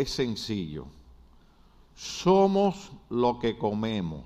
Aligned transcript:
es 0.00 0.10
sencillo. 0.10 0.86
Somos 1.94 2.90
lo 3.08 3.38
que 3.38 3.58
comemos. 3.58 4.24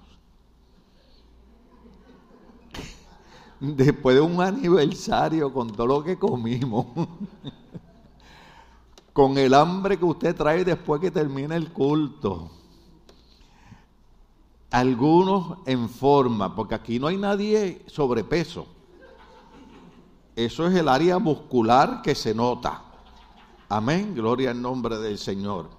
Después 3.61 4.17
de 4.17 4.23
un 4.23 4.41
aniversario 4.41 5.53
con 5.53 5.73
todo 5.73 5.87
lo 5.87 6.05
que 6.05 6.19
comimos, 6.19 6.87
con 9.13 9.39
el 9.39 9.55
hambre 9.55 9.99
que 9.99 10.05
usted 10.05 10.35
trae 10.35 10.65
después 10.65 11.01
que 11.01 11.11
termina 11.11 11.57
el 11.57 11.73
culto. 11.73 12.51
Algunos 14.71 15.59
en 15.67 15.89
forma, 15.89 16.55
porque 16.55 16.75
aquí 16.75 16.99
no 16.99 17.07
hay 17.07 17.17
nadie 17.17 17.85
sobrepeso. 17.87 18.67
Eso 20.35 20.67
es 20.67 20.75
el 20.75 20.89
área 20.89 21.21
muscular 21.21 22.03
que 22.03 22.17
se 22.17 22.35
nota. 22.35 22.84
Amén, 23.69 24.15
gloria 24.15 24.51
al 24.51 24.61
nombre 24.61 24.99
del 24.99 25.19
Señor. 25.19 25.71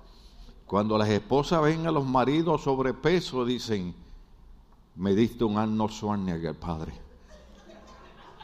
Cuando 0.66 0.98
las 0.98 1.10
esposas 1.10 1.62
ven 1.62 1.86
a 1.86 1.92
los 1.92 2.06
maridos 2.06 2.64
sobrepeso, 2.64 3.46
dicen, 3.46 3.94
me 4.96 5.14
diste 5.14 5.44
un 5.44 5.58
Arnold 5.58 5.92
Schwarzenegger, 5.92 6.56
padre. 6.56 6.94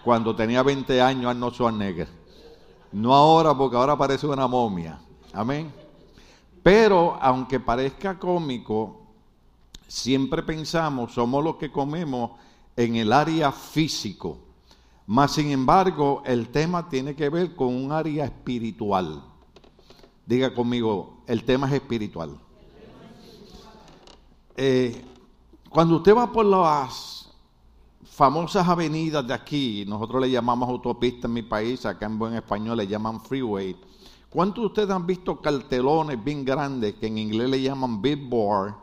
Cuando 0.04 0.36
tenía 0.36 0.62
20 0.62 1.02
años, 1.02 1.26
Arnold 1.32 1.54
Schwarzenegger. 1.54 2.08
No 2.92 3.16
ahora, 3.16 3.58
porque 3.58 3.76
ahora 3.76 3.98
parece 3.98 4.28
una 4.28 4.48
momia. 4.48 5.00
Amén. 5.34 5.74
Pero, 6.62 7.18
aunque 7.20 7.60
parezca 7.60 8.20
cómico, 8.20 9.08
siempre 9.88 10.44
pensamos, 10.44 11.14
somos 11.14 11.44
los 11.44 11.56
que 11.56 11.72
comemos 11.72 12.32
en 12.76 12.96
el 12.96 13.12
área 13.12 13.52
físico. 13.52 14.38
Más 15.08 15.32
sin 15.32 15.50
embargo, 15.50 16.22
el 16.26 16.50
tema 16.50 16.88
tiene 16.88 17.16
que 17.16 17.30
ver 17.30 17.56
con 17.56 17.74
un 17.74 17.92
área 17.92 18.26
espiritual. 18.26 19.31
Diga 20.32 20.54
conmigo, 20.54 21.24
el 21.28 21.44
tema 21.44 21.68
es 21.68 21.74
espiritual. 21.74 22.40
Eh, 24.56 25.04
cuando 25.70 25.98
usted 25.98 26.16
va 26.16 26.32
por 26.32 26.46
las 26.46 27.34
famosas 28.06 28.66
avenidas 28.66 29.28
de 29.28 29.34
aquí, 29.34 29.84
nosotros 29.86 30.22
le 30.22 30.32
llamamos 30.32 30.70
autopista 30.70 31.28
en 31.28 31.34
mi 31.34 31.42
país, 31.42 31.86
acá 31.86 32.06
en 32.06 32.18
buen 32.18 32.34
español 32.34 32.78
le 32.78 32.88
llaman 32.88 33.20
freeway. 33.20 33.76
¿Cuántos 34.30 34.62
de 34.62 34.68
ustedes 34.68 34.90
han 34.92 35.06
visto 35.06 35.42
cartelones 35.42 36.24
bien 36.24 36.46
grandes 36.46 36.94
que 36.94 37.08
en 37.08 37.18
inglés 37.18 37.50
le 37.50 37.62
llaman 37.62 38.02
billboard, 38.02 38.74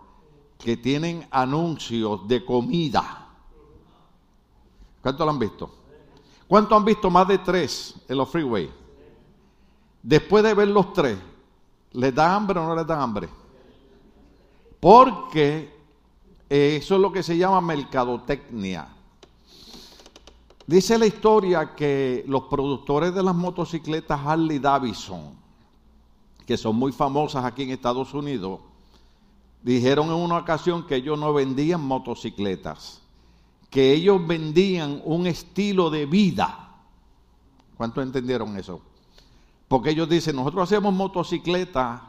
que 0.58 0.76
tienen 0.76 1.26
anuncios 1.30 2.28
de 2.28 2.44
comida? 2.44 3.26
¿Cuántos 5.00 5.24
lo 5.24 5.32
han 5.32 5.38
visto? 5.38 5.70
¿Cuántos 6.46 6.76
han 6.76 6.84
visto 6.84 7.08
más 7.08 7.26
de 7.26 7.38
tres 7.38 7.94
en 8.06 8.19
los 8.19 8.28
freeways? 8.28 8.69
Después 10.02 10.44
de 10.44 10.52
ver 10.52 10.69
los 10.69 10.92
tres, 10.92 11.19
¿Les 11.92 12.14
da 12.14 12.34
hambre 12.34 12.58
o 12.58 12.67
no 12.67 12.75
les 12.75 12.86
da 12.86 13.03
hambre? 13.03 13.28
Porque 14.81 15.72
eso 16.48 16.94
es 16.94 17.00
lo 17.00 17.12
que 17.12 17.22
se 17.22 17.36
llama 17.36 17.61
mercadotecnia. 17.61 18.89
Dice 20.66 20.98
la 20.98 21.06
historia 21.06 21.75
que 21.75 22.25
los 22.28 22.42
productores 22.44 23.14
de 23.14 23.22
las 23.22 23.34
motocicletas 23.34 24.20
Harley 24.22 24.59
Davidson, 24.59 25.34
que 26.47 26.59
son 26.59 26.77
muy 26.77 26.92
famosas 26.92 27.44
aquí 27.44 27.62
en 27.62 27.70
Estados 27.70 28.12
Unidos, 28.12 28.61
dijeron 29.62 30.09
en 30.09 30.14
una 30.14 30.36
ocasión 30.39 30.86
que 30.86 30.97
ellos 30.97 31.19
no 31.19 31.33
vendían 31.33 31.83
motocicletas, 31.83 33.00
que 33.70 33.92
ellos 33.92 34.25
vendían 34.27 35.00
un 35.05 35.27
estilo 35.27 35.89
de 35.89 36.06
vida. 36.06 36.70
¿Cuántos 37.77 38.05
entendieron 38.05 38.56
eso? 38.59 38.83
Porque 39.69 39.91
ellos 39.91 40.08
dicen, 40.08 40.34
nosotros 40.34 40.64
hacemos 40.64 40.92
motocicleta 40.94 42.02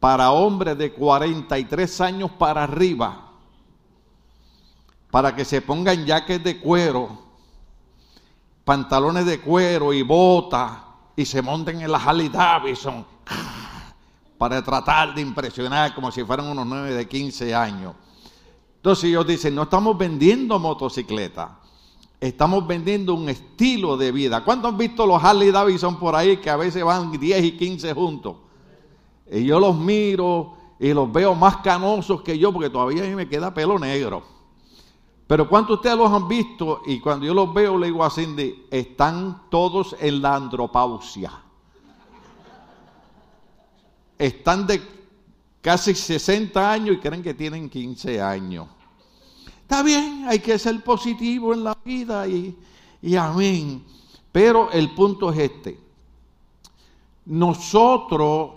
para 0.00 0.32
hombres 0.32 0.76
de 0.76 0.92
43 0.92 2.00
años 2.00 2.30
para 2.32 2.64
arriba, 2.64 3.30
para 5.10 5.34
que 5.34 5.44
se 5.44 5.62
pongan 5.62 6.06
jaques 6.06 6.42
de 6.42 6.58
cuero, 6.60 7.30
pantalones 8.64 9.26
de 9.26 9.40
cuero 9.40 9.92
y 9.92 10.02
botas 10.02 10.72
y 11.16 11.24
se 11.24 11.42
monten 11.42 11.80
en 11.80 11.92
la 11.92 11.98
Harley 11.98 12.28
Davidson 12.28 13.04
para 14.38 14.62
tratar 14.62 15.14
de 15.14 15.20
impresionar 15.20 15.94
como 15.94 16.10
si 16.10 16.24
fueran 16.24 16.46
unos 16.46 16.66
9 16.66 16.94
de 16.94 17.06
15 17.06 17.54
años. 17.54 17.94
Entonces 18.76 19.04
ellos 19.04 19.26
dicen, 19.26 19.54
no 19.54 19.64
estamos 19.64 19.98
vendiendo 19.98 20.58
motocicletas, 20.58 21.50
Estamos 22.20 22.66
vendiendo 22.66 23.14
un 23.14 23.30
estilo 23.30 23.96
de 23.96 24.12
vida. 24.12 24.44
¿Cuántos 24.44 24.70
han 24.70 24.76
visto 24.76 25.06
los 25.06 25.24
Harley 25.24 25.50
Davidson 25.50 25.98
por 25.98 26.14
ahí 26.14 26.36
que 26.36 26.50
a 26.50 26.56
veces 26.56 26.84
van 26.84 27.10
10 27.10 27.44
y 27.44 27.52
15 27.52 27.94
juntos? 27.94 28.36
Y 29.32 29.44
yo 29.44 29.58
los 29.58 29.74
miro 29.74 30.54
y 30.78 30.92
los 30.92 31.10
veo 31.10 31.34
más 31.34 31.58
canosos 31.58 32.20
que 32.20 32.38
yo 32.38 32.52
porque 32.52 32.68
todavía 32.68 33.04
a 33.04 33.06
mí 33.06 33.14
me 33.14 33.26
queda 33.26 33.54
pelo 33.54 33.78
negro. 33.78 34.22
Pero 35.26 35.48
¿cuántos 35.48 35.76
ustedes 35.76 35.96
los 35.96 36.12
han 36.12 36.28
visto? 36.28 36.82
Y 36.86 37.00
cuando 37.00 37.24
yo 37.24 37.32
los 37.32 37.54
veo 37.54 37.78
le 37.78 37.86
digo 37.86 38.04
a 38.04 38.10
Cindy, 38.10 38.66
están 38.70 39.44
todos 39.48 39.96
en 39.98 40.20
la 40.20 40.34
andropausia. 40.34 41.32
Están 44.18 44.66
de 44.66 44.82
casi 45.62 45.94
60 45.94 46.70
años 46.70 46.96
y 46.96 46.98
creen 46.98 47.22
que 47.22 47.32
tienen 47.32 47.70
15 47.70 48.20
años. 48.20 48.66
Está 49.70 49.84
bien, 49.84 50.24
hay 50.26 50.40
que 50.40 50.58
ser 50.58 50.82
positivo 50.82 51.54
en 51.54 51.62
la 51.62 51.78
vida 51.84 52.26
y, 52.26 52.58
y 53.00 53.14
amén. 53.14 53.84
Pero 54.32 54.68
el 54.72 54.92
punto 54.96 55.30
es 55.30 55.38
este. 55.38 55.78
Nosotros 57.26 58.50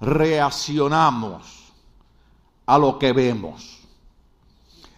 reaccionamos 0.00 1.72
a 2.66 2.76
lo 2.76 2.98
que 2.98 3.12
vemos. 3.12 3.78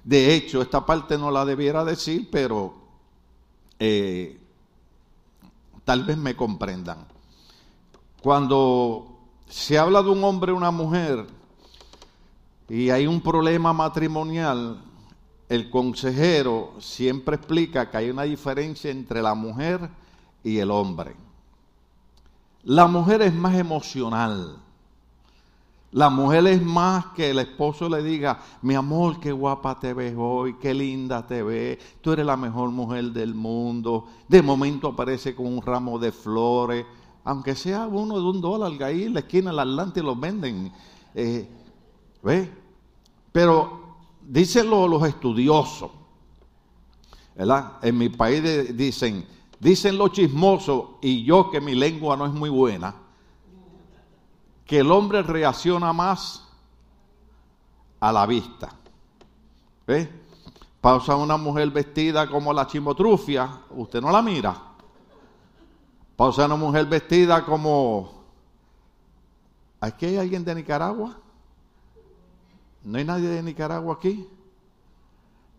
De 0.02 0.34
hecho, 0.34 0.62
esta 0.62 0.86
parte 0.86 1.19
no 1.19 1.30
la 1.30 1.44
debiera 1.44 1.84
decir, 1.84 2.30
pero 2.32 2.72
eh, 3.78 4.41
tal 5.84 6.04
vez 6.04 6.16
me 6.16 6.34
comprendan. 6.34 7.06
Cuando 8.22 9.18
se 9.50 9.78
habla 9.78 10.03
de 10.03 10.08
un 10.08 10.24
hombre 10.24 10.53
o 10.53 10.56
una 10.56 10.70
mujer 10.70 11.26
y 12.70 12.88
hay 12.88 13.06
un 13.06 13.20
problema 13.20 13.74
matrimonial, 13.74 14.82
el 15.48 15.70
consejero 15.70 16.74
siempre 16.78 17.36
explica 17.36 17.90
que 17.90 17.96
hay 17.96 18.10
una 18.10 18.22
diferencia 18.22 18.90
entre 18.90 19.22
la 19.22 19.34
mujer 19.34 19.88
y 20.42 20.58
el 20.58 20.70
hombre. 20.70 21.14
La 22.64 22.86
mujer 22.86 23.22
es 23.22 23.32
más 23.32 23.54
emocional. 23.54 24.58
La 25.92 26.10
mujer 26.10 26.46
es 26.48 26.60
más 26.60 27.06
que 27.14 27.30
el 27.30 27.38
esposo 27.38 27.88
le 27.88 28.02
diga, 28.02 28.40
mi 28.60 28.74
amor, 28.74 29.20
qué 29.20 29.30
guapa 29.30 29.78
te 29.78 29.94
ves 29.94 30.14
hoy, 30.18 30.56
qué 30.60 30.74
linda 30.74 31.26
te 31.26 31.42
ves, 31.42 31.78
tú 32.00 32.12
eres 32.12 32.26
la 32.26 32.36
mejor 32.36 32.70
mujer 32.70 33.04
del 33.12 33.34
mundo. 33.34 34.06
De 34.28 34.42
momento 34.42 34.88
aparece 34.88 35.34
con 35.34 35.46
un 35.46 35.62
ramo 35.62 35.98
de 35.98 36.10
flores, 36.10 36.84
aunque 37.24 37.54
sea 37.54 37.86
uno 37.86 38.16
de 38.16 38.24
un 38.24 38.40
dólar, 38.40 38.82
ahí 38.82 39.04
en 39.04 39.14
la 39.14 39.20
esquina 39.20 39.50
del 39.50 39.60
Atlante 39.60 40.02
los 40.02 40.18
venden. 40.18 40.72
Eh. 41.14 41.48
Pero 43.32 43.85
dicen 44.26 44.69
los 44.69 45.03
estudiosos, 45.06 45.91
¿verdad? 47.34 47.78
En 47.82 47.97
mi 47.97 48.09
país 48.09 48.76
dicen, 48.76 49.26
dicen 49.60 49.97
los 49.97 50.12
chismosos, 50.12 50.97
y 51.00 51.25
yo 51.25 51.50
que 51.50 51.60
mi 51.60 51.75
lengua 51.75 52.16
no 52.16 52.26
es 52.26 52.32
muy 52.32 52.50
buena, 52.50 52.94
que 54.65 54.81
el 54.81 54.91
hombre 54.91 55.22
reacciona 55.22 55.92
más 55.92 56.42
a 58.00 58.12
la 58.12 58.26
vista. 58.26 58.70
¿Ve? 59.86 60.09
Pausa 60.81 61.16
una 61.16 61.36
mujer 61.36 61.70
vestida 61.70 62.28
como 62.28 62.53
la 62.53 62.66
chimotrufia, 62.66 63.60
usted 63.70 64.00
no 64.00 64.10
la 64.10 64.22
mira. 64.22 64.60
Pausa 66.16 66.47
una 66.47 66.56
mujer 66.56 66.86
vestida 66.86 67.44
como... 67.44 68.15
¿Aquí 69.81 70.06
hay 70.06 70.16
alguien 70.16 70.44
de 70.44 70.54
Nicaragua? 70.54 71.16
¿No 72.86 72.98
hay 72.98 73.04
nadie 73.04 73.28
de 73.28 73.42
Nicaragua 73.42 73.94
aquí? 73.94 74.28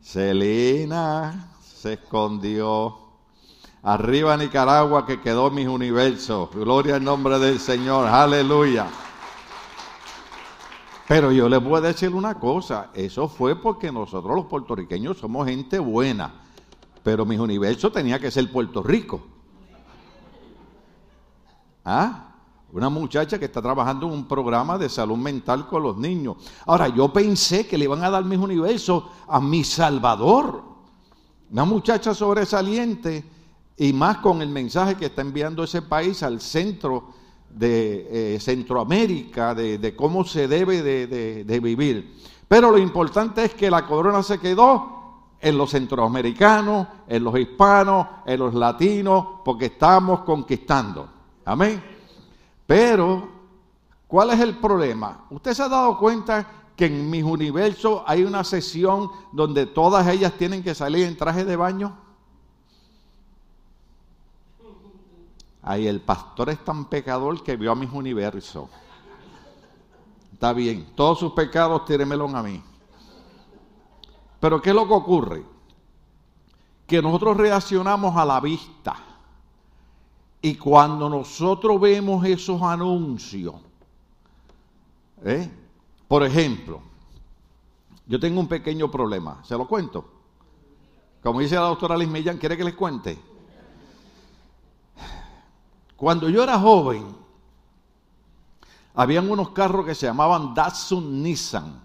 Celina 0.02 1.50
se 1.62 1.94
escondió. 1.94 3.00
Arriba 3.84 4.38
Nicaragua 4.38 5.06
que 5.06 5.20
quedó 5.20 5.52
mis 5.52 5.68
universos. 5.68 6.50
Gloria 6.56 6.96
al 6.96 7.04
nombre 7.04 7.38
del 7.38 7.60
Señor. 7.60 8.08
Aleluya. 8.08 8.88
Pero 11.06 11.34
yo 11.34 11.50
les 11.50 11.62
voy 11.62 11.80
a 11.80 11.82
decir 11.82 12.16
una 12.16 12.36
cosa. 12.36 12.92
Eso 12.94 13.28
fue 13.28 13.62
porque 13.62 13.92
nosotros 13.92 14.34
los 14.34 14.46
puertorriqueños 14.46 15.18
somos 15.18 15.46
gente 15.50 15.80
buena. 15.80 16.34
Pero 17.04 17.26
mis 17.26 17.42
universos 17.42 17.92
tenía 17.92 18.20
que 18.20 18.32
ser 18.32 18.50
Puerto 18.50 18.82
Rico. 18.82 19.28
¿Ah? 21.84 22.27
Una 22.74 22.90
muchacha 22.90 23.40
que 23.40 23.46
está 23.46 23.62
trabajando 23.62 24.08
en 24.08 24.14
un 24.14 24.28
programa 24.28 24.78
de 24.78 24.90
salud 24.90 25.18
mental 25.18 25.68
con 25.68 25.84
los 25.84 25.98
niños. 25.98 26.36
Ahora, 26.66 26.90
yo 26.90 27.12
pensé 27.14 27.66
que 27.66 27.78
le 27.78 27.86
iban 27.86 28.04
a 28.04 28.10
dar 28.10 28.26
mis 28.26 28.40
universos 28.40 29.06
a 29.28 29.40
mi 29.40 29.64
Salvador. 29.64 30.64
Una 31.50 31.64
muchacha 31.64 32.14
sobresaliente 32.14 33.24
y 33.78 33.94
más 33.94 34.18
con 34.18 34.42
el 34.42 34.50
mensaje 34.50 34.96
que 34.96 35.06
está 35.06 35.22
enviando 35.22 35.64
ese 35.64 35.82
país 35.82 36.24
al 36.24 36.42
centro 36.42 37.14
de 37.50 38.36
eh, 38.36 38.40
Centroamérica, 38.40 39.56
de, 39.56 39.96
cómo 39.96 40.26
se 40.26 40.48
debe 40.50 40.82
de, 40.82 41.60
vivir. 41.62 42.16
Pero 42.50 42.72
lo 42.72 42.78
importante 42.78 43.46
es 43.46 43.54
que 43.54 43.72
la 43.72 43.86
corona 43.86 44.22
se 44.24 44.40
quedó 44.40 44.96
en 45.40 45.58
los 45.58 45.72
centroamericanos, 45.72 46.88
en 47.08 47.24
los 47.24 47.38
hispanos, 47.40 48.08
en 48.26 48.40
los 48.40 48.54
latinos, 48.54 49.26
porque 49.46 49.68
estamos 49.68 50.22
conquistando. 50.22 51.08
Amén. 51.46 51.97
Pero, 52.68 53.30
¿cuál 54.08 54.32
es 54.32 54.40
el 54.42 54.58
problema? 54.58 55.26
Usted 55.32 55.54
se 55.54 55.64
ha 55.64 55.70
dado 55.70 55.98
cuenta 55.98 56.48
que 56.76 56.86
en 56.86 57.10
mis 57.10 57.24
universos 57.24 58.04
hay 58.06 58.24
una 58.24 58.44
sesión 58.44 59.10
donde 59.32 59.66
todas 59.66 60.06
ellas 60.08 60.34
tienen 60.34 60.62
que 60.62 60.76
salir 60.76 61.08
en 61.08 61.18
traje 61.18 61.44
de 61.44 61.56
baño. 61.56 61.98
Ahí 65.64 65.88
el 65.88 66.02
pastor 66.02 66.50
es 66.50 66.64
tan 66.64 66.86
pecador 66.86 67.42
que 67.42 67.58
vio 67.58 67.72
a 67.72 67.76
mis 67.76 67.92
universos. 67.92 68.70
Está 70.32 70.54
bien, 70.54 70.92
todos 70.96 71.20
sus 71.20 71.34
pecados 71.34 71.84
tíremelos 71.86 72.32
a 72.34 72.44
mí. 72.44 72.64
Pero 74.40 74.62
¿qué 74.62 74.70
es 74.70 74.76
lo 74.76 74.88
que 74.88 74.94
ocurre? 74.94 75.44
Que 76.86 77.02
nosotros 77.02 77.38
reaccionamos 77.38 78.16
a 78.16 78.24
la 78.24 78.40
vista. 78.40 78.96
Y 80.48 80.56
cuando 80.56 81.10
nosotros 81.10 81.78
vemos 81.82 82.26
esos 82.26 82.62
anuncios, 82.62 83.56
¿eh? 85.26 85.52
por 86.08 86.24
ejemplo, 86.24 86.80
yo 88.06 88.18
tengo 88.18 88.40
un 88.40 88.48
pequeño 88.48 88.90
problema, 88.90 89.44
¿se 89.44 89.58
lo 89.58 89.68
cuento? 89.68 90.06
Como 91.22 91.42
dice 91.42 91.56
la 91.56 91.64
doctora 91.64 91.98
Liz 91.98 92.08
Millán, 92.08 92.38
¿quiere 92.38 92.56
que 92.56 92.64
les 92.64 92.76
cuente? 92.76 93.20
Cuando 95.98 96.30
yo 96.30 96.42
era 96.42 96.58
joven, 96.58 97.04
habían 98.94 99.30
unos 99.30 99.50
carros 99.50 99.86
que 99.86 99.96
se 99.96 100.06
llamaban 100.06 100.54
Datsun 100.54 101.24
Nissan, 101.24 101.78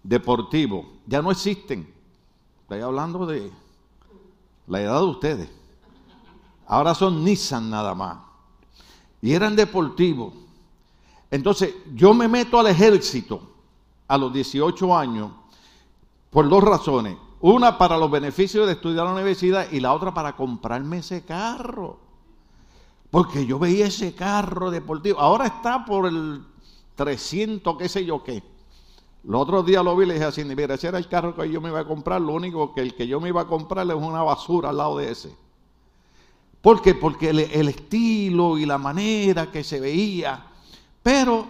deportivo. 0.00 0.92
Ya 1.08 1.20
no 1.20 1.32
existen. 1.32 1.92
Estoy 2.62 2.82
hablando 2.82 3.26
de 3.26 3.50
la 4.68 4.80
edad 4.80 5.00
de 5.00 5.06
ustedes. 5.06 5.63
Ahora 6.66 6.94
son 6.94 7.24
Nissan 7.24 7.70
nada 7.70 7.94
más. 7.94 8.18
Y 9.20 9.32
eran 9.32 9.56
deportivos. 9.56 10.32
Entonces, 11.30 11.74
yo 11.94 12.14
me 12.14 12.28
meto 12.28 12.58
al 12.58 12.66
ejército 12.68 13.40
a 14.06 14.18
los 14.18 14.32
18 14.32 14.96
años 14.96 15.30
por 16.30 16.48
dos 16.48 16.62
razones. 16.62 17.16
Una 17.40 17.76
para 17.76 17.98
los 17.98 18.10
beneficios 18.10 18.66
de 18.66 18.72
estudiar 18.72 19.00
en 19.00 19.06
la 19.06 19.12
universidad 19.14 19.70
y 19.70 19.80
la 19.80 19.92
otra 19.92 20.14
para 20.14 20.34
comprarme 20.34 20.98
ese 20.98 21.24
carro. 21.24 21.98
Porque 23.10 23.46
yo 23.46 23.58
veía 23.58 23.86
ese 23.86 24.14
carro 24.14 24.70
deportivo. 24.70 25.20
Ahora 25.20 25.46
está 25.46 25.84
por 25.84 26.06
el 26.06 26.44
300, 26.96 27.76
qué 27.76 27.88
sé 27.88 28.04
yo 28.04 28.22
qué. 28.22 28.42
Los 29.24 29.42
otros 29.42 29.64
días 29.64 29.82
lo 29.84 29.96
vi 29.96 30.04
y 30.04 30.08
le 30.08 30.14
dije 30.14 30.26
así, 30.26 30.44
mira, 30.44 30.74
ese 30.74 30.88
era 30.88 30.98
el 30.98 31.08
carro 31.08 31.34
que 31.34 31.50
yo 31.50 31.60
me 31.60 31.70
iba 31.70 31.80
a 31.80 31.86
comprar. 31.86 32.20
Lo 32.20 32.32
único 32.32 32.74
que 32.74 32.80
el 32.80 32.94
que 32.94 33.06
yo 33.06 33.20
me 33.20 33.28
iba 33.28 33.42
a 33.42 33.46
comprar 33.46 33.86
es 33.86 33.94
una 33.94 34.22
basura 34.22 34.70
al 34.70 34.76
lado 34.76 34.98
de 34.98 35.10
ese. 35.10 35.43
¿Por 36.64 36.80
qué? 36.80 36.94
Porque 36.94 37.28
el, 37.28 37.68
estilo 37.68 38.56
y 38.56 38.64
la 38.64 38.78
manera 38.78 39.52
que 39.52 39.62
se 39.62 39.78
veía. 39.80 40.46
Pero 41.02 41.46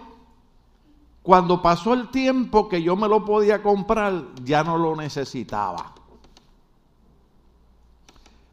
cuando 1.23 1.61
pasó 1.61 1.93
el 1.93 2.09
tiempo 2.09 2.67
que 2.67 2.83
yo 2.83 2.97
me 2.97 3.07
lo 3.07 3.23
podía 3.23 3.63
comprar, 3.63 4.25
ya 4.43 4.61
no 4.61 4.77
lo 4.77 4.93
necesitaba. 4.93 5.93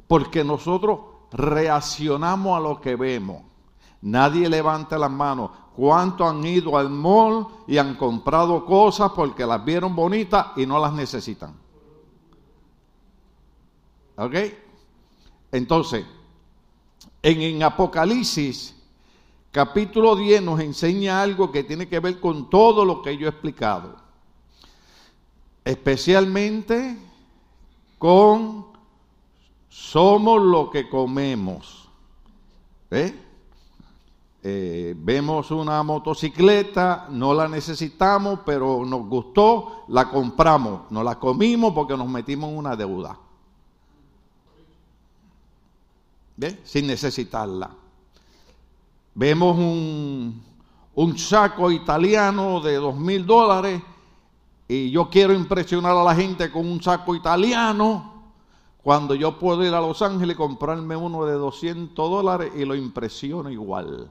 Porque 0.06 0.44
nosotros 0.44 1.00
reaccionamos 1.32 2.56
a 2.56 2.60
lo 2.60 2.80
que 2.80 2.94
vemos. 2.94 3.42
Nadie 4.02 4.48
levanta 4.48 4.96
las 4.98 5.10
manos. 5.10 5.50
¿Cuántos 5.74 6.30
han 6.30 6.46
ido 6.46 6.78
al 6.78 6.90
mall 6.90 7.48
y 7.66 7.76
han 7.76 7.96
comprado 7.96 8.64
cosas 8.64 9.10
porque 9.16 9.44
las 9.44 9.64
vieron 9.64 9.96
bonitas 9.96 10.46
y 10.54 10.64
no 10.64 10.78
las 10.78 10.92
necesitan? 10.92 11.56
¿Ok? 14.14 14.34
Entonces, 15.50 16.06
en, 17.22 17.40
en 17.40 17.62
Apocalipsis, 17.62 18.74
capítulo 19.50 20.16
10 20.16 20.42
nos 20.42 20.60
enseña 20.60 21.22
algo 21.22 21.52
que 21.52 21.64
tiene 21.64 21.88
que 21.88 22.00
ver 22.00 22.20
con 22.20 22.50
todo 22.50 22.84
lo 22.84 23.02
que 23.02 23.16
yo 23.16 23.26
he 23.26 23.30
explicado. 23.30 23.96
Especialmente 25.64 26.98
con 27.98 28.66
somos 29.68 30.42
lo 30.42 30.70
que 30.70 30.88
comemos. 30.88 31.88
¿Eh? 32.90 33.14
vemos 34.42 35.50
una 35.52 35.82
motocicleta, 35.82 37.06
no 37.10 37.32
la 37.32 37.46
necesitamos, 37.46 38.40
pero 38.44 38.84
nos 38.84 39.06
gustó, 39.06 39.84
la 39.88 40.10
compramos, 40.10 40.90
no 40.90 41.02
la 41.04 41.18
comimos 41.18 41.72
porque 41.72 41.96
nos 41.96 42.08
metimos 42.08 42.50
en 42.50 42.58
una 42.58 42.74
deuda. 42.74 43.16
Sin 46.64 46.86
necesitarla. 46.86 47.70
Vemos 49.14 49.56
un, 49.56 50.42
un 50.94 51.18
saco 51.18 51.70
italiano 51.70 52.60
de 52.60 52.76
dos 52.76 52.96
mil 52.96 53.26
dólares 53.26 53.82
y 54.68 54.90
yo 54.90 55.10
quiero 55.10 55.34
impresionar 55.34 55.96
a 55.96 56.04
la 56.04 56.14
gente 56.14 56.50
con 56.50 56.66
un 56.66 56.82
saco 56.82 57.14
italiano 57.14 58.12
cuando 58.82 59.14
yo 59.14 59.38
puedo 59.38 59.64
ir 59.64 59.74
a 59.74 59.80
Los 59.80 60.02
Ángeles 60.02 60.34
y 60.34 60.36
comprarme 60.36 60.96
uno 60.96 61.24
de 61.24 61.34
200 61.34 61.94
dólares 62.10 62.52
y 62.56 62.64
lo 62.64 62.74
impresiono 62.74 63.48
igual. 63.48 64.10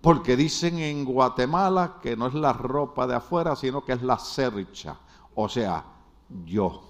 Porque 0.00 0.36
dicen 0.36 0.78
en 0.78 1.04
Guatemala 1.04 1.96
que 2.00 2.16
no 2.16 2.26
es 2.26 2.34
la 2.34 2.52
ropa 2.52 3.06
de 3.06 3.14
afuera, 3.14 3.56
sino 3.56 3.84
que 3.84 3.94
es 3.94 4.02
la 4.02 4.18
cercha. 4.18 4.96
O 5.34 5.48
sea, 5.48 5.84
yo. 6.44 6.82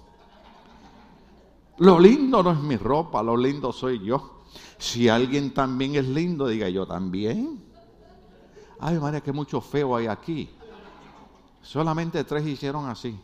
Lo 1.77 1.99
lindo 1.99 2.41
no 2.41 2.51
es 2.51 2.59
mi 2.59 2.77
ropa, 2.77 3.21
lo 3.21 3.35
lindo 3.35 3.71
soy 3.71 4.03
yo. 4.03 4.43
Si 4.77 5.09
alguien 5.09 5.53
también 5.53 5.95
es 5.95 6.07
lindo, 6.07 6.47
diga 6.47 6.69
yo 6.69 6.85
también. 6.85 7.61
Ay, 8.79 8.99
María, 8.99 9.21
que 9.21 9.31
mucho 9.31 9.61
feo 9.61 9.95
hay 9.95 10.07
aquí. 10.07 10.49
Solamente 11.61 12.23
tres 12.23 12.45
hicieron 12.45 12.87
así. 12.87 13.17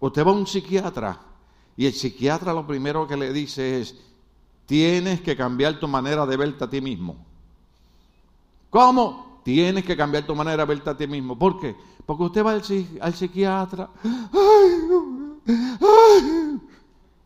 Usted 0.00 0.26
va 0.26 0.30
a 0.30 0.34
un 0.34 0.46
psiquiatra 0.46 1.18
y 1.76 1.86
el 1.86 1.92
psiquiatra 1.92 2.52
lo 2.52 2.66
primero 2.66 3.06
que 3.06 3.16
le 3.16 3.32
dice 3.32 3.80
es, 3.80 3.96
tienes 4.66 5.20
que 5.20 5.36
cambiar 5.36 5.78
tu 5.78 5.88
manera 5.88 6.26
de 6.26 6.36
verte 6.36 6.64
a 6.64 6.70
ti 6.70 6.80
mismo. 6.80 7.16
¿Cómo? 8.70 9.40
Tienes 9.44 9.84
que 9.84 9.96
cambiar 9.96 10.26
tu 10.26 10.34
manera 10.34 10.64
de 10.64 10.74
verte 10.74 10.90
a 10.90 10.96
ti 10.96 11.06
mismo. 11.06 11.38
¿Por 11.38 11.60
qué? 11.60 11.76
Porque 12.04 12.24
usted 12.24 12.44
va 12.44 12.52
al, 12.52 13.14
psiquiatra. 13.14 13.90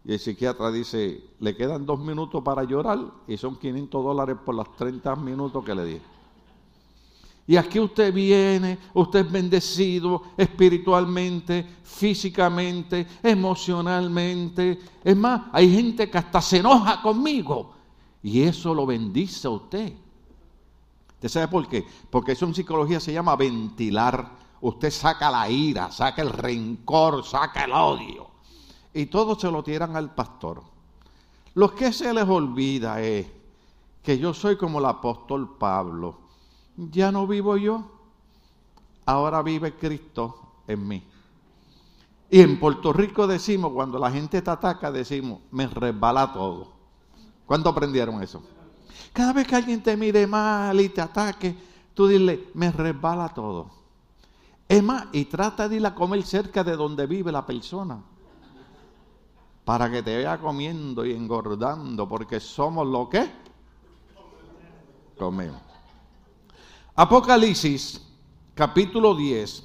y 0.09 0.15
el 0.15 0.19
psiquiatra 0.19 0.73
dice, 0.73 1.23
le 1.39 1.55
quedan 1.55 1.85
dos 1.85 2.01
minutos 2.01 2.43
para 2.43 2.65
llorar 2.65 2.99
y 3.27 3.37
son 3.37 3.57
500 3.57 4.03
dólares 4.03 4.39
por 4.43 4.55
los 4.55 4.75
30 4.75 5.15
minutos 5.17 5.63
que 5.63 5.75
le 5.75 5.85
di. 5.85 6.01
Y 7.47 7.57
aquí 7.59 7.79
usted 7.79 8.11
viene, 8.11 8.79
usted 8.95 9.27
es 9.27 9.31
bendecido 9.31 10.23
espiritualmente, 10.35 11.63
físicamente, 11.83 13.07
emocionalmente. 13.23 14.79
Es 15.05 15.15
más, 15.15 15.43
hay 15.53 15.71
gente 15.75 16.09
que 16.09 16.17
hasta 16.17 16.41
se 16.41 16.57
enoja 16.57 17.03
conmigo. 17.03 17.75
Y 18.23 18.41
eso 18.41 18.73
lo 18.73 18.87
bendice 18.87 19.47
a 19.47 19.51
usted. 19.51 19.93
¿Usted 21.17 21.29
sabe 21.29 21.49
por 21.49 21.69
qué? 21.69 21.85
Porque 22.09 22.33
eso 22.33 22.47
en 22.47 22.55
psicología 22.55 22.99
se 22.99 23.13
llama 23.13 23.37
ventilar. 23.37 24.27
Usted 24.63 24.91
saca 24.91 25.31
la 25.31 25.51
ira, 25.51 25.93
saca 25.93 26.23
el 26.23 26.31
rencor, 26.31 27.23
saca 27.27 27.65
el 27.65 27.73
odio. 27.73 28.38
Y 28.99 29.07
todo 29.07 29.39
se 29.39 29.49
lo 29.49 29.63
tiran 29.63 29.95
al 29.95 30.13
pastor. 30.13 30.61
Lo 31.55 31.73
que 31.73 31.93
se 31.93 32.13
les 32.13 32.29
olvida 32.29 33.01
es 33.01 33.29
que 34.03 34.19
yo 34.19 34.35
soy 34.35 34.57
como 34.57 34.81
el 34.81 34.87
apóstol 34.87 35.57
Pablo 35.57 36.19
ya 36.77 37.13
no 37.13 37.25
vivo 37.25 37.57
yo, 37.57 37.85
ahora 39.07 39.41
vive 39.43 39.77
Cristo 39.77 40.63
en 40.67 40.89
mí. 40.89 41.05
Y 42.29 42.41
en 42.41 42.59
Puerto 42.59 42.93
Rico 42.93 43.29
decimos, 43.29 43.73
cuando 43.73 44.01
la 44.01 44.11
gente 44.11 44.43
te 44.43 44.51
ataca, 44.51 44.91
decimos, 44.91 45.43
me 45.53 45.69
resbala 45.69 46.33
todo. 46.33 46.73
¿Cuándo 47.47 47.71
aprendieron 47.71 48.21
eso? 48.21 48.43
Cada 49.13 49.33
vez 49.33 49.47
que 49.47 49.55
alguien 49.55 49.81
te 49.81 49.97
mire 49.97 50.27
mal 50.27 50.81
y 50.81 50.89
te 50.89 51.01
ataque, 51.01 51.57
tú 51.95 52.09
dile, 52.09 52.49
me 52.53 52.73
resbala 52.73 53.29
todo. 53.29 53.71
Es 54.69 54.83
más, 54.83 55.07
y 55.13 55.27
trata 55.27 55.69
de 55.69 55.77
ir 55.77 55.87
a 55.87 55.95
comer 55.95 56.25
cerca 56.25 56.65
de 56.65 56.75
donde 56.75 57.07
vive 57.07 57.31
la 57.31 57.47
persona. 57.47 58.03
Para 59.69 59.91
que 59.91 60.03
te 60.03 60.17
vaya 60.17 60.39
comiendo 60.39 61.05
y 61.05 61.13
engordando, 61.13 62.09
porque 62.09 62.41
somos 62.41 62.87
lo 62.87 63.07
que 63.07 63.31
comemos. 65.19 65.61
Apocalipsis 66.95 68.01
capítulo 68.55 69.15
10 69.15 69.63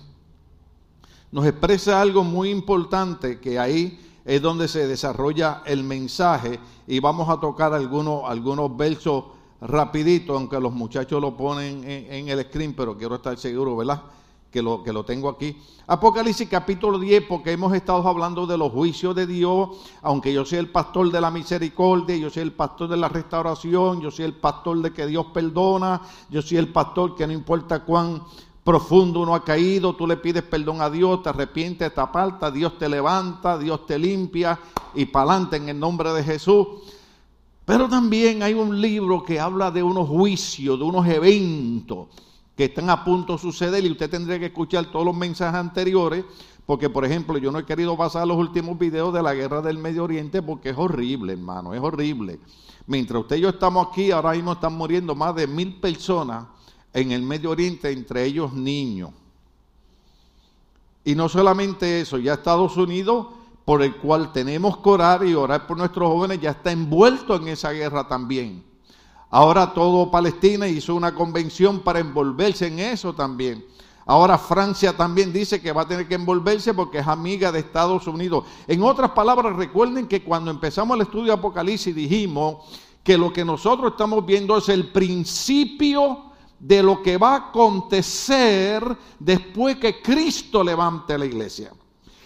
nos 1.31 1.45
expresa 1.45 2.01
algo 2.01 2.22
muy 2.22 2.50
importante 2.50 3.39
que 3.39 3.57
ahí 3.57 3.98
es 4.25 4.41
donde 4.41 4.67
se 4.67 4.88
desarrolla 4.88 5.63
el 5.65 5.86
mensaje 5.86 6.60
y 6.86 7.00
vamos 7.00 7.29
a 7.29 7.39
tocar 7.39 7.74
algunos, 7.74 8.24
algunos 8.25 8.75
versos 8.75 9.24
rapidito, 9.62 10.36
aunque 10.36 10.60
los 10.60 10.74
muchachos 10.74 11.22
lo 11.22 11.38
ponen 11.38 11.81
en, 11.86 12.27
el 12.27 12.41
screen, 12.41 12.75
pero 12.75 12.98
quiero 12.98 13.15
estar 13.15 13.38
seguro, 13.38 13.77
¿verdad? 13.77 14.03
Que 14.53 14.62
lo, 14.62 14.83
que 14.83 14.93
lo 14.93 15.03
tengo 15.03 15.29
aquí. 15.29 15.57
Apocalipsis 15.88 16.48
capítulo 16.48 17.00
10, 17.00 17.24
porque 17.27 17.51
hemos 17.51 17.74
estado 17.74 18.07
hablando 18.07 18.45
de 18.45 18.55
los 18.55 18.72
juicios 18.72 19.15
de 19.15 19.25
Dios, 19.25 19.69
aunque 20.03 20.31
yo 20.31 20.45
soy 20.45 20.60
el 20.60 20.69
pastor 20.69 21.12
de 21.12 21.19
la 21.19 21.31
misericordia, 21.31 22.15
yo 22.15 22.29
soy 22.29 22.43
el 22.43 22.51
pastor 22.51 22.88
de 22.88 22.98
la 22.98 23.10
restauración, 23.10 24.00
yo 24.00 24.12
soy 24.12 24.25
el 24.25 24.36
pastor 24.36 24.79
de 24.83 24.93
que 24.93 25.07
Dios 25.07 25.25
perdona, 25.33 26.03
yo 26.29 26.43
soy 26.43 26.57
el 26.57 26.67
pastor 26.67 27.15
que 27.15 27.25
no 27.25 27.33
importa 27.33 27.83
cuán 27.83 28.22
profundo 28.63 29.22
uno 29.22 29.33
ha 29.33 29.43
caído, 29.43 29.95
tú 29.95 30.05
le 30.05 30.17
pides 30.17 30.43
perdón 30.43 30.81
a 30.81 30.89
Dios, 30.91 31.24
te 31.24 31.29
arrepientes, 31.29 31.91
te 31.91 32.00
aparta, 32.00 32.51
Dios 32.51 32.77
te 32.77 32.88
levanta, 32.88 33.57
Dios 33.57 33.88
te 33.88 33.98
limpia 33.98 34.60
y 34.93 35.05
pa'lante 35.05 35.57
en 35.57 35.69
el 35.69 35.79
nombre 35.79 36.13
de 36.13 36.24
Jesús. 36.24 36.67
Pero 37.65 37.89
también 37.89 38.43
hay 38.43 38.53
un 38.53 38.79
libro 38.79 39.24
que 39.24 39.39
habla 39.39 39.72
de 39.72 39.81
unos 39.81 40.07
juicios, 40.07 40.77
de 40.77 40.86
unos 40.86 41.07
eventos 41.07 42.10
que 42.55 42.65
están 42.65 42.89
a 42.89 43.03
punto 43.03 43.33
de 43.33 43.39
suceder 43.39 43.83
y 43.83 43.91
usted 43.91 44.10
tendría 44.10 44.39
que 44.39 44.48
escuchar 44.48 44.86
todos 44.91 45.05
los 45.05 45.15
mensajes 45.15 45.55
anteriores, 45.55 46.24
porque 46.65 46.89
por 46.89 47.03
ejemplo 47.03 47.38
yo 47.38 47.51
no 47.51 47.60
he 47.60 47.65
querido 47.65 47.98
pasar 47.98 48.27
los 48.27 48.38
últimos 48.38 48.77
videos 48.77 49.13
de 49.13 49.24
la 49.24 49.33
guerra 49.33 49.62
del 49.62 49.77
Medio 49.77 50.03
Oriente 50.03 50.41
porque 50.41 50.69
es 50.69 50.77
horrible, 50.77 51.33
hermano, 51.33 51.74
es 51.74 51.81
horrible. 51.81 52.39
Mientras 52.86 53.22
usted 53.22 53.38
y 53.38 53.41
yo 53.41 53.50
estamos 53.50 53.88
aquí, 53.88 54.12
ahora 54.12 54.31
mismo 54.31 54.53
están 54.53 54.74
muriendo 54.74 55.15
más 55.15 55.36
de 55.36 55.48
mil 55.48 55.79
personas 55.79 56.45
en 56.93 57.12
el 57.12 57.24
Medio 57.24 57.51
Oriente, 57.51 57.91
entre 57.91 58.24
ellos 58.25 58.53
niños. 58.53 59.12
Y 61.03 61.15
no 61.15 61.27
solamente 61.27 62.01
eso, 62.01 62.17
ya 62.17 62.33
Estados 62.33 62.77
Unidos, 62.77 63.27
por 63.65 63.81
el 63.81 63.95
cual 63.98 64.31
tenemos 64.31 64.77
que 64.77 64.89
orar 64.89 65.25
y 65.25 65.33
orar 65.33 65.65
por 65.65 65.77
nuestros 65.77 66.10
jóvenes, 66.10 66.39
ya 66.39 66.51
está 66.51 66.72
envuelto 66.72 67.36
en 67.36 67.48
esa 67.48 67.72
guerra 67.72 68.07
también. 68.07 68.63
Ahora 69.35 69.73
todo 69.73 70.11
Palestina 70.11 70.67
hizo 70.67 70.93
una 70.93 71.15
convención 71.15 71.79
para 71.79 71.97
envolverse 71.97 72.67
en 72.67 72.77
eso 72.77 73.13
también. 73.13 73.65
Ahora 74.05 74.37
Francia 74.37 74.95
también 74.95 75.33
dice 75.33 75.59
que 75.59 75.71
va 75.71 75.81
a 75.81 75.87
tener 75.87 76.07
que 76.07 76.13
envolverse 76.13 76.71
porque 76.75 76.99
es 76.99 77.07
amiga 77.07 77.51
de 77.51 77.57
Estados 77.57 78.05
Unidos. 78.05 78.45
En 78.67 78.83
otras 78.83 79.09
palabras, 79.09 79.55
recuerden 79.55 80.07
que 80.07 80.23
cuando 80.23 80.51
empezamos 80.51 80.95
el 80.95 81.01
estudio 81.01 81.33
de 81.33 81.39
Apocalipsis 81.39 81.95
dijimos 81.95 82.57
que 83.03 83.17
lo 83.17 83.33
que 83.33 83.43
nosotros 83.43 83.93
estamos 83.93 84.23
viendo 84.23 84.55
es 84.55 84.69
el 84.69 84.91
principio 84.91 86.25
de 86.59 86.83
lo 86.83 87.01
que 87.01 87.17
va 87.17 87.31
a 87.31 87.47
acontecer 87.49 88.83
después 89.17 89.77
que 89.77 89.99
Cristo 89.99 90.63
levante 90.63 91.17
la 91.17 91.25
iglesia. 91.25 91.71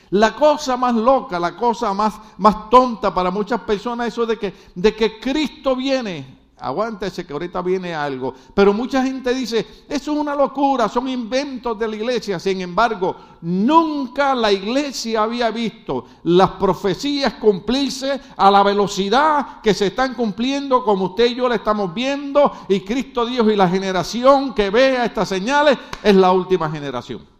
La 0.09 0.35
cosa 0.35 0.75
más 0.75 0.93
loca, 0.93 1.39
la 1.39 1.55
cosa 1.55 1.93
más, 1.93 2.19
más 2.37 2.69
tonta 2.69 3.13
para 3.13 3.31
muchas 3.31 3.61
personas, 3.61 4.09
eso 4.09 4.25
de 4.25 4.37
que, 4.37 4.53
de 4.75 4.93
que 4.93 5.21
Cristo 5.21 5.73
viene 5.73 6.36
Aguántese 6.59 7.23
que 7.25 7.33
ahorita 7.33 7.61
viene 7.61 7.93
algo. 7.93 8.33
Pero 8.53 8.73
mucha 8.73 9.03
gente 9.03 9.31
dice, 9.33 9.85
eso 9.87 10.11
es 10.11 10.17
una 10.17 10.35
locura, 10.35 10.89
son 10.89 11.07
inventos 11.07 11.77
de 11.77 11.87
la 11.87 11.95
iglesia. 11.95 12.39
Sin 12.39 12.61
embargo, 12.61 13.15
nunca 13.41 14.33
la 14.33 14.51
iglesia 14.51 15.21
había 15.21 15.51
visto 15.51 16.05
las 16.23 16.51
profecías 16.51 17.35
cumplirse 17.35 18.19
a 18.35 18.49
la 18.49 18.63
velocidad 18.63 19.61
que 19.61 19.75
se 19.75 19.87
están 19.87 20.15
cumpliendo 20.15 20.83
como 20.83 21.05
usted 21.05 21.27
y 21.27 21.35
yo 21.35 21.47
la 21.47 21.55
estamos 21.55 21.93
viendo. 21.93 22.51
Y 22.67 22.79
Cristo 22.79 23.25
Dios 23.27 23.47
y 23.51 23.55
la 23.55 23.69
generación 23.69 24.55
que 24.55 24.71
vea 24.71 25.05
estas 25.05 25.29
señales 25.29 25.77
es 26.01 26.15
la 26.15 26.31
última 26.31 26.71
generación. 26.71 27.37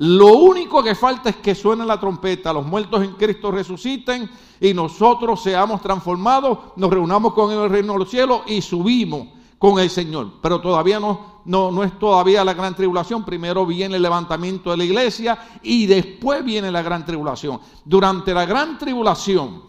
Lo 0.00 0.28
único 0.28 0.82
que 0.82 0.94
falta 0.94 1.30
es 1.30 1.36
que 1.36 1.56
suene 1.56 1.84
la 1.84 1.98
trompeta, 1.98 2.52
los 2.52 2.64
muertos 2.64 3.02
en 3.02 3.14
Cristo 3.14 3.50
resuciten 3.50 4.30
y 4.60 4.74
nosotros 4.74 5.42
seamos 5.42 5.80
transformados, 5.80 6.58
nos 6.76 6.90
reunamos 6.90 7.32
con 7.34 7.50
el 7.50 7.68
reino 7.68 7.92
de 7.94 7.98
los 8.00 8.10
cielos 8.10 8.42
y 8.46 8.60
subimos 8.60 9.28
con 9.58 9.78
el 9.78 9.90
Señor. 9.90 10.32
Pero 10.40 10.60
todavía 10.60 11.00
no, 11.00 11.42
no, 11.44 11.70
no 11.70 11.84
es 11.84 11.98
todavía 11.98 12.44
la 12.44 12.54
gran 12.54 12.74
tribulación. 12.74 13.24
Primero 13.24 13.66
viene 13.66 13.96
el 13.96 14.02
levantamiento 14.02 14.70
de 14.70 14.76
la 14.76 14.84
iglesia 14.84 15.38
y 15.62 15.86
después 15.86 16.44
viene 16.44 16.70
la 16.70 16.82
gran 16.82 17.04
tribulación. 17.04 17.60
Durante 17.84 18.32
la 18.34 18.46
gran 18.46 18.78
tribulación, 18.78 19.62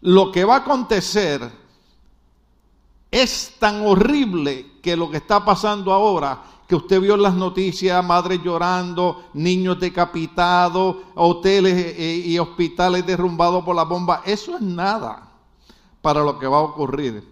lo 0.00 0.32
que 0.32 0.44
va 0.44 0.56
a 0.56 0.58
acontecer 0.58 1.62
es 3.10 3.56
tan 3.58 3.86
horrible 3.86 4.80
que 4.82 4.96
lo 4.96 5.10
que 5.10 5.18
está 5.18 5.44
pasando 5.44 5.92
ahora 5.92 6.42
que 6.72 6.76
usted 6.76 7.02
vio 7.02 7.18
las 7.18 7.34
noticias, 7.34 8.02
madres 8.02 8.40
llorando, 8.42 9.24
niños 9.34 9.78
decapitados, 9.78 10.96
hoteles 11.14 11.74
eh, 11.74 11.94
eh, 11.98 12.22
y 12.24 12.38
hospitales 12.38 13.04
derrumbados 13.04 13.62
por 13.62 13.76
la 13.76 13.82
bomba, 13.82 14.22
eso 14.24 14.56
es 14.56 14.62
nada 14.62 15.28
para 16.00 16.22
lo 16.22 16.38
que 16.38 16.46
va 16.46 16.56
a 16.56 16.62
ocurrir. 16.62 17.30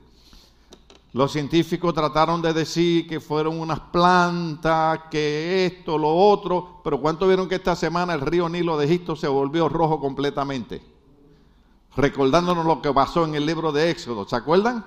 Los 1.14 1.32
científicos 1.32 1.94
trataron 1.94 2.42
de 2.42 2.52
decir 2.52 3.08
que 3.08 3.18
fueron 3.18 3.58
unas 3.58 3.80
plantas, 3.80 5.04
que 5.10 5.64
esto, 5.64 5.96
lo 5.96 6.14
otro, 6.14 6.82
pero 6.84 7.00
¿cuánto 7.00 7.26
vieron 7.26 7.48
que 7.48 7.54
esta 7.54 7.74
semana 7.74 8.12
el 8.12 8.20
río 8.20 8.46
Nilo 8.46 8.76
de 8.76 8.84
Egipto 8.84 9.16
se 9.16 9.26
volvió 9.26 9.70
rojo 9.70 9.98
completamente? 10.00 10.82
Recordándonos 11.96 12.66
lo 12.66 12.82
que 12.82 12.92
pasó 12.92 13.24
en 13.24 13.36
el 13.36 13.46
libro 13.46 13.72
de 13.72 13.88
Éxodo, 13.88 14.28
¿se 14.28 14.36
acuerdan? 14.36 14.84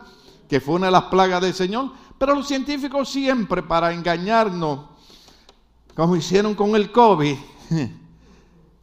Que 0.48 0.60
fue 0.60 0.76
una 0.76 0.88
de 0.88 0.92
las 0.92 1.04
plagas 1.04 1.42
del 1.42 1.54
Señor. 1.54 1.92
Pero 2.18 2.36
los 2.36 2.48
científicos 2.48 3.10
siempre 3.10 3.64
para 3.64 3.94
engañarnos, 3.94 4.80
como 5.96 6.16
hicieron 6.16 6.56
con 6.56 6.76
el 6.76 6.92
COVID, 6.92 7.36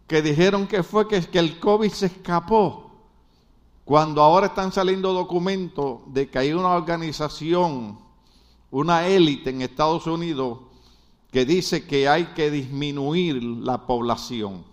que 0.06 0.22
dijeron 0.22 0.66
que 0.66 0.82
fue 0.82 1.06
que, 1.08 1.38
el 1.38 1.60
COVID 1.60 1.90
se 1.90 2.06
escapó, 2.06 2.90
cuando 3.84 4.22
ahora 4.22 4.48
están 4.48 4.72
saliendo 4.72 5.12
documentos 5.12 6.00
de 6.06 6.28
que 6.28 6.38
hay 6.38 6.52
una 6.52 6.70
organización, 6.70 7.98
una 8.70 9.06
élite 9.06 9.50
en 9.50 9.62
Estados 9.62 10.06
Unidos, 10.06 10.58
que 11.30 11.44
dice 11.44 11.86
que 11.86 12.08
hay 12.08 12.26
que 12.34 12.50
disminuir 12.50 13.42
la 13.42 13.86
población. 13.86 14.64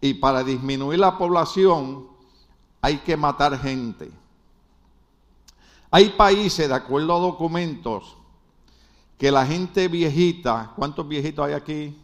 Y 0.00 0.14
para 0.14 0.42
disminuir 0.42 0.98
la 0.98 1.16
población 1.16 2.08
hay 2.80 2.98
que 2.98 3.16
matar 3.16 3.58
gente. 3.60 4.10
Hay 5.94 6.08
países, 6.08 6.68
de 6.70 6.74
acuerdo 6.74 7.14
a 7.14 7.20
documentos, 7.20 8.16
que 9.18 9.30
la 9.30 9.44
gente 9.44 9.88
viejita, 9.88 10.72
¿cuántos 10.74 11.06
viejitos 11.06 11.46
hay 11.46 11.52
aquí? 11.52 11.94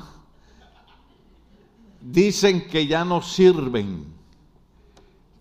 Dicen 2.00 2.68
que 2.68 2.86
ya 2.86 3.04
no 3.04 3.20
sirven, 3.20 4.06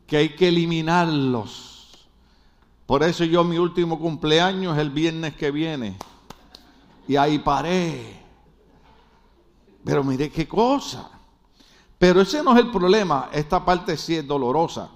que 0.08 0.18
hay 0.18 0.30
que 0.36 0.48
eliminarlos. 0.48 2.08
Por 2.88 3.04
eso 3.04 3.24
yo 3.24 3.44
mi 3.44 3.60
último 3.60 4.00
cumpleaños 4.00 4.74
es 4.76 4.82
el 4.82 4.90
viernes 4.90 5.36
que 5.36 5.52
viene. 5.52 5.96
Y 7.08 7.18
ahí 7.18 7.38
paré. 7.38 8.20
Pero 9.86 10.04
mire 10.04 10.32
qué 10.32 10.48
cosa. 10.48 11.08
Pero 12.00 12.22
ese 12.22 12.42
no 12.42 12.54
es 12.54 12.60
el 12.60 12.72
problema. 12.72 13.30
Esta 13.32 13.64
parte 13.64 13.96
sí 13.96 14.16
es 14.16 14.26
dolorosa. 14.26 14.90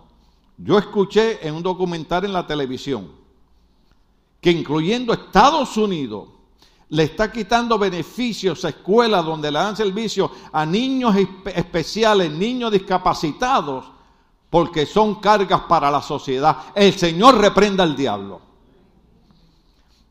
Yo 0.58 0.78
escuché 0.78 1.46
en 1.46 1.56
un 1.56 1.64
documental 1.64 2.26
en 2.26 2.34
la 2.34 2.48
televisión 2.48 3.12
que 4.40 4.52
incluyendo 4.52 5.12
Estados 5.12 5.76
Unidos 5.76 6.30
le 6.90 7.04
está 7.04 7.32
quitando 7.32 7.80
beneficios 7.80 8.64
a 8.64 8.70
escuelas 8.70 9.26
donde 9.26 9.52
le 9.52 9.58
dan 9.58 9.76
servicio 9.76 10.32
a 10.52 10.66
niños 10.66 11.16
especiales, 11.46 12.32
niños 12.32 12.72
discapacitados, 12.72 13.86
porque 14.50 14.86
son 14.86 15.16
cargas 15.16 15.62
para 15.62 15.90
la 15.90 16.02
sociedad. 16.02 16.58
El 16.76 16.94
Señor 16.94 17.38
reprenda 17.40 17.84
al 17.84 17.96
diablo. 17.96 18.45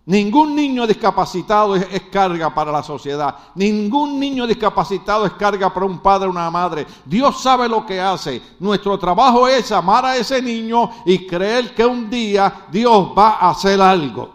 Ningún 0.07 0.55
niño 0.55 0.87
discapacitado 0.87 1.77
es, 1.77 2.03
carga 2.11 2.55
para 2.55 2.71
la 2.71 2.83
sociedad. 2.83 3.35
Ningún 3.55 4.21
niño 4.21 4.47
discapacitado 4.47 5.25
es 5.25 5.33
carga 5.33 5.73
para 5.73 5.87
un 5.87 5.99
padre 6.01 6.27
o 6.29 6.31
una 6.31 6.51
madre. 6.51 6.87
Dios 7.07 7.41
sabe 7.41 7.69
lo 7.69 7.87
que 7.87 7.99
hace. 7.99 8.43
Nuestro 8.61 8.99
trabajo 8.99 9.49
es 9.49 9.73
amar 9.73 10.05
a 10.05 10.17
ese 10.17 10.43
niño 10.43 10.91
y 11.07 11.27
creer 11.27 11.75
que 11.75 11.87
un 11.87 12.11
día 12.11 12.67
Dios 12.71 13.13
va 13.17 13.37
a 13.37 13.51
hacer 13.51 13.81
algo. 13.81 14.35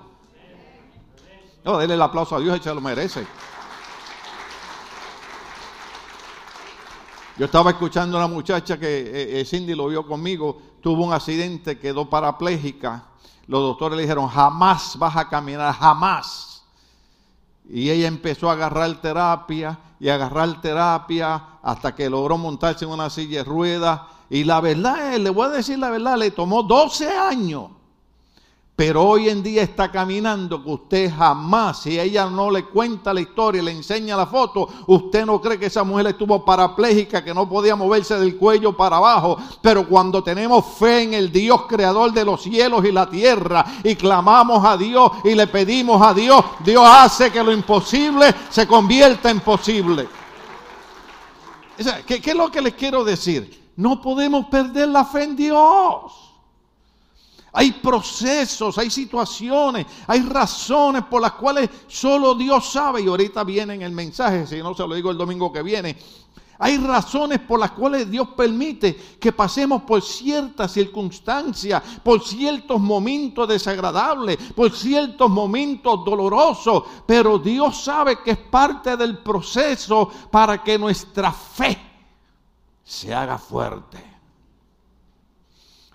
No, 1.64 1.78
denle 1.78 1.94
el 1.94 2.02
aplauso 2.02 2.36
a 2.36 2.40
Dios 2.40 2.58
y 2.60 2.64
se 2.64 2.74
lo 2.74 2.82
merece. 2.82 3.28
Yo 7.38 7.46
estaba 7.46 7.70
escuchando 7.70 8.18
a 8.18 8.26
una 8.26 8.34
muchacha 8.34 8.80
que 8.80 8.88
eh, 8.88 9.42
eh, 9.42 9.46
Cindy 9.46 9.76
lo 9.76 9.88
vio 9.88 10.06
conmigo, 10.06 10.60
tuvo 10.82 11.06
un 11.06 11.14
accidente, 11.14 11.78
quedó 11.78 12.10
parapléjica 12.10 13.09
los 13.50 13.62
doctores 13.64 13.98
le 13.98 14.04
dijeron, 14.04 14.28
jamás 14.28 14.96
vas 15.00 15.18
a 15.18 15.28
caminar, 15.28 15.74
jamás. 15.74 16.62
Y 17.68 17.90
ella 17.90 18.08
empezó 18.08 18.48
a 18.48 18.54
agarrar 18.54 18.94
terapia 19.02 19.80
y 20.00 20.08
agarrar 20.08 20.62
terapia 20.62 21.58
hasta 21.64 21.96
que 21.96 22.12
logró 22.12 22.38
montarse 22.38 22.86
en 22.86 22.92
una 22.92 23.10
silla 23.10 23.40
de 23.40 23.44
ruedas. 23.44 24.02
Y 24.30 24.44
la 24.44 24.62
verdad, 24.62 25.18
le 25.18 25.32
voy 25.32 25.48
a 25.48 25.50
decir 25.50 25.80
la 25.80 25.90
verdad, 25.90 26.16
le 26.16 26.30
tomó 26.30 26.62
12 26.62 27.10
años. 27.10 27.72
Pero 28.80 29.04
hoy 29.04 29.28
en 29.28 29.44
día 29.44 29.62
está 29.62 29.92
caminando 29.92 30.64
que 30.64 30.70
usted 30.70 31.14
jamás, 31.14 31.82
si 31.82 32.00
ella 32.00 32.30
no 32.30 32.50
le 32.50 32.64
cuenta 32.64 33.14
la 33.14 33.20
historia, 33.20 33.62
le 33.62 33.72
enseña 33.72 34.16
la 34.16 34.26
foto, 34.26 34.70
usted 34.88 35.26
no 35.26 35.42
cree 35.42 35.60
que 35.60 35.66
esa 35.66 35.84
mujer 35.84 36.08
estuvo 36.08 36.46
parapléjica, 36.46 37.22
que 37.22 37.34
no 37.34 37.50
podía 37.50 37.76
moverse 37.76 38.18
del 38.18 38.38
cuello 38.38 38.78
para 38.78 38.96
abajo. 38.96 39.38
Pero 39.62 39.86
cuando 39.86 40.24
tenemos 40.24 40.64
fe 40.66 41.04
en 41.04 41.14
el 41.14 41.30
Dios 41.30 41.64
creador 41.68 42.14
de 42.14 42.24
los 42.24 42.42
cielos 42.42 42.86
y 42.86 42.94
la 42.94 43.10
tierra 43.10 43.66
y 43.84 43.98
clamamos 43.98 44.64
a 44.64 44.78
Dios 44.78 45.12
y 45.26 45.36
le 45.36 45.48
pedimos 45.48 46.02
a 46.02 46.14
Dios, 46.14 46.42
Dios 46.64 46.88
hace 46.88 47.34
que 47.34 47.44
lo 47.44 47.52
imposible 47.52 48.34
se 48.50 48.66
convierta 48.66 49.30
en 49.30 49.42
posible. 49.42 50.08
¿Qué, 52.08 52.22
qué 52.22 52.30
es 52.32 52.38
lo 52.38 52.50
que 52.50 52.62
les 52.62 52.76
quiero 52.76 53.04
decir? 53.04 53.72
No 53.76 54.02
podemos 54.02 54.46
perder 54.46 54.88
la 54.88 55.04
fe 55.04 55.24
en 55.24 55.36
Dios. 55.36 56.29
Hay 57.52 57.72
procesos, 57.74 58.78
hay 58.78 58.90
situaciones, 58.90 59.86
hay 60.08 60.22
razones 60.22 61.04
por 61.04 61.22
las 61.22 61.34
cuales 61.34 61.70
solo 61.88 62.36
Dios 62.36 62.72
sabe. 62.72 63.02
Y 63.02 63.08
ahorita 63.08 63.44
viene 63.44 63.76
en 63.76 63.82
el 63.82 63.92
mensaje, 63.92 64.46
si 64.46 64.58
no 64.58 64.74
se 64.74 64.88
lo 64.88 64.94
digo 64.94 65.10
el 65.12 65.18
domingo 65.18 65.52
que 65.52 65.64
viene. 65.64 65.98
Hay 66.62 66.78
razones 66.78 67.40
por 67.40 67.58
las 67.58 67.72
cuales 67.72 68.12
Dios 68.12 68.28
permite 68.36 68.94
que 69.18 69.32
pasemos 69.32 69.84
por 69.84 70.02
ciertas 70.02 70.74
circunstancias, 70.74 71.82
por 72.04 72.22
ciertos 72.22 72.82
momentos 72.82 73.48
desagradables, 73.48 74.38
por 74.54 74.70
ciertos 74.72 75.30
momentos 75.30 76.04
dolorosos. 76.04 76.84
Pero 77.06 77.40
Dios 77.40 77.82
sabe 77.82 78.22
que 78.22 78.32
es 78.32 78.38
parte 78.38 78.98
del 78.98 79.20
proceso 79.20 80.10
para 80.30 80.62
que 80.62 80.78
nuestra 80.78 81.32
fe 81.32 81.78
se 82.84 83.14
haga 83.14 83.38
fuerte. 83.38 83.98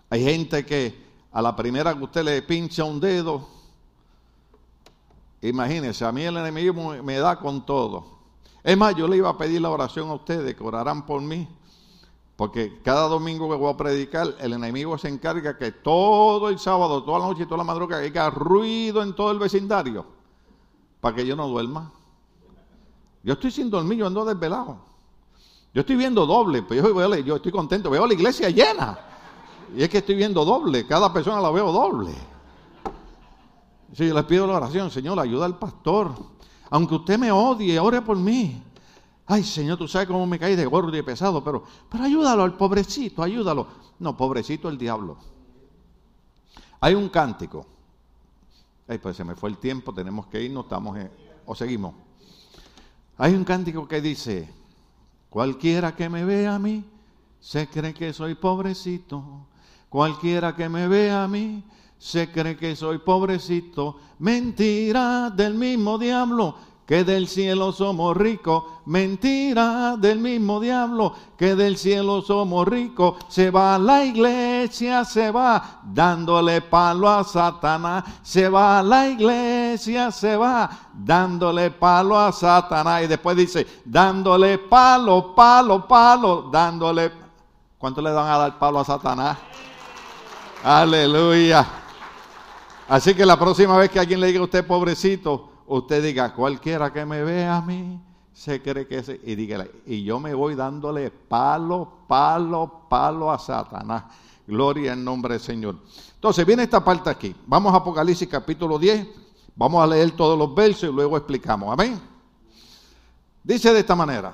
Hay 0.08 0.24
gente 0.24 0.64
que 0.64 1.03
a 1.34 1.42
la 1.42 1.56
primera 1.56 1.92
que 1.96 2.04
usted 2.04 2.22
le 2.22 2.42
pincha 2.42 2.84
un 2.84 3.00
dedo, 3.00 3.44
imagínese, 5.42 6.04
a 6.04 6.12
mí 6.12 6.22
el 6.22 6.36
enemigo 6.36 6.94
me 7.02 7.18
da 7.18 7.40
con 7.40 7.66
todo. 7.66 8.04
Es 8.62 8.78
más, 8.78 8.94
yo 8.94 9.08
le 9.08 9.16
iba 9.16 9.28
a 9.28 9.36
pedir 9.36 9.60
la 9.60 9.70
oración 9.70 10.08
a 10.10 10.14
ustedes, 10.14 10.54
que 10.54 10.62
orarán 10.62 11.04
por 11.04 11.20
mí, 11.20 11.48
porque 12.36 12.80
cada 12.84 13.08
domingo 13.08 13.50
que 13.50 13.56
voy 13.56 13.74
a 13.74 13.76
predicar, 13.76 14.36
el 14.38 14.52
enemigo 14.52 14.96
se 14.96 15.08
encarga 15.08 15.58
que 15.58 15.72
todo 15.72 16.48
el 16.48 16.60
sábado, 16.60 17.02
toda 17.02 17.18
la 17.18 17.26
noche 17.26 17.42
y 17.42 17.46
toda 17.46 17.58
la 17.58 17.64
madrugada 17.64 18.02
haya 18.02 18.30
ruido 18.30 19.02
en 19.02 19.12
todo 19.12 19.32
el 19.32 19.40
vecindario, 19.40 20.06
para 21.00 21.16
que 21.16 21.26
yo 21.26 21.34
no 21.34 21.48
duerma. 21.48 21.90
Yo 23.24 23.32
estoy 23.32 23.50
sin 23.50 23.70
dormir, 23.70 23.98
yo 23.98 24.06
ando 24.06 24.24
desvelado. 24.24 24.78
Yo 25.74 25.80
estoy 25.80 25.96
viendo 25.96 26.26
doble, 26.26 26.62
pero 26.62 26.94
yo, 26.94 27.16
yo 27.16 27.36
estoy 27.36 27.50
contento, 27.50 27.90
veo 27.90 28.06
la 28.06 28.14
iglesia 28.14 28.50
llena. 28.50 29.13
Y 29.76 29.82
es 29.82 29.88
que 29.88 29.98
estoy 29.98 30.14
viendo 30.14 30.44
doble, 30.44 30.86
cada 30.86 31.12
persona 31.12 31.40
la 31.40 31.50
veo 31.50 31.72
doble. 31.72 32.12
Si 33.92 34.06
yo 34.06 34.14
les 34.14 34.24
pido 34.24 34.46
la 34.46 34.54
oración, 34.54 34.90
Señor, 34.90 35.18
ayuda 35.20 35.46
al 35.46 35.58
pastor. 35.58 36.14
Aunque 36.70 36.96
usted 36.96 37.18
me 37.18 37.30
odie, 37.30 37.78
ore 37.78 38.02
por 38.02 38.16
mí. 38.16 38.62
Ay, 39.26 39.42
Señor, 39.42 39.78
tú 39.78 39.88
sabes 39.88 40.08
cómo 40.08 40.26
me 40.26 40.38
caí 40.38 40.56
de 40.56 40.66
gordo 40.66 40.94
y 40.96 41.02
pesado, 41.02 41.42
pero, 41.42 41.64
pero 41.88 42.04
ayúdalo 42.04 42.42
al 42.42 42.56
pobrecito, 42.56 43.22
ayúdalo. 43.22 43.66
No, 43.98 44.16
pobrecito 44.16 44.68
el 44.68 44.76
diablo. 44.76 45.16
Hay 46.80 46.94
un 46.94 47.08
cántico. 47.08 47.66
Ay, 48.86 48.98
pues 48.98 49.16
se 49.16 49.24
me 49.24 49.34
fue 49.34 49.48
el 49.48 49.58
tiempo, 49.58 49.94
tenemos 49.94 50.26
que 50.26 50.42
irnos, 50.42 50.64
estamos 50.64 50.98
o 51.46 51.54
seguimos. 51.54 51.94
Hay 53.16 53.32
un 53.34 53.44
cántico 53.44 53.88
que 53.88 54.00
dice, 54.00 54.52
cualquiera 55.30 55.94
que 55.94 56.08
me 56.08 56.24
vea 56.24 56.56
a 56.56 56.58
mí, 56.58 56.84
se 57.40 57.68
cree 57.68 57.94
que 57.94 58.12
soy 58.12 58.34
pobrecito, 58.34 59.46
Cualquiera 59.94 60.56
que 60.56 60.68
me 60.68 60.88
vea 60.88 61.22
a 61.22 61.28
mí 61.28 61.62
se 61.96 62.32
cree 62.32 62.56
que 62.56 62.74
soy 62.74 62.98
pobrecito. 62.98 63.96
Mentira 64.18 65.30
del 65.30 65.54
mismo 65.54 65.98
diablo 65.98 66.56
que 66.84 67.04
del 67.04 67.28
cielo 67.28 67.70
somos 67.70 68.16
ricos. 68.16 68.64
Mentira 68.86 69.96
del 69.96 70.18
mismo 70.18 70.58
diablo 70.58 71.14
que 71.38 71.54
del 71.54 71.76
cielo 71.76 72.22
somos 72.22 72.66
ricos. 72.66 73.24
Se 73.28 73.52
va 73.52 73.76
a 73.76 73.78
la 73.78 74.04
iglesia, 74.04 75.04
se 75.04 75.30
va 75.30 75.82
dándole 75.84 76.60
palo 76.62 77.08
a 77.08 77.22
Satanás. 77.22 78.02
Se 78.20 78.48
va 78.48 78.80
a 78.80 78.82
la 78.82 79.06
iglesia, 79.06 80.10
se 80.10 80.36
va 80.36 80.68
dándole 80.92 81.70
palo 81.70 82.18
a 82.18 82.32
Satanás. 82.32 83.04
Y 83.04 83.06
después 83.06 83.36
dice, 83.36 83.64
dándole 83.84 84.58
palo, 84.58 85.36
palo, 85.36 85.86
palo, 85.86 86.48
dándole... 86.50 87.12
¿Cuánto 87.78 88.02
le 88.02 88.10
van 88.10 88.26
a 88.26 88.38
dar 88.38 88.58
palo 88.58 88.80
a 88.80 88.84
Satanás? 88.84 89.53
Aleluya. 90.64 91.66
Así 92.88 93.14
que 93.14 93.26
la 93.26 93.38
próxima 93.38 93.76
vez 93.76 93.90
que 93.90 94.00
alguien 94.00 94.18
le 94.18 94.28
diga 94.28 94.40
a 94.40 94.44
usted 94.44 94.66
pobrecito, 94.66 95.50
usted 95.66 96.02
diga, 96.02 96.34
cualquiera 96.34 96.90
que 96.90 97.04
me 97.04 97.22
vea 97.22 97.58
a 97.58 97.60
mí, 97.60 98.00
se 98.32 98.62
cree 98.62 98.86
que 98.86 99.02
se... 99.02 99.20
Y 99.24 99.34
dígale, 99.34 99.70
y 99.84 100.04
yo 100.04 100.18
me 100.18 100.32
voy 100.32 100.54
dándole 100.54 101.10
palo, 101.10 102.06
palo, 102.08 102.86
palo 102.88 103.30
a 103.30 103.38
Satanás. 103.38 104.04
Gloria 104.46 104.94
en 104.94 105.04
nombre 105.04 105.34
del 105.34 105.42
Señor. 105.42 105.76
Entonces 106.14 106.46
viene 106.46 106.62
esta 106.62 106.82
parte 106.82 107.10
aquí. 107.10 107.36
Vamos 107.46 107.74
a 107.74 107.76
Apocalipsis 107.76 108.26
capítulo 108.26 108.78
10. 108.78 109.06
Vamos 109.56 109.84
a 109.84 109.86
leer 109.86 110.12
todos 110.12 110.38
los 110.38 110.54
versos 110.54 110.88
y 110.88 110.92
luego 110.92 111.18
explicamos. 111.18 111.70
Amén. 111.74 112.00
Dice 113.42 113.70
de 113.70 113.80
esta 113.80 113.94
manera. 113.94 114.32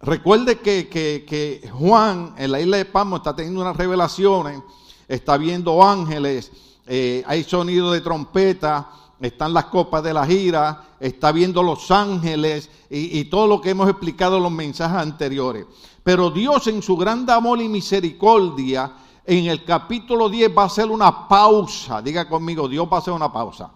Recuerde 0.00 0.58
que, 0.58 0.88
que 0.88 1.70
Juan 1.70 2.34
en 2.38 2.50
la 2.50 2.60
isla 2.60 2.78
de 2.78 2.86
Pamo 2.86 3.16
está 3.16 3.36
teniendo 3.36 3.60
unas 3.60 3.76
revelaciones 3.76 4.62
está 5.08 5.36
viendo 5.36 5.82
ángeles, 5.82 6.50
eh, 6.86 7.22
hay 7.26 7.44
sonido 7.44 7.92
de 7.92 8.00
trompeta, 8.00 8.90
están 9.20 9.54
las 9.54 9.66
copas 9.66 10.02
de 10.02 10.12
la 10.12 10.26
gira, 10.26 10.84
está 11.00 11.32
viendo 11.32 11.62
los 11.62 11.90
ángeles 11.90 12.70
y, 12.90 13.24
todo 13.24 13.46
lo 13.46 13.60
que 13.60 13.70
hemos 13.70 13.88
explicado 13.88 14.36
en 14.36 14.42
los 14.42 14.52
mensajes 14.52 14.98
anteriores. 14.98 15.66
Pero 16.02 16.30
Dios 16.30 16.66
en 16.66 16.82
su 16.82 16.96
gran 16.96 17.28
amor 17.30 17.60
y 17.60 17.68
misericordia, 17.68 18.92
en 19.24 19.46
el 19.46 19.64
capítulo 19.64 20.28
10 20.28 20.56
va 20.56 20.62
a 20.62 20.66
hacer 20.66 20.86
una 20.86 21.26
pausa. 21.26 22.00
Diga 22.00 22.28
conmigo, 22.28 22.68
Dios 22.68 22.86
va 22.90 22.98
a 22.98 23.00
hacer 23.00 23.12
una 23.12 23.32
pausa. 23.32 23.70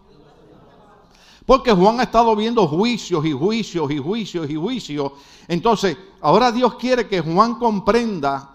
Porque 1.44 1.72
Juan 1.72 1.98
ha 1.98 2.04
estado 2.04 2.36
viendo 2.36 2.68
juicios 2.68 3.24
y 3.24 3.32
juicios 3.32 3.90
y 3.90 3.98
juicios 3.98 4.48
y 4.48 4.54
juicios. 4.54 5.12
Entonces, 5.48 5.96
ahora 6.20 6.52
Dios 6.52 6.76
quiere 6.76 7.08
que 7.08 7.20
Juan 7.20 7.56
comprenda 7.56 8.49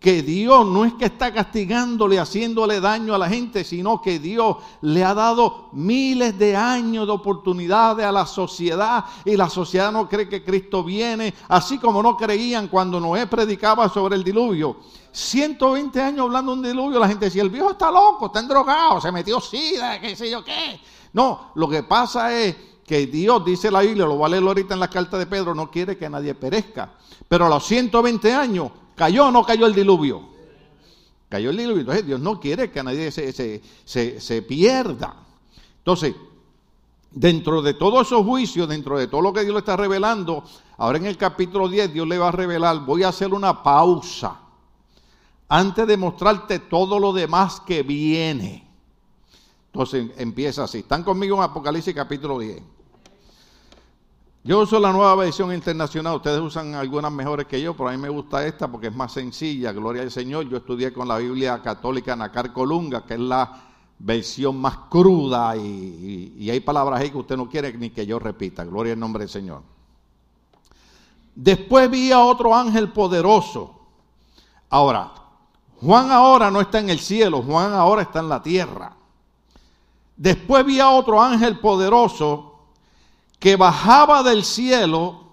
que 0.00 0.22
Dios 0.22 0.64
no 0.64 0.84
es 0.84 0.94
que 0.94 1.06
está 1.06 1.32
castigándole, 1.34 2.20
haciéndole 2.20 2.80
daño 2.80 3.14
a 3.14 3.18
la 3.18 3.28
gente, 3.28 3.64
sino 3.64 4.00
que 4.00 4.20
Dios 4.20 4.58
le 4.80 5.02
ha 5.02 5.12
dado 5.12 5.70
miles 5.72 6.38
de 6.38 6.54
años 6.54 7.04
de 7.06 7.12
oportunidades 7.12 8.06
a 8.06 8.12
la 8.12 8.24
sociedad 8.24 9.04
y 9.24 9.36
la 9.36 9.50
sociedad 9.50 9.90
no 9.90 10.08
cree 10.08 10.28
que 10.28 10.44
Cristo 10.44 10.84
viene, 10.84 11.34
así 11.48 11.78
como 11.78 12.00
no 12.00 12.16
creían 12.16 12.68
cuando 12.68 13.00
Noé 13.00 13.26
predicaba 13.26 13.88
sobre 13.88 14.14
el 14.14 14.22
diluvio. 14.22 14.76
120 15.10 16.00
años 16.00 16.26
hablando 16.26 16.52
de 16.52 16.58
un 16.58 16.64
diluvio, 16.64 17.00
la 17.00 17.08
gente 17.08 17.24
decía, 17.24 17.42
el 17.42 17.50
viejo 17.50 17.72
está 17.72 17.90
loco, 17.90 18.26
está 18.26 18.38
endrogado, 18.38 19.00
se 19.00 19.10
metió 19.10 19.40
sida, 19.40 20.00
qué 20.00 20.14
sé 20.14 20.30
yo 20.30 20.44
qué. 20.44 20.80
No, 21.12 21.50
lo 21.56 21.68
que 21.68 21.82
pasa 21.82 22.32
es 22.32 22.54
que 22.86 23.06
Dios, 23.08 23.44
dice 23.44 23.68
la 23.68 23.80
Biblia, 23.80 24.06
lo 24.06 24.16
va 24.16 24.28
a 24.28 24.30
leer 24.30 24.44
ahorita 24.44 24.74
en 24.74 24.80
la 24.80 24.88
carta 24.88 25.18
de 25.18 25.26
Pedro, 25.26 25.56
no 25.56 25.68
quiere 25.72 25.98
que 25.98 26.08
nadie 26.08 26.36
perezca. 26.36 26.92
Pero 27.26 27.46
a 27.46 27.48
los 27.48 27.66
120 27.66 28.32
años 28.32 28.70
¿Cayó 28.98 29.28
o 29.28 29.30
no 29.30 29.44
cayó 29.44 29.66
el 29.66 29.74
diluvio? 29.74 30.28
Cayó 31.28 31.50
el 31.50 31.56
diluvio. 31.56 31.80
Entonces 31.80 32.04
Dios 32.04 32.20
no 32.20 32.40
quiere 32.40 32.70
que 32.70 32.82
nadie 32.82 33.12
se, 33.12 33.62
se, 33.84 34.42
pierda. 34.42 35.14
Entonces, 35.78 36.16
dentro 37.12 37.62
de 37.62 37.74
todos 37.74 38.08
esos 38.08 38.26
juicios, 38.26 38.68
dentro 38.68 38.98
de 38.98 39.06
todo 39.06 39.22
lo 39.22 39.32
que 39.32 39.42
Dios 39.42 39.52
le 39.54 39.60
está 39.60 39.76
revelando, 39.76 40.42
ahora 40.76 40.98
en 40.98 41.06
el 41.06 41.16
capítulo 41.16 41.68
10 41.68 41.92
Dios 41.92 42.08
le 42.08 42.18
va 42.18 42.28
a 42.28 42.32
revelar, 42.32 42.84
voy 42.84 43.04
a 43.04 43.08
hacer 43.08 43.32
una 43.32 43.62
pausa 43.62 44.40
antes 45.48 45.86
de 45.86 45.96
mostrarte 45.96 46.58
todo 46.58 46.98
lo 46.98 47.12
demás 47.12 47.60
que 47.60 47.84
viene. 47.84 48.68
Entonces 49.66 50.10
empieza 50.16 50.64
así. 50.64 50.78
Están 50.78 51.04
conmigo 51.04 51.36
en 51.36 51.44
Apocalipsis 51.44 51.94
capítulo 51.94 52.40
10. 52.40 52.60
Yo 54.48 54.60
uso 54.60 54.80
la 54.80 54.92
nueva 54.92 55.14
versión 55.14 55.52
internacional, 55.52 56.16
ustedes 56.16 56.40
usan 56.40 56.74
algunas 56.74 57.12
mejores 57.12 57.46
que 57.46 57.60
yo, 57.60 57.76
pero 57.76 57.90
a 57.90 57.92
mí 57.92 57.98
me 57.98 58.08
gusta 58.08 58.46
esta 58.46 58.66
porque 58.66 58.86
es 58.86 58.94
más 58.94 59.12
sencilla, 59.12 59.72
gloria 59.72 60.00
al 60.00 60.10
Señor. 60.10 60.48
Yo 60.48 60.56
estudié 60.56 60.90
con 60.90 61.06
la 61.06 61.18
Biblia 61.18 61.60
católica 61.60 62.16
Nacar 62.16 62.50
Colunga, 62.54 63.04
que 63.04 63.12
es 63.12 63.20
la 63.20 63.60
versión 63.98 64.58
más 64.58 64.78
cruda 64.88 65.54
y, 65.54 66.48
hay 66.50 66.60
palabras 66.60 66.98
ahí 66.98 67.10
que 67.10 67.18
usted 67.18 67.36
no 67.36 67.46
quiere 67.46 67.76
ni 67.76 67.90
que 67.90 68.06
yo 68.06 68.18
repita, 68.18 68.64
gloria 68.64 68.94
al 68.94 68.98
nombre 68.98 69.24
del 69.24 69.28
Señor. 69.28 69.60
Después 71.34 71.90
vi 71.90 72.10
a 72.10 72.20
otro 72.20 72.54
ángel 72.54 72.90
poderoso. 72.90 73.78
Ahora, 74.70 75.12
Juan 75.78 76.10
ahora 76.10 76.50
no 76.50 76.62
está 76.62 76.78
en 76.78 76.88
el 76.88 77.00
cielo, 77.00 77.42
Juan 77.42 77.74
ahora 77.74 78.00
está 78.00 78.20
en 78.20 78.30
la 78.30 78.42
tierra. 78.42 78.96
Después 80.16 80.64
vi 80.64 80.80
a 80.80 80.88
otro 80.88 81.20
ángel 81.20 81.58
poderoso 81.58 82.48
que 83.38 83.56
bajaba 83.56 84.22
del 84.22 84.44
cielo 84.44 85.24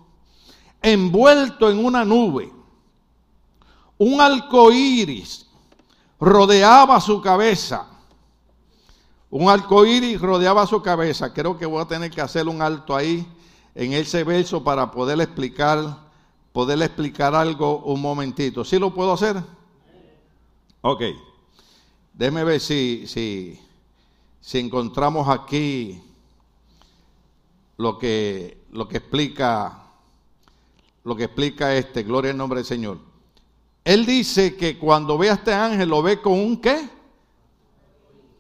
envuelto 0.82 1.70
en 1.70 1.84
una 1.84 2.06
nube. 2.06 2.52
Un 3.98 4.22
arco 4.22 4.70
rodeaba 6.20 7.02
su 7.02 7.22
cabeza. 7.22 7.88
Un 9.30 9.50
arco 9.50 9.84
rodeaba 10.20 10.68
su 10.68 10.82
cabeza. 10.82 11.34
Creo 11.34 11.58
que 11.58 11.66
voy 11.66 11.82
a 11.82 11.88
tener 11.88 12.12
que 12.12 12.22
hacer 12.22 12.48
un 12.48 12.62
alto 12.62 12.96
ahí 12.96 13.28
en 13.74 13.94
ese 13.94 14.24
verso 14.24 14.64
para 14.64 14.92
poder 14.92 15.20
explicar, 15.20 15.98
poder 16.54 16.82
explicar 16.82 17.34
algo 17.34 17.80
un 17.80 18.02
momentito. 18.02 18.64
¿Sí 18.64 18.78
lo 18.78 18.94
puedo 18.94 19.14
hacer? 19.14 19.42
Ok. 20.82 21.02
Déjeme 22.14 22.44
ver 22.44 22.62
si, 22.62 23.08
si, 23.08 23.60
si 24.40 24.60
encontramos 24.60 25.28
aquí 25.28 26.02
lo 27.78 27.98
que, 27.98 28.66
lo 28.72 28.88
que 28.88 28.98
explica 28.98 29.86
lo 31.06 31.16
que 31.16 31.26
explica 31.26 31.76
este, 31.76 32.04
gloria 32.04 32.32
al 32.32 32.38
nombre 32.38 32.58
del 32.58 32.66
Señor. 32.66 32.98
Él 33.84 34.06
dice 34.08 34.56
que 34.58 34.78
cuando 34.78 35.18
ve 35.18 35.30
a 35.30 35.34
este 35.34 35.54
ángel 35.54 35.88
lo 35.88 36.02
ve 36.02 36.20
con 36.20 36.34
un 36.34 36.60
qué? 36.60 36.90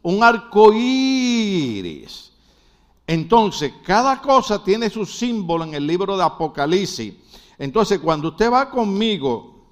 Un 0.01 0.23
arco 0.23 0.73
iris. 0.73 2.31
Entonces, 3.05 3.71
cada 3.83 4.19
cosa 4.19 4.63
tiene 4.63 4.89
su 4.89 5.05
símbolo 5.05 5.63
en 5.63 5.75
el 5.75 5.85
libro 5.85 6.17
de 6.17 6.23
Apocalipsis. 6.23 7.13
Entonces, 7.59 7.99
cuando 7.99 8.29
usted 8.29 8.51
va 8.51 8.71
conmigo, 8.71 9.63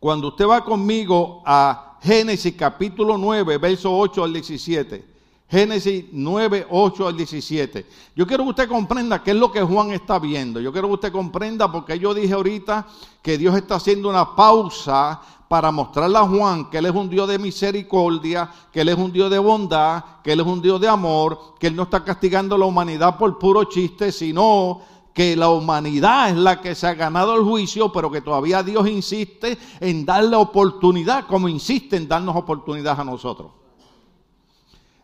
cuando 0.00 0.28
usted 0.28 0.46
va 0.46 0.64
conmigo 0.64 1.42
a 1.44 1.98
Génesis 2.02 2.54
capítulo 2.56 3.18
9, 3.18 3.58
verso 3.58 3.94
8 3.94 4.24
al 4.24 4.32
17, 4.32 5.04
Génesis 5.48 6.06
9, 6.10 6.66
8 6.70 7.06
al 7.06 7.16
17. 7.16 7.86
Yo 8.16 8.26
quiero 8.26 8.42
que 8.42 8.50
usted 8.50 8.68
comprenda 8.68 9.22
qué 9.22 9.30
es 9.30 9.36
lo 9.36 9.52
que 9.52 9.62
Juan 9.62 9.92
está 9.92 10.18
viendo. 10.18 10.58
Yo 10.60 10.72
quiero 10.72 10.88
que 10.88 10.94
usted 10.94 11.12
comprenda 11.12 11.70
porque 11.70 11.98
yo 11.98 12.12
dije 12.12 12.34
ahorita 12.34 12.86
que 13.22 13.38
Dios 13.38 13.54
está 13.56 13.76
haciendo 13.76 14.08
una 14.08 14.34
pausa 14.34 15.20
para 15.48 15.70
mostrarle 15.70 16.18
a 16.18 16.26
Juan 16.26 16.68
que 16.68 16.78
Él 16.78 16.86
es 16.86 16.92
un 16.92 17.08
Dios 17.08 17.28
de 17.28 17.38
misericordia, 17.38 18.50
que 18.72 18.80
Él 18.80 18.88
es 18.88 18.98
un 18.98 19.12
Dios 19.12 19.30
de 19.30 19.38
bondad, 19.38 20.02
que 20.24 20.32
Él 20.32 20.40
es 20.40 20.46
un 20.46 20.60
Dios 20.60 20.80
de 20.80 20.88
amor, 20.88 21.54
que 21.60 21.68
Él 21.68 21.76
no 21.76 21.84
está 21.84 22.02
castigando 22.02 22.56
a 22.56 22.58
la 22.58 22.64
humanidad 22.64 23.16
por 23.16 23.38
puro 23.38 23.62
chiste, 23.64 24.10
sino 24.10 24.80
que 25.14 25.36
la 25.36 25.48
humanidad 25.48 26.30
es 26.30 26.36
la 26.36 26.60
que 26.60 26.74
se 26.74 26.88
ha 26.88 26.94
ganado 26.94 27.36
el 27.36 27.44
juicio, 27.44 27.92
pero 27.92 28.10
que 28.10 28.20
todavía 28.20 28.64
Dios 28.64 28.88
insiste 28.88 29.56
en 29.78 30.04
darle 30.04 30.34
oportunidad, 30.34 31.26
como 31.28 31.48
insiste 31.48 31.96
en 31.96 32.08
darnos 32.08 32.34
oportunidad 32.34 33.00
a 33.00 33.04
nosotros. 33.04 33.65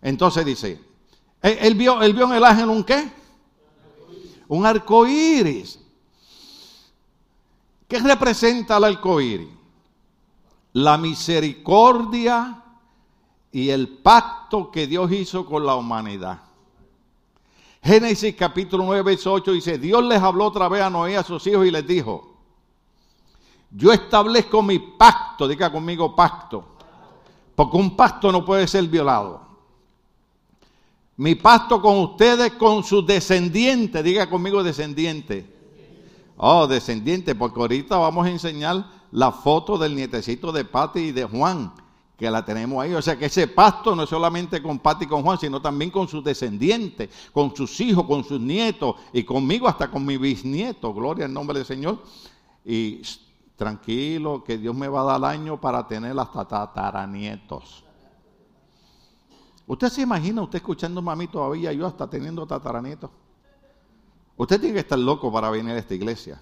Entonces 0.03 0.45
dice, 0.45 0.81
él, 1.41 1.75
vio, 1.77 2.03
él 2.03 2.13
vio 2.13 2.25
en 2.25 2.33
el 2.33 2.45
ángel 2.45 2.69
un 2.69 2.83
qué? 2.83 3.11
Un 4.49 4.67
arco 4.67 5.07
iris. 5.07 5.79
¿Qué 7.87 8.01
representa 8.01 8.77
el 8.79 8.85
arco 8.85 9.21
iris? 9.21 9.49
La 10.73 10.99
misericordia 10.99 12.63
y 13.53 13.69
el 13.69 13.89
pacto 13.89 14.71
que 14.73 14.89
Dios 14.89 15.13
hizo 15.13 15.47
con 15.47 15.65
la 15.65 15.77
humanidad. 15.77 16.41
Génesis 17.81 18.35
capítulo 18.35 18.85
9, 18.85 19.03
verso 19.03 19.33
8 19.33 19.53
dice, 19.53 19.79
Dios 19.79 20.03
les 20.05 20.21
habló 20.21 20.47
otra 20.47 20.69
vez 20.69 20.83
a 20.83 20.91
Noé 20.91 21.17
a 21.17 21.23
sus 21.23 21.47
hijos 21.47 21.67
y 21.67 21.71
les 21.71 21.87
dijo, 21.87 22.39
yo 23.71 23.93
establezco 23.93 24.63
mi 24.63 24.79
pacto, 24.79 25.47
diga 25.47 25.71
conmigo 25.71 26.15
pacto, 26.15 26.77
porque 27.55 27.77
un 27.77 27.97
pacto 27.97 28.33
no 28.33 28.45
puede 28.45 28.67
ser 28.67 28.87
violado 28.89 29.52
mi 31.23 31.37
pacto 31.37 31.81
con 31.81 32.01
ustedes, 32.01 32.55
con 32.55 32.83
sus 32.83 33.07
descendientes. 33.07 34.03
Diga 34.03 34.29
conmigo 34.29 34.65
descendiente. 34.65 35.47
Oh, 36.37 36.67
descendiente, 36.67 37.37
porque 37.37 37.61
ahorita 37.61 37.97
vamos 37.97 38.27
a 38.27 38.31
enseñar 38.31 38.85
la 39.13 39.31
foto 39.31 39.79
del 39.79 39.95
nietecito 39.95 40.51
de 40.51 40.65
Pati 40.65 40.99
y 40.99 41.13
de 41.13 41.23
Juan, 41.23 41.73
que 42.19 42.29
la 42.29 42.45
tenemos 42.45 42.83
ahí. 42.83 42.93
O 42.95 43.01
sea 43.01 43.17
que 43.17 43.27
ese 43.27 43.47
pacto 43.47 43.95
no 43.95 44.03
es 44.03 44.11
solamente 44.11 44.61
con 44.61 44.81
Pati 44.81 45.05
y 45.05 45.07
con 45.07 45.23
Juan, 45.23 45.39
sino 45.39 45.63
también 45.63 45.93
con 45.93 46.09
sus 46.09 46.25
descendientes, 46.25 47.09
con 47.33 47.55
sus 47.55 47.81
hijos, 47.81 48.05
con 48.05 48.25
sus 48.25 48.41
nietos 48.41 48.97
y 49.13 49.23
conmigo 49.23 49.69
hasta 49.69 49.89
con 49.89 50.05
mi 50.05 50.17
bisnieto. 50.17 50.93
Gloria 50.93 51.27
al 51.27 51.33
nombre 51.33 51.57
del 51.57 51.67
Señor. 51.67 52.03
Y 52.65 53.01
tranquilo, 53.55 54.43
que 54.43 54.59
Dios 54.59 54.75
me 54.75 54.89
va 54.89 55.03
a 55.03 55.19
dar 55.19 55.25
año 55.33 55.61
para 55.61 55.87
tener 55.87 56.19
hasta 56.19 56.45
tataranietos. 56.49 57.82
¿Usted 59.67 59.89
se 59.89 60.03
imagina 60.03 60.43
usted 60.43 60.57
escuchando 60.57 61.09
a 61.09 61.17
mí 61.17 61.29
todavía, 61.29 61.73
yo 61.73 61.87
hasta 61.87 62.09
teniendo 62.09 62.47
tataranietos? 62.47 63.11
Usted 64.37 64.61
tiene 64.61 64.75
que 64.75 64.81
estar 64.81 64.99
loco 64.99 65.33
para 65.33 65.51
venir 65.51 65.73
a 65.73 65.79
esta 65.79 65.95
iglesia. 65.95 66.41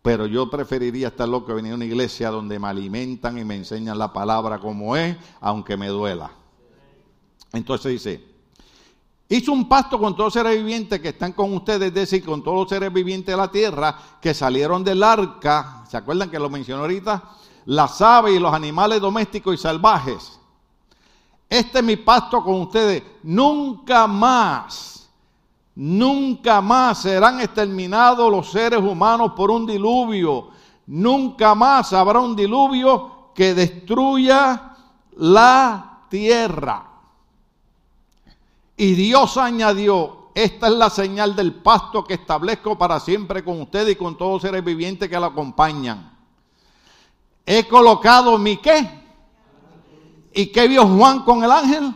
Pero 0.00 0.26
yo 0.26 0.48
preferiría 0.48 1.08
estar 1.08 1.28
loco 1.28 1.48
que 1.48 1.52
venir 1.54 1.72
a 1.72 1.74
una 1.74 1.84
iglesia 1.84 2.30
donde 2.30 2.58
me 2.58 2.68
alimentan 2.68 3.36
y 3.36 3.44
me 3.44 3.56
enseñan 3.56 3.98
la 3.98 4.12
palabra 4.12 4.58
como 4.58 4.96
es, 4.96 5.16
aunque 5.40 5.76
me 5.76 5.88
duela. 5.88 6.30
Entonces 7.52 7.92
dice, 7.92 8.24
hizo 9.28 9.52
un 9.52 9.68
pacto 9.68 9.98
con 9.98 10.14
todos 10.14 10.28
los 10.28 10.34
seres 10.34 10.56
vivientes 10.56 11.00
que 11.00 11.08
están 11.08 11.32
con 11.32 11.52
ustedes, 11.52 11.88
es 11.88 11.94
decir, 11.94 12.24
con 12.24 12.42
todos 12.42 12.60
los 12.60 12.68
seres 12.68 12.92
vivientes 12.92 13.34
de 13.34 13.36
la 13.36 13.50
tierra 13.50 13.98
que 14.20 14.32
salieron 14.32 14.82
del 14.82 15.02
arca. 15.02 15.84
¿Se 15.90 15.98
acuerdan 15.98 16.30
que 16.30 16.38
lo 16.38 16.48
mencionó 16.48 16.82
ahorita? 16.82 17.22
Las 17.66 18.00
aves 18.00 18.34
y 18.34 18.38
los 18.38 18.54
animales 18.54 19.00
domésticos 19.00 19.54
y 19.54 19.58
salvajes 19.58 20.37
este 21.48 21.78
es 21.78 21.84
mi 21.84 21.96
pacto 21.96 22.42
con 22.42 22.62
ustedes. 22.62 23.02
Nunca 23.22 24.06
más, 24.06 25.08
nunca 25.74 26.60
más 26.60 27.02
serán 27.02 27.40
exterminados 27.40 28.30
los 28.30 28.50
seres 28.50 28.80
humanos 28.80 29.32
por 29.34 29.50
un 29.50 29.66
diluvio. 29.66 30.50
Nunca 30.86 31.54
más 31.54 31.92
habrá 31.92 32.20
un 32.20 32.36
diluvio 32.36 33.32
que 33.34 33.54
destruya 33.54 34.74
la 35.16 36.00
tierra. 36.08 36.84
Y 38.76 38.94
Dios 38.94 39.36
añadió, 39.36 40.28
esta 40.34 40.68
es 40.68 40.74
la 40.74 40.90
señal 40.90 41.34
del 41.34 41.54
pacto 41.54 42.04
que 42.04 42.14
establezco 42.14 42.78
para 42.78 43.00
siempre 43.00 43.42
con 43.42 43.60
ustedes 43.60 43.94
y 43.94 43.96
con 43.96 44.16
todos 44.16 44.34
los 44.34 44.42
seres 44.42 44.64
vivientes 44.64 45.08
que 45.08 45.18
la 45.18 45.26
acompañan. 45.28 46.16
He 47.44 47.66
colocado 47.66 48.38
mi 48.38 48.58
qué? 48.58 49.07
¿Y 50.38 50.52
qué 50.52 50.68
vio 50.68 50.86
Juan 50.86 51.24
con 51.24 51.42
el 51.42 51.50
ángel? 51.50 51.92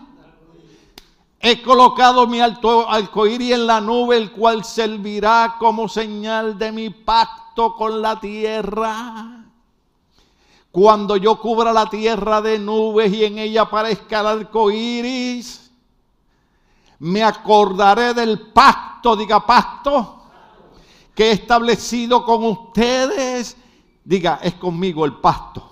He 1.38 1.62
colocado 1.62 2.26
mi 2.26 2.40
alto 2.40 2.90
arcoíris 2.90 3.52
en 3.52 3.68
la 3.68 3.80
nube, 3.80 4.16
el 4.16 4.32
cual 4.32 4.64
servirá 4.64 5.54
como 5.60 5.86
señal 5.86 6.58
de 6.58 6.72
mi 6.72 6.90
pacto 6.90 7.76
con 7.76 8.02
la 8.02 8.18
tierra. 8.18 9.44
Cuando 10.72 11.16
yo 11.16 11.38
cubra 11.38 11.72
la 11.72 11.88
tierra 11.88 12.42
de 12.42 12.58
nubes 12.58 13.12
y 13.12 13.24
en 13.24 13.38
ella 13.38 13.62
aparezca 13.62 14.22
el 14.22 14.26
arcoíris, 14.26 15.70
me 16.98 17.22
acordaré 17.22 18.12
del 18.12 18.48
pacto, 18.48 19.14
diga 19.14 19.46
pacto, 19.46 20.20
que 21.14 21.28
he 21.28 21.30
establecido 21.30 22.24
con 22.24 22.42
ustedes. 22.42 23.56
Diga, 24.04 24.40
es 24.42 24.54
conmigo 24.54 25.04
el 25.04 25.12
pacto 25.18 25.71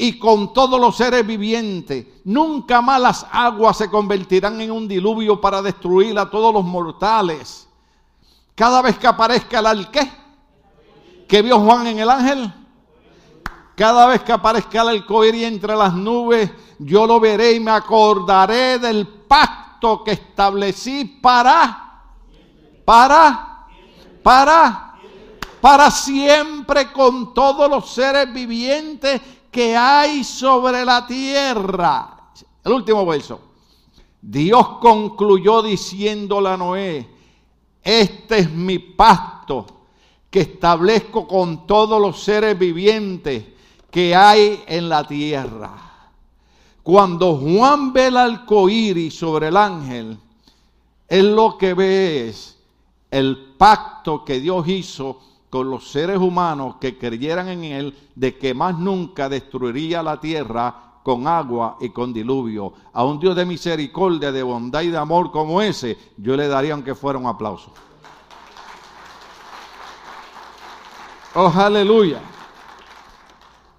y 0.00 0.16
con 0.16 0.52
todos 0.52 0.80
los 0.80 0.96
seres 0.96 1.26
vivientes. 1.26 2.06
Nunca 2.24 2.80
más 2.80 3.00
las 3.00 3.26
aguas 3.32 3.76
se 3.76 3.90
convertirán 3.90 4.60
en 4.60 4.70
un 4.70 4.86
diluvio 4.86 5.40
para 5.40 5.60
destruir 5.60 6.16
a 6.18 6.30
todos 6.30 6.54
los 6.54 6.64
mortales. 6.64 7.68
Cada 8.54 8.80
vez 8.80 8.96
que 8.96 9.08
aparezca 9.08 9.58
el 9.58 9.66
alqué 9.66 10.10
que 11.26 11.42
vio 11.42 11.58
Juan 11.58 11.88
en 11.88 11.98
el 11.98 12.08
ángel, 12.08 12.54
cada 13.74 14.06
vez 14.06 14.22
que 14.22 14.32
aparezca 14.32 14.82
el 14.82 15.00
arcoíris 15.00 15.42
entre 15.42 15.74
las 15.76 15.92
nubes, 15.92 16.48
yo 16.78 17.04
lo 17.04 17.18
veré 17.18 17.52
y 17.52 17.60
me 17.60 17.72
acordaré 17.72 18.78
del 18.78 19.06
pacto 19.06 20.04
que 20.04 20.12
establecí 20.12 21.04
para, 21.04 22.02
para, 22.84 23.66
para, 24.22 24.94
para 25.60 25.90
siempre 25.90 26.92
con 26.92 27.34
todos 27.34 27.68
los 27.68 27.90
seres 27.90 28.32
vivientes 28.32 29.20
que 29.50 29.76
hay 29.76 30.24
sobre 30.24 30.84
la 30.84 31.06
tierra. 31.06 32.30
El 32.64 32.72
último 32.72 33.04
verso. 33.06 33.40
Dios 34.20 34.68
concluyó 34.80 35.62
diciéndole 35.62 36.48
a 36.48 36.56
Noé, 36.56 37.08
este 37.82 38.38
es 38.38 38.50
mi 38.50 38.78
pacto 38.78 39.66
que 40.30 40.40
establezco 40.40 41.26
con 41.26 41.66
todos 41.66 42.00
los 42.00 42.20
seres 42.20 42.58
vivientes 42.58 43.44
que 43.90 44.14
hay 44.14 44.62
en 44.66 44.88
la 44.88 45.06
tierra. 45.06 45.72
Cuando 46.82 47.36
Juan 47.36 47.92
ve 47.92 48.06
el 48.08 48.16
arco 48.16 48.66
sobre 49.10 49.48
el 49.48 49.56
ángel, 49.56 50.18
él 51.08 51.34
lo 51.34 51.56
que 51.56 51.74
ve 51.74 52.28
es 52.28 52.58
el 53.10 53.54
pacto 53.56 54.24
que 54.24 54.40
Dios 54.40 54.68
hizo 54.68 55.20
con 55.50 55.70
los 55.70 55.90
seres 55.90 56.18
humanos 56.18 56.76
que 56.80 56.98
creyeran 56.98 57.48
en 57.48 57.64
Él 57.64 57.96
de 58.14 58.36
que 58.36 58.54
más 58.54 58.78
nunca 58.78 59.28
destruiría 59.28 60.02
la 60.02 60.20
tierra 60.20 60.88
con 61.02 61.26
agua 61.26 61.78
y 61.80 61.88
con 61.90 62.12
diluvio. 62.12 62.72
A 62.92 63.04
un 63.04 63.18
Dios 63.18 63.34
de 63.34 63.46
misericordia, 63.46 64.30
de 64.30 64.42
bondad 64.42 64.82
y 64.82 64.88
de 64.88 64.98
amor 64.98 65.30
como 65.30 65.62
ese, 65.62 65.96
yo 66.16 66.36
le 66.36 66.48
daría 66.48 66.74
aunque 66.74 66.94
fuera 66.94 67.18
un 67.18 67.26
aplauso. 67.26 67.72
Oh, 71.34 71.52
aleluya. 71.54 72.20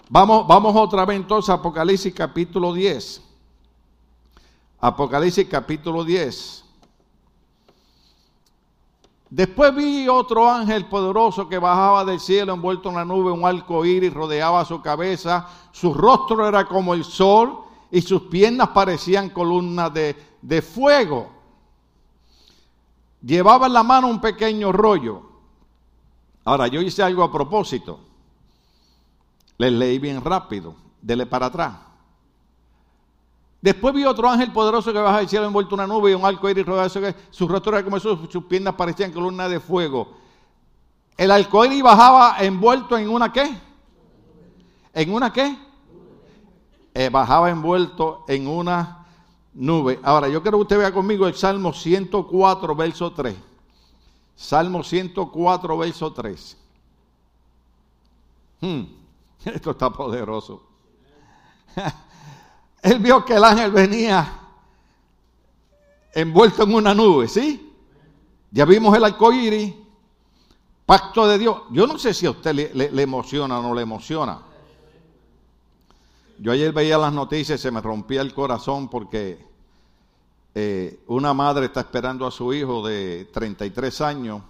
Vamos, 0.09 0.47
vamos 0.47 0.75
otra 0.75 1.05
vez 1.05 1.17
entonces 1.17 1.49
a 1.49 1.53
Apocalipsis 1.53 2.13
capítulo 2.13 2.73
10. 2.73 3.21
Apocalipsis 4.79 5.47
capítulo 5.47 6.03
10. 6.03 6.65
Después 9.29 9.75
vi 9.75 10.07
otro 10.07 10.49
ángel 10.49 10.87
poderoso 10.87 11.47
que 11.47 11.59
bajaba 11.59 12.03
del 12.03 12.19
cielo 12.19 12.53
envuelto 12.53 12.89
en 12.89 12.95
la 12.95 13.05
nube, 13.05 13.31
un 13.31 13.45
arco 13.45 13.85
iris 13.85 14.11
rodeaba 14.11 14.65
su 14.65 14.81
cabeza, 14.81 15.47
su 15.71 15.93
rostro 15.93 16.47
era 16.47 16.65
como 16.65 16.95
el 16.95 17.03
sol 17.03 17.59
y 17.91 18.01
sus 18.01 18.23
piernas 18.23 18.69
parecían 18.69 19.29
columnas 19.29 19.93
de, 19.93 20.15
de 20.41 20.61
fuego. 20.63 21.29
Llevaba 23.21 23.67
en 23.67 23.73
la 23.73 23.83
mano 23.83 24.07
un 24.07 24.19
pequeño 24.19 24.71
rollo. 24.71 25.21
Ahora, 26.45 26.67
yo 26.67 26.81
hice 26.81 27.03
algo 27.03 27.21
a 27.23 27.31
propósito. 27.31 27.99
Les 29.57 29.71
leí 29.71 29.99
bien 29.99 30.23
rápido, 30.23 30.73
dele 31.01 31.27
para 31.27 31.47
atrás. 31.47 31.88
Después 33.61 33.93
vi 33.93 34.05
otro 34.05 34.29
ángel 34.29 34.53
poderoso 34.53 34.93
que 34.93 34.99
baja 34.99 35.17
del 35.17 35.27
cielo 35.27 35.45
envuelto 35.45 35.75
en 35.75 35.81
una 35.81 35.87
nube 35.87 36.11
y 36.11 36.13
un 36.13 36.25
arco 36.25 36.49
iris 36.49 36.65
rodeado 36.65 37.01
de 37.01 37.15
su 37.29 37.47
rostro 37.47 37.75
era 37.75 37.83
como 37.83 37.99
sus, 37.99 38.29
sus 38.29 38.45
piernas 38.45 38.75
parecían 38.75 39.11
columnas 39.11 39.49
de 39.49 39.59
fuego. 39.59 40.15
El 41.17 41.31
arco 41.31 41.65
iris 41.65 41.83
bajaba 41.83 42.37
envuelto 42.39 42.97
en 42.97 43.09
una 43.09 43.33
qué? 43.33 43.53
¿En 44.93 45.13
una 45.13 45.33
qué? 45.33 45.57
Eh, 46.93 47.09
bajaba 47.09 47.49
envuelto 47.49 48.23
en 48.27 48.47
una 48.47 49.05
nube. 49.53 49.99
Ahora, 50.03 50.29
yo 50.29 50.41
quiero 50.41 50.57
que 50.57 50.61
usted 50.61 50.77
vea 50.77 50.93
conmigo 50.93 51.27
el 51.27 51.35
Salmo 51.35 51.73
104, 51.73 52.75
verso 52.75 53.11
3. 53.11 53.35
Salmo 54.35 54.83
104, 54.83 55.77
verso 55.77 56.13
3. 56.13 56.57
Hmm, 58.61 58.81
esto 59.45 59.71
está 59.71 59.89
poderoso. 59.89 60.63
Él 62.81 62.99
vio 62.99 63.25
que 63.25 63.35
el 63.35 63.43
ángel 63.43 63.71
venía 63.71 64.39
envuelto 66.13 66.63
en 66.63 66.73
una 66.73 66.93
nube, 66.93 67.27
¿sí? 67.27 67.73
Ya 68.51 68.65
vimos 68.65 68.95
el 68.95 69.03
arco 69.03 69.31
pacto 70.85 71.27
de 71.27 71.37
Dios. 71.37 71.61
Yo 71.71 71.85
no 71.85 71.99
sé 71.99 72.13
si 72.13 72.25
a 72.25 72.31
usted 72.31 72.53
le, 72.73 73.01
emociona 73.01 73.59
o 73.59 73.61
no 73.61 73.75
le 73.75 73.83
emociona. 73.83 74.41
Yo 76.39 76.51
ayer 76.51 76.71
veía 76.71 76.97
las 76.97 77.13
noticias 77.13 77.59
y 77.59 77.61
se 77.61 77.71
me 77.71 77.81
rompía 77.81 78.21
el 78.21 78.33
corazón 78.33 78.89
porque 78.89 79.45
eh, 80.55 81.03
una 81.07 81.33
madre 81.33 81.65
está 81.65 81.81
esperando 81.81 82.25
a 82.25 82.31
su 82.31 82.53
hijo 82.53 82.87
de 82.87 83.29
33 83.31 84.01
años 84.01 84.41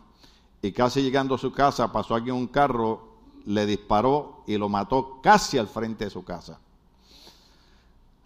y 0.61 0.71
casi 0.71 1.01
llegando 1.01 1.35
a 1.35 1.37
su 1.37 1.51
casa 1.51 1.91
pasó 1.91 2.15
aquí 2.15 2.31
un 2.31 2.47
carro, 2.47 3.09
le 3.45 3.65
disparó 3.65 4.43
y 4.45 4.57
lo 4.57 4.69
mató 4.69 5.19
casi 5.21 5.57
al 5.57 5.67
frente 5.67 6.05
de 6.05 6.11
su 6.11 6.23
casa. 6.23 6.59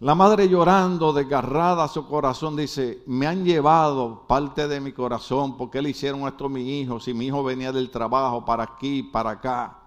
La 0.03 0.15
madre 0.15 0.49
llorando, 0.49 1.13
desgarrada 1.13 1.87
su 1.87 2.05
corazón, 2.05 2.57
dice, 2.57 3.03
me 3.05 3.25
han 3.25 3.45
llevado 3.45 4.27
parte 4.27 4.67
de 4.67 4.81
mi 4.81 4.91
corazón, 4.91 5.55
porque 5.55 5.81
le 5.81 5.91
hicieron 5.91 6.27
esto 6.27 6.47
a 6.47 6.49
mi 6.49 6.81
hijo? 6.81 6.99
Si 6.99 7.13
mi 7.13 7.27
hijo 7.27 7.41
venía 7.41 7.71
del 7.71 7.89
trabajo 7.89 8.43
para 8.43 8.63
aquí, 8.63 9.01
para 9.01 9.29
acá. 9.29 9.77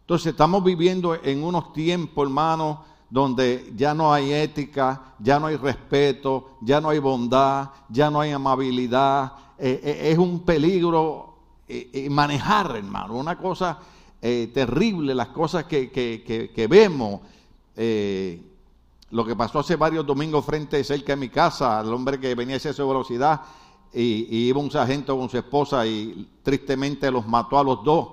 Entonces 0.00 0.28
estamos 0.28 0.64
viviendo 0.64 1.14
en 1.22 1.44
unos 1.44 1.74
tiempos, 1.74 2.26
hermano, 2.26 2.82
donde 3.10 3.70
ya 3.76 3.92
no 3.92 4.10
hay 4.10 4.32
ética, 4.32 5.12
ya 5.18 5.38
no 5.38 5.48
hay 5.48 5.56
respeto, 5.56 6.52
ya 6.62 6.80
no 6.80 6.88
hay 6.88 6.98
bondad, 6.98 7.68
ya 7.90 8.10
no 8.10 8.22
hay 8.22 8.30
amabilidad. 8.30 9.32
Eh, 9.58 9.82
eh, 9.84 10.12
es 10.12 10.16
un 10.16 10.40
peligro 10.46 11.34
eh, 11.68 12.08
manejar, 12.08 12.74
hermano, 12.74 13.16
una 13.16 13.36
cosa 13.36 13.80
terrible, 14.18 15.14
las 15.14 15.28
cosas 15.28 15.64
que, 15.64 15.90
que, 15.90 16.50
que 16.54 16.66
vemos 16.66 17.20
lo 19.10 19.24
que 19.24 19.34
pasó 19.34 19.58
hace 19.58 19.76
varios 19.76 20.06
domingos 20.06 20.44
frente 20.44 20.82
cerca 20.84 21.12
de 21.12 21.16
mi 21.16 21.28
casa, 21.28 21.80
al 21.80 21.92
hombre 21.92 22.20
que 22.20 22.34
venía 22.34 22.54
a 22.54 22.58
exceso 22.58 22.82
de 22.82 22.88
velocidad 22.88 23.40
y, 23.92 24.48
iba 24.48 24.60
un 24.60 24.70
sargento 24.70 25.16
con 25.16 25.28
su 25.28 25.36
esposa 25.36 25.86
y 25.86 26.28
tristemente 26.42 27.10
los 27.10 27.26
mató 27.26 27.58
a 27.58 27.64
los 27.64 27.82
dos, 27.82 28.08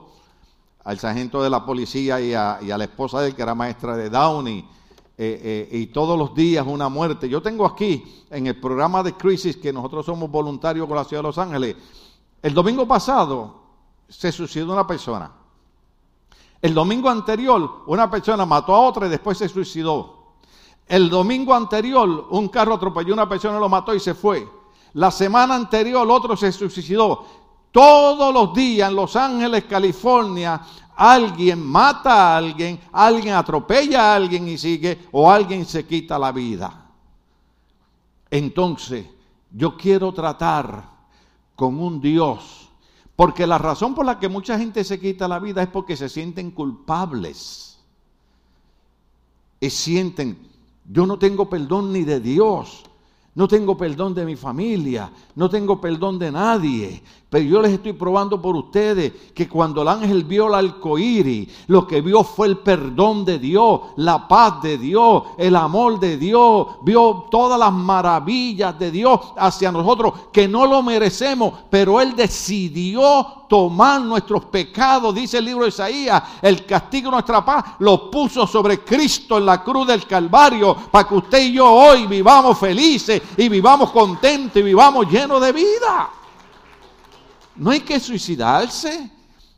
al 0.83 0.97
sargento 0.97 1.43
de 1.43 1.49
la 1.49 1.65
policía 1.65 2.19
y 2.19 2.33
a, 2.33 2.60
la 2.62 2.83
esposa 2.83 3.21
de 3.21 3.29
él 3.29 3.36
que 3.36 3.41
era 3.41 3.53
maestra 3.53 3.95
de 3.95 4.10
Downey. 4.10 4.65
Eh, 5.19 5.67
eh, 5.71 5.77
y 5.79 5.88
todos 5.88 6.17
los 6.17 6.36
días 6.36 6.65
una 6.67 6.89
muerte. 6.89 7.27
Yo 7.27 7.41
tengo 7.41 7.65
aquí 7.65 8.23
en 8.29 8.45
el 8.45 8.60
programa 8.60 9.01
de 9.01 9.13
Crisis 9.13 9.57
que 9.57 9.73
nosotros 9.73 10.05
somos 10.05 10.29
voluntarios 10.29 10.86
con 10.88 10.95
la 10.95 11.03
ciudad 11.03 11.23
de 11.23 11.27
Los 11.29 11.39
Ángeles. 11.39 11.75
El 12.41 12.53
domingo 12.53 12.88
pasado 12.88 13.62
se 14.07 14.31
suicidó 14.31 14.73
una 14.73 14.86
persona. 14.86 15.31
El 16.62 16.73
domingo 16.73 17.10
anterior 17.10 17.83
una 17.88 18.10
persona 18.10 18.45
mató 18.45 18.75
a 18.75 18.79
otra 18.79 19.07
y 19.07 19.10
después 19.10 19.39
se 19.39 19.49
suicidó. 19.49 20.16
El 20.88 21.10
domingo 21.10 21.54
anterior 21.54 22.28
un 22.30 22.47
carro 22.47 22.76
atropelló 22.76 23.12
a 23.12 23.15
una 23.15 23.30
persona, 23.30 23.60
lo 23.60 23.67
mató 23.67 23.93
y 23.93 24.00
se 24.00 24.13
fue. 24.13 24.47
La 24.93 25.12
semana 25.12 25.56
anterior 25.56 26.10
otro 26.10 26.38
se 26.38 26.52
suicidó. 26.52 27.26
Todos 27.71 28.34
los 28.34 28.54
días 28.54 28.89
en 28.89 28.95
Los 28.95 29.15
Ángeles, 29.15 29.65
California, 29.65 30.62
alguien 30.95 31.63
mata 31.63 32.34
a 32.34 32.38
alguien, 32.38 32.80
alguien 32.91 33.36
atropella 33.36 34.12
a 34.12 34.15
alguien 34.15 34.47
y 34.47 34.58
sigue, 34.58 35.08
o 35.12 35.30
alguien 35.30 35.65
se 35.65 35.86
quita 35.86 36.17
la 36.17 36.32
vida. 36.32 36.86
Entonces, 38.32 39.06
yo 39.52 39.78
quiero 39.78 40.13
tratar 40.13 40.84
con 41.56 41.80
un 41.80 42.02
Dios, 42.02 42.69
porque 43.15 43.45
la 43.45 43.58
razón 43.58 43.93
por 43.93 44.06
la 44.06 44.19
que 44.19 44.28
mucha 44.28 44.58
gente 44.58 44.84
se 44.84 45.00
quita 45.00 45.28
la 45.28 45.39
vida 45.39 45.62
es 45.62 45.69
porque 45.69 45.95
se 45.95 46.10
sienten 46.10 46.52
culpables. 46.52 47.80
Y 49.60 49.69
sienten, 49.69 50.46
yo 50.88 51.06
no 51.06 51.19
tengo 51.19 51.50
perdón 51.50 51.91
ni 51.93 52.04
de 52.04 52.19
Dios. 52.19 52.84
No 53.36 53.47
tengo 53.47 53.78
perdón 53.78 54.15
de 54.15 54.26
mi 54.26 54.36
familia, 54.36 55.12
no 55.36 55.47
tengo 55.47 55.80
perdón 55.80 56.17
de 56.17 56.32
nadie. 56.32 57.04
Pero 57.29 57.43
yo 57.43 57.61
les 57.61 57.73
estoy 57.73 57.91
probando 57.91 58.41
por 58.41 58.55
ustedes 58.55 59.11
que 59.33 59.49
cuando 59.49 59.81
el 59.81 59.89
ángel 59.89 60.23
vio 60.23 60.47
el 60.47 60.53
arcoíris, 60.53 61.49
lo 61.67 61.85
que 61.85 61.99
vio 61.99 62.23
fue 62.23 62.47
el 62.47 62.59
perdón 62.59 63.25
de 63.25 63.37
Dios, 63.37 63.81
la 63.97 64.29
paz 64.29 64.61
de 64.61 64.77
Dios, 64.77 65.23
el 65.37 65.57
amor 65.57 65.99
de 65.99 66.15
Dios, 66.15 66.67
vio 66.83 67.25
todas 67.29 67.59
las 67.59 67.73
maravillas 67.73 68.79
de 68.79 68.91
Dios 68.91 69.19
hacia 69.35 69.73
nosotros, 69.73 70.13
que 70.31 70.47
no 70.47 70.65
lo 70.65 70.81
merecemos, 70.81 71.53
pero 71.69 71.99
Él 71.99 72.15
decidió 72.15 73.27
tomar 73.49 73.99
nuestros 73.99 74.45
pecados, 74.45 75.13
dice 75.13 75.39
el 75.39 75.45
libro 75.45 75.63
de 75.63 75.69
Isaías, 75.69 76.23
el 76.41 76.65
castigo 76.65 77.09
de 77.09 77.15
nuestra 77.17 77.43
paz, 77.43 77.75
lo 77.79 78.09
puso 78.09 78.47
sobre 78.47 78.79
Cristo 78.79 79.37
en 79.37 79.45
la 79.45 79.61
cruz 79.61 79.85
del 79.85 80.07
Calvario, 80.07 80.77
para 80.89 81.05
que 81.05 81.15
usted 81.15 81.41
y 81.41 81.51
yo 81.51 81.69
hoy 81.69 82.07
vivamos 82.07 82.57
felices 82.57 83.21
y 83.35 83.49
vivamos 83.49 83.91
contentos 83.91 84.55
y 84.55 84.63
vivamos 84.63 85.11
llenos 85.11 85.41
de 85.41 85.51
vida. 85.51 86.09
No 87.57 87.71
hay 87.71 87.81
que 87.81 87.99
suicidarse. 87.99 89.11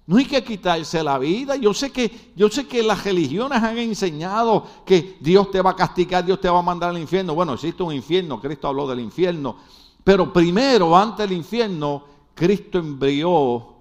No 0.09 0.17
hay 0.17 0.25
que 0.25 0.43
quitarse 0.43 1.03
la 1.03 1.19
vida. 1.19 1.55
Yo 1.55 1.71
sé 1.71 1.91
que 1.91 2.31
yo 2.35 2.49
sé 2.49 2.65
que 2.65 2.81
las 2.81 3.03
religiones 3.03 3.61
han 3.61 3.77
enseñado 3.77 4.65
que 4.83 5.17
Dios 5.19 5.51
te 5.51 5.61
va 5.61 5.69
a 5.69 5.75
castigar, 5.75 6.25
Dios 6.25 6.41
te 6.41 6.49
va 6.49 6.57
a 6.57 6.63
mandar 6.63 6.89
al 6.89 6.97
infierno. 6.97 7.35
Bueno, 7.35 7.53
existe 7.53 7.83
un 7.83 7.93
infierno, 7.93 8.41
Cristo 8.41 8.67
habló 8.67 8.87
del 8.87 9.01
infierno, 9.01 9.57
pero 10.03 10.33
primero 10.33 10.97
antes 10.97 11.29
del 11.29 11.37
infierno 11.37 12.05
Cristo 12.33 12.79
embrió 12.79 13.75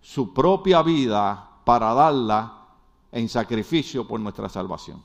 su 0.00 0.32
propia 0.32 0.80
vida 0.80 1.46
para 1.62 1.92
darla 1.92 2.68
en 3.12 3.28
sacrificio 3.28 4.08
por 4.08 4.18
nuestra 4.18 4.48
salvación. 4.48 5.02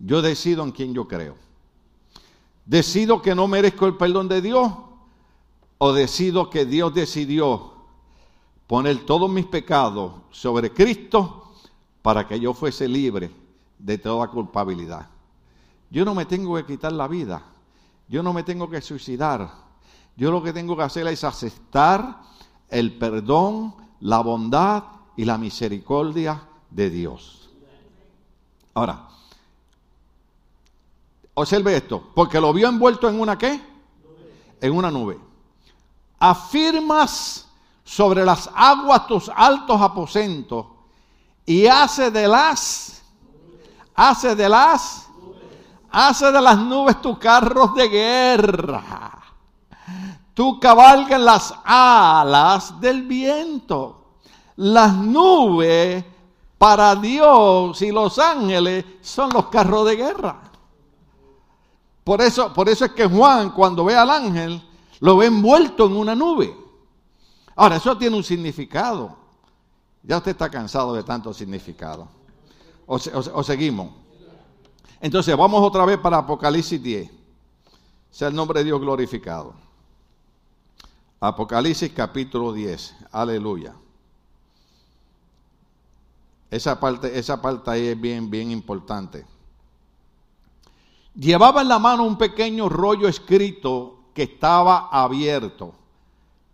Yo 0.00 0.20
decido 0.20 0.64
en 0.64 0.72
quién 0.72 0.92
yo 0.92 1.06
creo. 1.06 1.36
Decido 2.66 3.22
que 3.22 3.36
no 3.36 3.46
merezco 3.46 3.86
el 3.86 3.96
perdón 3.96 4.26
de 4.26 4.42
Dios 4.42 4.72
o 5.82 5.94
decido 5.94 6.50
que 6.50 6.66
Dios 6.66 6.92
decidió 6.92 7.72
poner 8.66 9.06
todos 9.06 9.30
mis 9.30 9.46
pecados 9.46 10.12
sobre 10.30 10.74
Cristo 10.74 11.52
para 12.02 12.28
que 12.28 12.38
yo 12.38 12.52
fuese 12.52 12.86
libre 12.86 13.30
de 13.78 13.96
toda 13.96 14.28
culpabilidad. 14.28 15.08
Yo 15.88 16.04
no 16.04 16.14
me 16.14 16.26
tengo 16.26 16.54
que 16.56 16.66
quitar 16.66 16.92
la 16.92 17.08
vida, 17.08 17.42
yo 18.08 18.22
no 18.22 18.34
me 18.34 18.42
tengo 18.42 18.68
que 18.68 18.82
suicidar, 18.82 19.50
yo 20.16 20.30
lo 20.30 20.42
que 20.42 20.52
tengo 20.52 20.76
que 20.76 20.82
hacer 20.82 21.06
es 21.06 21.24
aceptar 21.24 22.24
el 22.68 22.98
perdón, 22.98 23.74
la 24.00 24.20
bondad 24.20 24.84
y 25.16 25.24
la 25.24 25.38
misericordia 25.38 26.42
de 26.68 26.90
Dios. 26.90 27.48
Ahora, 28.74 29.08
observe 31.32 31.74
esto, 31.74 32.10
porque 32.14 32.38
lo 32.38 32.52
vio 32.52 32.68
envuelto 32.68 33.08
en 33.08 33.18
una 33.18 33.38
qué? 33.38 33.58
En 34.60 34.72
una 34.72 34.90
nube 34.90 35.29
afirmas 36.20 37.48
sobre 37.82 38.24
las 38.24 38.48
aguas 38.54 39.06
tus 39.08 39.30
altos 39.34 39.80
aposentos 39.80 40.66
y 41.46 41.66
hace 41.66 42.10
de 42.10 42.28
las, 42.28 43.02
hace 43.94 44.36
de 44.36 44.48
las, 44.48 45.08
hace 45.90 46.30
de 46.30 46.40
las 46.40 46.58
nubes 46.58 47.00
tus 47.00 47.18
carros 47.18 47.74
de 47.74 47.88
guerra. 47.88 49.10
Tú 50.34 50.60
cabalgas 50.60 51.20
las 51.20 51.54
alas 51.64 52.80
del 52.80 53.02
viento. 53.02 53.96
Las 54.56 54.94
nubes 54.94 56.04
para 56.56 56.94
Dios 56.94 57.80
y 57.82 57.90
los 57.90 58.18
ángeles 58.18 58.84
son 59.00 59.30
los 59.30 59.46
carros 59.46 59.86
de 59.86 59.96
guerra. 59.96 60.40
Por 62.04 62.20
eso, 62.22 62.52
por 62.52 62.68
eso 62.68 62.84
es 62.84 62.92
que 62.92 63.06
Juan, 63.06 63.50
cuando 63.50 63.84
ve 63.84 63.96
al 63.96 64.10
ángel, 64.10 64.62
lo 65.00 65.16
ve 65.16 65.26
envuelto 65.26 65.86
en 65.86 65.96
una 65.96 66.14
nube. 66.14 66.56
Ahora, 67.56 67.76
eso 67.76 67.96
tiene 67.96 68.16
un 68.16 68.24
significado. 68.24 69.16
Ya 70.02 70.18
usted 70.18 70.32
está 70.32 70.50
cansado 70.50 70.94
de 70.94 71.02
tanto 71.02 71.32
significado. 71.34 72.08
O, 72.86 72.96
o 72.96 73.42
seguimos. 73.42 73.92
Entonces, 75.00 75.36
vamos 75.36 75.62
otra 75.62 75.84
vez 75.84 75.98
para 75.98 76.18
Apocalipsis 76.18 76.82
10. 76.82 77.10
Sea 78.10 78.28
el 78.28 78.34
nombre 78.34 78.60
de 78.60 78.66
Dios 78.66 78.80
glorificado. 78.80 79.54
Apocalipsis 81.20 81.92
capítulo 81.92 82.52
10. 82.52 82.94
Aleluya. 83.12 83.74
Esa 86.50 86.80
parte, 86.80 87.18
esa 87.18 87.40
parte 87.40 87.70
ahí 87.70 87.86
es 87.88 88.00
bien, 88.00 88.28
bien 88.28 88.50
importante. 88.50 89.24
Llevaba 91.14 91.62
en 91.62 91.68
la 91.68 91.78
mano 91.78 92.04
un 92.04 92.18
pequeño 92.18 92.68
rollo 92.68 93.06
escrito 93.06 93.99
que 94.14 94.24
estaba 94.24 94.88
abierto. 94.90 95.72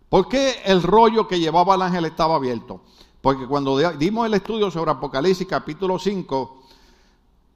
¿Por 0.09 0.27
qué 0.29 0.61
el 0.65 0.81
rollo 0.83 1.27
que 1.27 1.39
llevaba 1.39 1.75
el 1.75 1.81
ángel 1.81 2.05
estaba 2.05 2.35
abierto? 2.35 2.81
Porque 3.21 3.45
cuando 3.45 3.77
dimos 3.93 4.25
el 4.25 4.35
estudio 4.35 4.71
sobre 4.71 4.91
Apocalipsis 4.91 5.47
capítulo 5.47 5.99
5, 5.99 6.63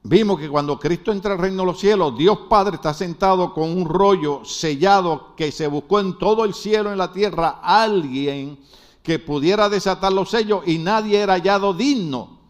vimos 0.02 0.38
que 0.38 0.48
cuando 0.48 0.78
Cristo 0.78 1.12
entra 1.12 1.32
al 1.32 1.38
reino 1.38 1.62
de 1.62 1.66
los 1.66 1.80
cielos, 1.80 2.16
Dios 2.18 2.40
Padre 2.48 2.76
está 2.76 2.92
sentado 2.92 3.54
con 3.54 3.70
un 3.70 3.86
rollo 3.86 4.44
sellado 4.44 5.34
que 5.34 5.50
se 5.50 5.66
buscó 5.66 6.00
en 6.00 6.18
todo 6.18 6.44
el 6.44 6.52
cielo 6.52 6.90
y 6.90 6.92
en 6.92 6.98
la 6.98 7.12
tierra 7.12 7.60
alguien 7.62 8.58
que 9.02 9.18
pudiera 9.18 9.68
desatar 9.68 10.12
los 10.12 10.30
sellos 10.30 10.62
y 10.66 10.78
nadie 10.78 11.18
era 11.18 11.34
hallado 11.34 11.72
digno. 11.72 12.41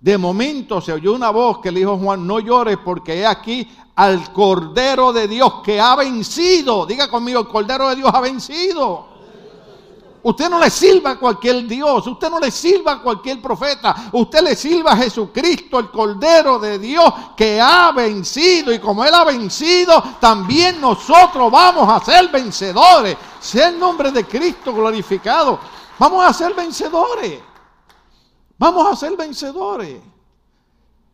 De 0.00 0.16
momento 0.16 0.80
se 0.80 0.92
oyó 0.92 1.12
una 1.12 1.28
voz 1.28 1.58
que 1.58 1.70
le 1.70 1.80
dijo 1.80 1.98
Juan, 1.98 2.26
no 2.26 2.40
llores 2.40 2.78
porque 2.82 3.20
he 3.20 3.26
aquí 3.26 3.68
al 3.96 4.32
Cordero 4.32 5.12
de 5.12 5.28
Dios 5.28 5.54
que 5.62 5.78
ha 5.78 5.94
vencido. 5.94 6.86
Diga 6.86 7.10
conmigo, 7.10 7.40
el 7.40 7.48
Cordero 7.48 7.90
de 7.90 7.96
Dios 7.96 8.10
ha 8.12 8.20
vencido. 8.20 9.10
Usted 10.22 10.48
no 10.48 10.58
le 10.58 10.70
sirva 10.70 11.12
a 11.12 11.18
cualquier 11.18 11.66
Dios, 11.66 12.06
usted 12.06 12.30
no 12.30 12.38
le 12.40 12.50
sirva 12.50 12.92
a 12.92 13.02
cualquier 13.02 13.40
profeta, 13.40 14.10
usted 14.12 14.42
le 14.42 14.54
sirva 14.54 14.92
a 14.92 14.96
Jesucristo, 14.96 15.78
el 15.78 15.90
Cordero 15.90 16.58
de 16.58 16.78
Dios 16.78 17.12
que 17.36 17.60
ha 17.60 17.92
vencido. 17.92 18.72
Y 18.72 18.78
como 18.78 19.04
Él 19.04 19.14
ha 19.14 19.24
vencido, 19.24 20.02
también 20.18 20.80
nosotros 20.80 21.50
vamos 21.50 21.86
a 21.88 22.02
ser 22.02 22.28
vencedores. 22.28 23.16
Sea 23.38 23.68
el 23.68 23.78
nombre 23.78 24.10
de 24.10 24.24
Cristo 24.24 24.72
glorificado. 24.72 25.58
Vamos 25.98 26.24
a 26.24 26.32
ser 26.32 26.54
vencedores. 26.54 27.49
Vamos 28.60 28.92
a 28.92 28.94
ser 28.94 29.16
vencedores. 29.16 30.02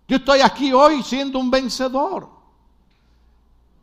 Yo 0.09 0.17
estoy 0.17 0.41
aquí 0.41 0.73
hoy 0.73 1.01
siendo 1.05 1.39
un 1.39 1.49
vencedor. 1.49 2.29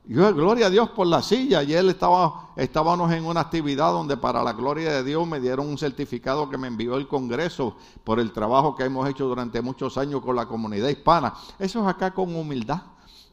Yo, 0.03 0.33
gloria 0.35 0.65
a 0.65 0.69
Dios 0.69 0.89
por 0.89 1.07
la 1.07 1.21
silla. 1.21 1.59
Ayer 1.59 1.85
estaba, 1.85 2.49
estábamos 2.57 3.09
en 3.13 3.23
una 3.23 3.39
actividad 3.39 3.93
donde 3.93 4.17
para 4.17 4.43
la 4.43 4.51
gloria 4.51 4.91
de 4.91 5.03
Dios 5.05 5.25
me 5.25 5.39
dieron 5.39 5.69
un 5.69 5.77
certificado 5.77 6.49
que 6.49 6.57
me 6.57 6.67
envió 6.67 6.97
el 6.97 7.07
Congreso 7.07 7.77
por 8.03 8.19
el 8.19 8.33
trabajo 8.33 8.75
que 8.75 8.83
hemos 8.83 9.09
hecho 9.09 9.27
durante 9.27 9.61
muchos 9.61 9.97
años 9.97 10.19
con 10.19 10.35
la 10.35 10.45
comunidad 10.45 10.89
hispana. 10.89 11.33
Eso 11.57 11.79
es 11.79 11.87
acá 11.87 12.13
con 12.13 12.35
humildad. 12.35 12.81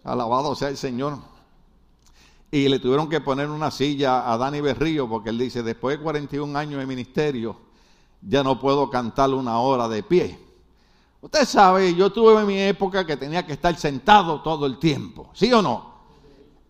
Alabado 0.05 0.55
sea 0.55 0.69
el 0.69 0.77
Señor. 0.77 1.19
Y 2.53 2.69
le 2.69 2.79
tuvieron 2.79 3.09
que 3.09 3.21
poner 3.21 3.51
una 3.51 3.73
silla 3.73 4.33
a 4.33 4.39
Dani 4.39 4.61
Berrío 4.61 5.09
porque 5.09 5.31
él 5.31 5.39
dice, 5.39 5.65
después 5.65 5.99
de 5.99 6.05
41 6.05 6.57
años 6.57 6.79
de 6.79 6.87
ministerio, 6.87 7.70
ya 8.23 8.43
no 8.43 8.59
puedo 8.59 8.91
cantar 8.91 9.31
una 9.31 9.59
hora 9.59 9.89
de 9.89 10.03
pie. 10.03 10.39
Usted 11.23 11.45
sabe, 11.45 11.95
yo 11.95 12.11
tuve 12.11 12.45
mi 12.45 12.59
época 12.59 13.07
que 13.07 13.17
tenía 13.17 13.45
que 13.45 13.53
estar 13.53 13.77
sentado 13.77 14.41
todo 14.41 14.67
el 14.67 14.79
tiempo. 14.79 15.31
¿Sí 15.35 15.53
o 15.53 15.61
no? 15.61 15.91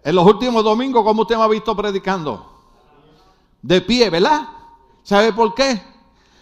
En 0.02 0.14
los 0.14 0.26
últimos 0.26 0.64
domingos, 0.64 1.04
¿cómo 1.04 1.22
usted 1.22 1.36
me 1.36 1.42
ha 1.42 1.48
visto 1.48 1.76
predicando? 1.76 2.46
De 3.62 3.80
pie, 3.80 4.10
¿verdad? 4.10 4.48
¿Sabe 5.02 5.32
por 5.32 5.54
qué? 5.54 5.80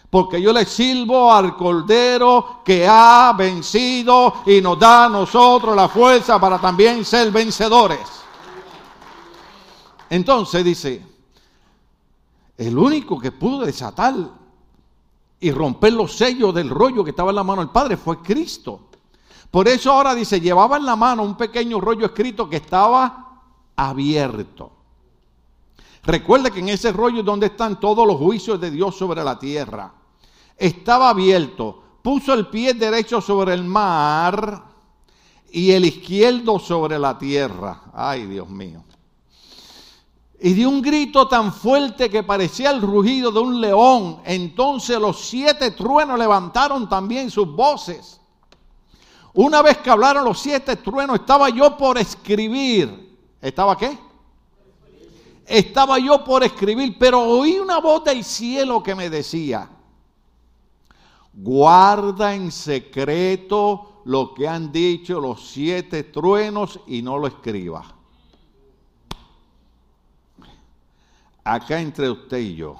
Porque 0.09 0.41
yo 0.41 0.51
le 0.51 0.65
sirvo 0.65 1.31
al 1.31 1.55
Cordero 1.55 2.61
que 2.65 2.87
ha 2.87 3.33
vencido 3.37 4.33
y 4.45 4.59
nos 4.59 4.79
da 4.79 5.05
a 5.05 5.09
nosotros 5.09 5.75
la 5.75 5.87
fuerza 5.87 6.39
para 6.39 6.57
también 6.57 7.05
ser 7.05 7.31
vencedores. 7.31 7.99
Entonces 10.09 10.63
dice, 10.65 11.05
el 12.57 12.75
único 12.75 13.19
que 13.19 13.31
pudo 13.31 13.65
desatar 13.65 14.15
y 15.39 15.51
romper 15.51 15.93
los 15.93 16.15
sellos 16.15 16.53
del 16.53 16.69
rollo 16.69 17.03
que 17.03 17.11
estaba 17.11 17.31
en 17.31 17.37
la 17.37 17.43
mano 17.43 17.61
del 17.61 17.71
Padre 17.71 17.97
fue 17.97 18.21
Cristo. 18.21 18.89
Por 19.49 19.67
eso 19.67 19.91
ahora 19.91 20.13
dice, 20.13 20.39
llevaba 20.39 20.77
en 20.77 20.85
la 20.85 20.95
mano 20.95 21.23
un 21.23 21.35
pequeño 21.35 21.79
rollo 21.79 22.05
escrito 22.05 22.49
que 22.49 22.57
estaba 22.57 23.41
abierto. 23.75 24.71
Recuerde 26.03 26.51
que 26.51 26.59
en 26.59 26.69
ese 26.69 26.91
rollo 26.91 27.19
es 27.19 27.25
donde 27.25 27.47
están 27.47 27.79
todos 27.79 28.05
los 28.05 28.17
juicios 28.17 28.59
de 28.59 28.71
Dios 28.71 28.95
sobre 28.95 29.23
la 29.23 29.39
tierra. 29.39 29.93
Estaba 30.57 31.09
abierto, 31.09 31.81
puso 32.01 32.33
el 32.33 32.47
pie 32.47 32.73
derecho 32.73 33.21
sobre 33.21 33.53
el 33.53 33.63
mar 33.63 34.63
y 35.51 35.71
el 35.71 35.85
izquierdo 35.85 36.59
sobre 36.59 36.99
la 36.99 37.17
tierra. 37.17 37.83
Ay, 37.93 38.25
Dios 38.25 38.49
mío. 38.49 38.83
Y 40.41 40.53
dio 40.53 40.69
un 40.69 40.81
grito 40.81 41.27
tan 41.27 41.51
fuerte 41.53 42.09
que 42.09 42.23
parecía 42.23 42.71
el 42.71 42.81
rugido 42.81 43.31
de 43.31 43.39
un 43.39 43.59
león. 43.59 44.21
Entonces 44.25 44.99
los 44.99 45.19
siete 45.27 45.71
truenos 45.71 46.17
levantaron 46.17 46.87
también 46.87 47.29
sus 47.29 47.53
voces. 47.53 48.21
Una 49.33 49.61
vez 49.61 49.77
que 49.77 49.89
hablaron 49.89 50.23
los 50.23 50.39
siete 50.39 50.77
truenos, 50.77 51.19
estaba 51.19 51.49
yo 51.49 51.77
por 51.77 51.97
escribir 51.97 53.09
¿Estaba 53.41 53.77
qué? 53.77 53.97
Estaba 55.45 55.97
yo 55.97 56.23
por 56.23 56.43
escribir, 56.43 56.97
pero 56.99 57.21
oí 57.21 57.57
una 57.57 57.79
voz 57.79 58.03
del 58.03 58.23
cielo 58.23 58.83
que 58.83 58.93
me 58.93 59.09
decía, 59.09 59.67
guarda 61.33 62.35
en 62.35 62.51
secreto 62.51 64.01
lo 64.05 64.33
que 64.33 64.47
han 64.47 64.71
dicho 64.71 65.19
los 65.19 65.49
siete 65.49 66.03
truenos 66.03 66.79
y 66.85 67.01
no 67.01 67.17
lo 67.17 67.27
escriba. 67.27 67.95
Acá 71.49 71.81
entre 71.81 72.07
usted 72.11 72.37
y 72.37 72.55
yo, 72.55 72.79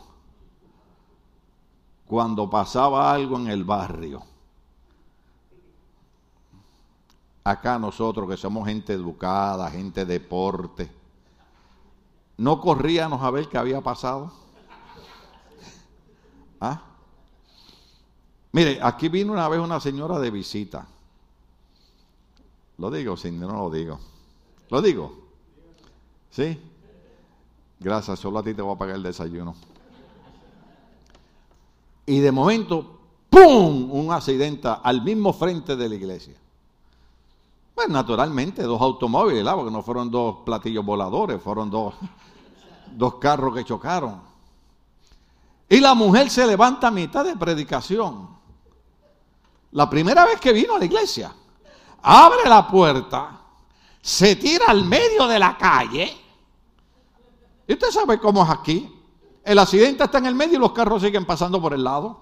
cuando 2.06 2.48
pasaba 2.48 3.12
algo 3.12 3.36
en 3.38 3.48
el 3.48 3.64
barrio, 3.64 4.22
acá 7.44 7.80
nosotros 7.80 8.30
que 8.30 8.38
somos 8.38 8.68
gente 8.68 8.94
educada, 8.94 9.72
gente 9.72 10.06
de 10.06 10.20
deporte, 10.20 10.92
no 12.38 12.62
corríamos 12.62 13.24
a 13.24 13.32
ver 13.32 13.50
qué 13.50 13.58
había 13.58 13.82
pasado. 13.82 14.32
¿Ah? 16.62 16.80
Mire, 18.52 18.78
aquí 18.84 19.10
vino 19.10 19.34
una 19.34 19.50
vez 19.50 19.60
una 19.60 19.80
señora 19.80 20.20
de 20.20 20.30
visita. 20.30 20.86
Lo 22.78 22.92
digo, 22.92 23.18
si 23.18 23.32
no 23.32 23.52
lo 23.52 23.72
digo. 23.72 24.00
¿Lo 24.70 24.80
digo? 24.80 25.12
¿Sí? 26.30 26.69
Gracias, 27.80 28.20
solo 28.20 28.40
a 28.40 28.44
ti 28.44 28.54
te 28.54 28.62
voy 28.62 28.76
a 28.76 28.78
pagar 28.78 28.96
el 28.98 29.04
desayuno. 29.04 29.56
Y 32.06 32.20
de 32.20 32.32
momento, 32.32 33.00
¡pum! 33.30 33.92
Un 33.92 34.12
accidente 34.12 34.68
al 34.84 35.02
mismo 35.02 35.32
frente 35.32 35.76
de 35.76 35.88
la 35.88 35.96
iglesia. 35.96 36.36
Pues 37.74 37.88
naturalmente, 37.88 38.64
dos 38.64 38.82
automóviles, 38.82 39.54
porque 39.54 39.72
no 39.72 39.82
fueron 39.82 40.12
dos 40.12 40.38
platillos 40.46 40.84
voladores, 40.84 41.42
fueron 41.42 41.70
dos, 41.70 41.94
dos 42.92 43.16
carros 43.16 43.56
que 43.56 43.64
chocaron. 43.64 44.22
Y 45.70 45.80
la 45.80 45.94
mujer 45.94 46.30
se 46.30 46.46
levanta 46.46 46.88
a 46.88 46.92
mitad 46.92 47.24
de 47.24 47.38
predicación. 47.38 48.28
La 49.72 49.90
primera 49.90 50.26
vez 50.26 50.42
que 50.42 50.52
vino 50.52 50.76
a 50.76 50.80
la 50.80 50.86
iglesia, 50.86 51.32
abre 52.02 52.50
la 52.50 52.68
puerta, 52.68 53.40
se 54.02 54.36
tira 54.36 54.66
al 54.68 54.84
medio 54.84 55.28
de 55.28 55.40
la 55.40 55.56
calle. 55.56 56.29
Y 57.70 57.74
usted 57.74 57.92
sabe 57.92 58.18
cómo 58.18 58.44
es 58.44 58.50
aquí. 58.50 58.92
El 59.44 59.60
accidente 59.60 60.04
está 60.04 60.18
en 60.18 60.26
el 60.26 60.34
medio 60.34 60.56
y 60.56 60.60
los 60.60 60.72
carros 60.72 61.04
siguen 61.04 61.24
pasando 61.24 61.62
por 61.62 61.72
el 61.76 61.84
lado. 61.84 62.20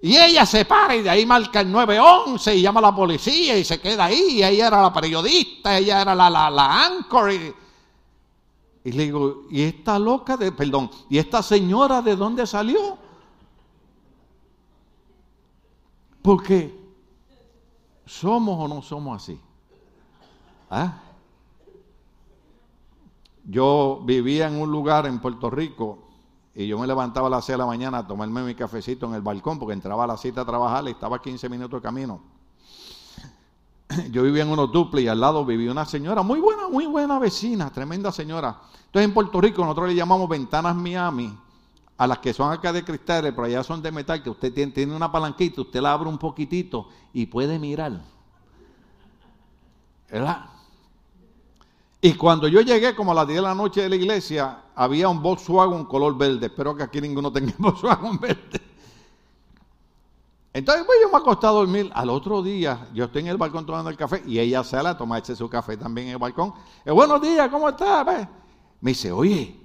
Y 0.00 0.16
ella 0.16 0.46
se 0.46 0.64
para 0.64 0.94
y 0.94 1.02
de 1.02 1.10
ahí 1.10 1.26
marca 1.26 1.60
el 1.60 1.72
911 1.72 2.54
y 2.54 2.62
llama 2.62 2.78
a 2.78 2.82
la 2.82 2.94
policía 2.94 3.58
y 3.58 3.64
se 3.64 3.80
queda 3.80 4.04
ahí. 4.04 4.36
Y 4.38 4.44
ella 4.44 4.68
era 4.68 4.80
la 4.80 4.92
periodista, 4.92 5.76
ella 5.76 6.02
era 6.02 6.14
la, 6.14 6.30
la, 6.30 6.48
la 6.48 6.86
anchor. 6.86 7.32
Y, 7.32 8.92
le 8.92 9.02
digo, 9.02 9.46
¿y 9.50 9.62
esta 9.62 9.98
loca 9.98 10.36
de, 10.36 10.52
perdón, 10.52 10.88
¿y 11.10 11.18
esta 11.18 11.42
señora 11.42 12.00
de 12.00 12.14
dónde 12.14 12.46
salió? 12.46 12.96
Porque 16.22 16.78
somos 18.04 18.56
o 18.56 18.68
no 18.68 18.82
somos 18.82 19.20
así. 19.20 19.40
¿Ah? 20.70 21.00
Yo 23.48 24.00
vivía 24.04 24.48
en 24.48 24.60
un 24.60 24.70
lugar 24.70 25.06
en 25.06 25.20
Puerto 25.20 25.50
Rico 25.50 26.06
y 26.54 26.66
yo 26.66 26.78
me 26.78 26.86
levantaba 26.86 27.28
a 27.28 27.30
las 27.30 27.44
6 27.44 27.54
de 27.54 27.58
la 27.58 27.66
mañana 27.66 27.98
a 27.98 28.06
tomarme 28.06 28.42
mi 28.42 28.54
cafecito 28.54 29.06
en 29.06 29.14
el 29.14 29.22
balcón 29.22 29.58
porque 29.58 29.74
entraba 29.74 30.04
a 30.04 30.06
la 30.06 30.16
cita 30.16 30.40
a 30.40 30.44
trabajar 30.44 30.84
y 30.88 30.90
estaba 30.90 31.16
a 31.16 31.22
15 31.22 31.48
minutos 31.48 31.80
de 31.80 31.86
camino. 31.86 32.20
yo 34.10 34.22
vivía 34.22 34.42
en 34.42 34.50
unos 34.50 34.72
duples 34.72 35.04
y 35.04 35.08
al 35.08 35.20
lado 35.20 35.44
vivía 35.44 35.70
una 35.70 35.84
señora 35.84 36.22
muy 36.22 36.40
buena, 36.40 36.68
muy 36.68 36.86
buena 36.86 37.20
vecina, 37.20 37.70
tremenda 37.70 38.10
señora. 38.10 38.58
Entonces 38.86 39.08
en 39.08 39.14
Puerto 39.14 39.40
Rico 39.40 39.62
nosotros 39.62 39.88
le 39.88 39.94
llamamos 39.94 40.28
ventanas 40.28 40.74
Miami 40.74 41.38
a 41.98 42.06
las 42.06 42.18
que 42.18 42.34
son 42.34 42.52
acá 42.52 42.72
de 42.72 42.84
cristales, 42.84 43.32
pero 43.32 43.46
allá 43.46 43.62
son 43.62 43.80
de 43.80 43.92
metal, 43.92 44.22
que 44.22 44.30
usted 44.30 44.52
tiene, 44.52 44.72
tiene 44.72 44.94
una 44.94 45.10
palanquita, 45.10 45.60
usted 45.60 45.80
la 45.80 45.92
abre 45.92 46.08
un 46.08 46.18
poquitito 46.18 46.88
y 47.12 47.26
puede 47.26 47.58
mirar. 47.58 48.02
¿Verdad? 50.10 50.55
Y 52.06 52.14
cuando 52.14 52.46
yo 52.46 52.60
llegué 52.60 52.94
como 52.94 53.10
a 53.10 53.14
las 53.16 53.26
10 53.26 53.38
de 53.38 53.42
la 53.42 53.52
noche 53.52 53.82
de 53.82 53.88
la 53.88 53.96
iglesia, 53.96 54.62
había 54.76 55.08
un 55.08 55.20
Volkswagen 55.20 55.86
color 55.86 56.16
verde. 56.16 56.46
Espero 56.46 56.76
que 56.76 56.84
aquí 56.84 57.00
ninguno 57.00 57.32
tenga 57.32 57.52
Volkswagen 57.58 58.20
verde. 58.20 58.60
Entonces, 60.52 60.84
pues 60.86 60.98
yo 61.02 61.10
me 61.10 61.16
acosté 61.16 61.48
a 61.48 61.50
dormir. 61.50 61.90
Al 61.92 62.08
otro 62.10 62.44
día, 62.44 62.86
yo 62.94 63.06
estoy 63.06 63.22
en 63.22 63.26
el 63.26 63.36
balcón 63.36 63.66
tomando 63.66 63.90
el 63.90 63.96
café 63.96 64.22
y 64.24 64.38
ella 64.38 64.62
sale 64.62 64.90
a 64.90 64.96
tomarse 64.96 65.34
su 65.34 65.48
café 65.50 65.76
también 65.76 66.06
en 66.06 66.12
el 66.12 66.18
balcón. 66.18 66.54
Eh, 66.84 66.92
buenos 66.92 67.20
días, 67.20 67.48
¿cómo 67.48 67.68
estás? 67.68 68.06
Me 68.80 68.92
dice, 68.92 69.10
oye, 69.10 69.58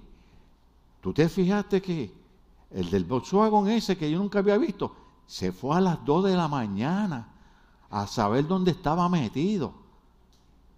¿tú 1.00 1.14
te 1.14 1.30
fijaste 1.30 1.80
que 1.80 2.12
el 2.72 2.89
del 2.89 3.06
Volkswagen 3.06 3.68
ese 3.68 3.96
que 3.96 4.10
yo 4.10 4.18
nunca 4.18 4.39
había 4.39 4.58
visto, 4.58 4.96
se 5.28 5.52
fue 5.52 5.78
a 5.78 5.80
las 5.80 6.04
2 6.04 6.24
de 6.24 6.36
la 6.36 6.48
mañana 6.48 7.36
a 7.92 8.08
saber 8.08 8.48
dónde 8.48 8.72
estaba 8.72 9.08
metido? 9.10 9.80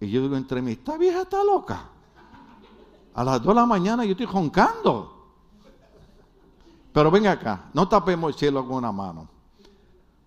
Y 0.00 0.10
yo 0.10 0.22
digo, 0.22 0.36
entre 0.36 0.60
mí, 0.60 0.72
esta 0.72 0.96
vieja 0.96 1.22
está 1.22 1.42
loca. 1.42 1.88
A 3.14 3.24
las 3.24 3.42
2 3.42 3.54
de 3.54 3.60
la 3.60 3.66
mañana 3.66 4.04
yo 4.04 4.12
estoy 4.12 4.26
roncando. 4.26 5.10
Pero 6.92 7.10
ven 7.10 7.26
acá, 7.26 7.70
no 7.72 7.88
tapemos 7.88 8.32
el 8.32 8.38
cielo 8.38 8.66
con 8.66 8.76
una 8.76 8.92
mano. 8.92 9.28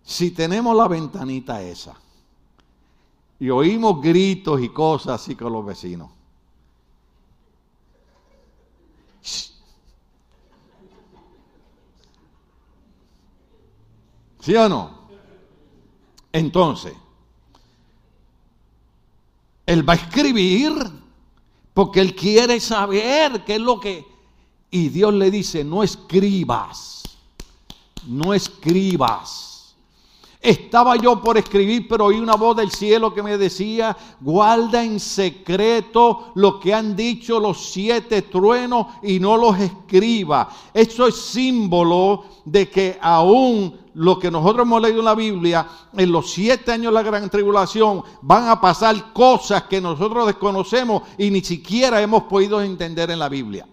Si 0.03 0.32
tenemos 0.32 0.76
la 0.76 0.88
ventanita 0.88 1.61
esa 1.61 1.95
y 3.39 3.49
oímos 3.49 4.01
gritos 4.01 4.61
y 4.61 4.70
cosas 4.70 5.22
así 5.22 5.36
con 5.36 5.53
los 5.53 5.65
vecinos, 5.65 6.09
¿Sí 14.47 14.55
o 14.55 14.70
no? 14.70 14.91
Entonces, 16.32 16.93
él 19.68 19.88
va 19.88 19.93
a 19.93 19.97
escribir 19.97 20.74
porque 21.74 22.01
él 22.01 22.15
quiere 22.15 22.59
saber 22.59 23.43
qué 23.45 23.55
es 23.55 23.61
lo 23.61 23.80
que... 23.80 24.03
Y 24.72 24.89
Dios 24.89 25.13
le 25.13 25.30
dice, 25.30 25.63
no 25.63 25.84
escribas, 25.84 27.03
no 28.07 28.34
escribas. 28.34 29.47
Estaba 30.40 30.96
yo 30.96 31.22
por 31.22 31.38
escribir, 31.38 31.88
pero 31.88 32.06
oí 32.06 32.20
una 32.20 32.36
voz 32.36 32.56
del 32.56 32.70
cielo 32.70 33.14
que 33.14 33.24
me 33.24 33.38
decía, 33.38 33.98
guarda 34.22 34.84
en 34.84 35.00
secreto 35.00 36.32
lo 36.36 36.60
que 36.60 36.74
han 36.74 36.96
dicho 36.96 37.40
los 37.40 37.72
siete 37.72 38.22
truenos 38.22 38.88
y 39.02 39.20
no 39.20 39.36
los 39.36 39.60
escriba. 39.60 40.48
Eso 40.74 41.08
es 41.08 41.16
símbolo 41.16 42.24
de 42.46 42.70
que 42.70 43.00
aún 43.02 43.78
lo 43.96 44.20
que 44.20 44.30
nosotros 44.30 44.64
hemos 44.64 44.80
leído 44.80 45.00
en 45.00 45.06
la 45.06 45.16
Biblia, 45.16 45.68
en 45.92 46.12
los 46.12 46.30
siete 46.30 46.72
años 46.72 46.94
de 46.94 47.02
la 47.02 47.02
gran 47.02 47.30
tribulación, 47.32 48.04
van 48.22 48.48
a 48.48 48.62
pasar 48.62 49.12
cosas 49.12 49.64
que 49.64 49.82
nosotros 49.82 50.28
desconocemos 50.28 51.02
y 51.18 51.32
ni 51.32 51.42
siquiera 51.42 52.00
hemos 52.00 52.24
podido 52.24 52.62
entender 52.62 53.10
en 53.10 53.18
la 53.18 53.28
Biblia. 53.28 53.68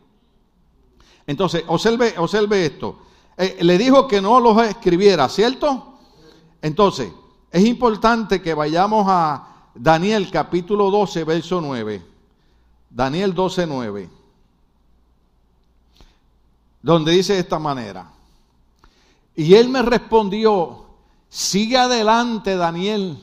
Entonces, 1.26 1.62
observe, 1.66 2.14
observe 2.16 2.64
esto. 2.64 3.00
Eh, 3.36 3.58
le 3.60 3.76
dijo 3.76 4.08
que 4.08 4.22
no 4.22 4.40
los 4.40 4.62
escribiera, 4.66 5.28
¿cierto? 5.28 5.93
Entonces, 6.64 7.12
es 7.50 7.62
importante 7.66 8.40
que 8.40 8.54
vayamos 8.54 9.04
a 9.06 9.68
Daniel 9.74 10.30
capítulo 10.30 10.90
12, 10.90 11.24
verso 11.24 11.60
9. 11.60 12.02
Daniel 12.88 13.34
12, 13.34 13.66
9. 13.66 14.10
Donde 16.80 17.12
dice 17.12 17.34
de 17.34 17.40
esta 17.40 17.58
manera. 17.58 18.10
Y 19.36 19.52
él 19.52 19.68
me 19.68 19.82
respondió, 19.82 20.86
sigue 21.28 21.76
adelante 21.76 22.56
Daniel, 22.56 23.22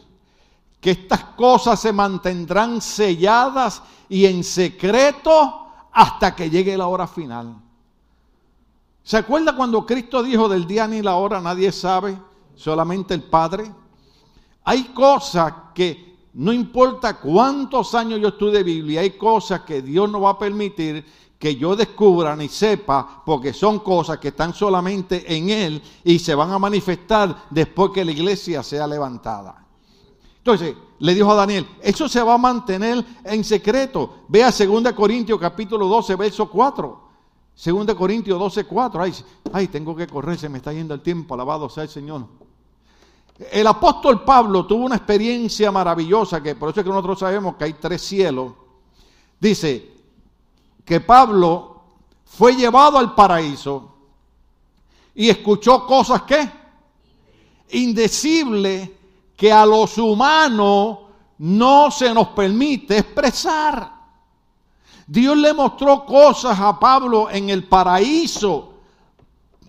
que 0.79 0.91
estas 0.91 1.23
cosas 1.23 1.79
se 1.79 1.91
mantendrán 1.91 2.79
selladas 2.79 3.81
y 4.07 4.27
en 4.27 4.43
secreto 4.43 5.65
hasta 5.91 6.35
que 6.35 6.51
llegue 6.51 6.77
la 6.77 6.85
hora 6.85 7.07
final. 7.07 7.55
¿Se 9.01 9.17
acuerda 9.17 9.55
cuando 9.55 9.83
Cristo 9.83 10.21
dijo 10.21 10.47
del 10.47 10.67
día 10.67 10.87
ni 10.87 11.01
la 11.01 11.15
hora 11.15 11.41
nadie 11.41 11.71
sabe? 11.71 12.15
Solamente 12.55 13.13
el 13.13 13.23
Padre. 13.23 13.71
Hay 14.63 14.85
cosas 14.85 15.53
que 15.73 16.11
no 16.33 16.53
importa 16.53 17.19
cuántos 17.19 17.93
años 17.95 18.19
yo 18.19 18.29
estudie 18.29 18.63
Biblia, 18.63 19.01
hay 19.01 19.11
cosas 19.11 19.61
que 19.61 19.81
Dios 19.81 20.09
no 20.09 20.21
va 20.21 20.31
a 20.31 20.39
permitir 20.39 21.03
que 21.37 21.55
yo 21.55 21.75
descubra 21.75 22.35
ni 22.35 22.47
sepa, 22.47 23.23
porque 23.25 23.51
son 23.51 23.79
cosas 23.79 24.19
que 24.19 24.27
están 24.27 24.53
solamente 24.53 25.35
en 25.35 25.49
Él 25.49 25.81
y 26.03 26.19
se 26.19 26.35
van 26.35 26.51
a 26.51 26.59
manifestar 26.59 27.45
después 27.49 27.91
que 27.91 28.05
la 28.05 28.11
iglesia 28.11 28.61
sea 28.61 28.85
levantada. 28.85 29.65
Entonces, 30.37 30.75
le 30.99 31.15
dijo 31.15 31.31
a 31.31 31.35
Daniel, 31.35 31.67
eso 31.81 32.07
se 32.07 32.21
va 32.21 32.35
a 32.35 32.37
mantener 32.37 33.03
en 33.23 33.43
secreto. 33.43 34.19
Vea 34.27 34.51
2 34.51 34.93
Corintios 34.93 35.39
capítulo 35.39 35.87
12, 35.87 36.15
verso 36.15 36.47
4. 36.47 37.01
2 37.65 37.95
Corintios 37.95 38.39
12, 38.39 38.63
4. 38.65 39.01
Ay, 39.01 39.13
ay, 39.51 39.67
tengo 39.67 39.95
que 39.95 40.05
correr, 40.05 40.37
se 40.37 40.47
me 40.47 40.59
está 40.59 40.71
yendo 40.71 40.93
el 40.93 41.01
tiempo, 41.01 41.33
alabado 41.33 41.69
sea 41.69 41.83
el 41.83 41.89
Señor. 41.89 42.27
El 43.49 43.65
apóstol 43.65 44.23
Pablo 44.23 44.65
tuvo 44.65 44.85
una 44.85 44.97
experiencia 44.97 45.71
maravillosa, 45.71 46.43
que 46.43 46.55
por 46.55 46.69
eso 46.69 46.81
es 46.81 46.85
que 46.85 46.91
nosotros 46.91 47.19
sabemos 47.19 47.55
que 47.55 47.63
hay 47.63 47.73
tres 47.73 48.01
cielos. 48.01 48.53
Dice 49.39 49.89
que 50.85 50.99
Pablo 50.99 51.81
fue 52.25 52.55
llevado 52.55 52.97
al 52.97 53.15
paraíso 53.15 53.95
y 55.15 55.29
escuchó 55.29 55.85
cosas 55.87 56.21
que 56.23 56.49
indecibles 57.71 58.89
que 59.35 59.51
a 59.51 59.65
los 59.65 59.97
humanos 59.97 60.99
no 61.39 61.89
se 61.89 62.13
nos 62.13 62.29
permite 62.29 62.99
expresar. 62.99 63.91
Dios 65.07 65.35
le 65.35 65.53
mostró 65.53 66.05
cosas 66.05 66.59
a 66.59 66.79
Pablo 66.79 67.29
en 67.29 67.49
el 67.49 67.67
paraíso, 67.67 68.75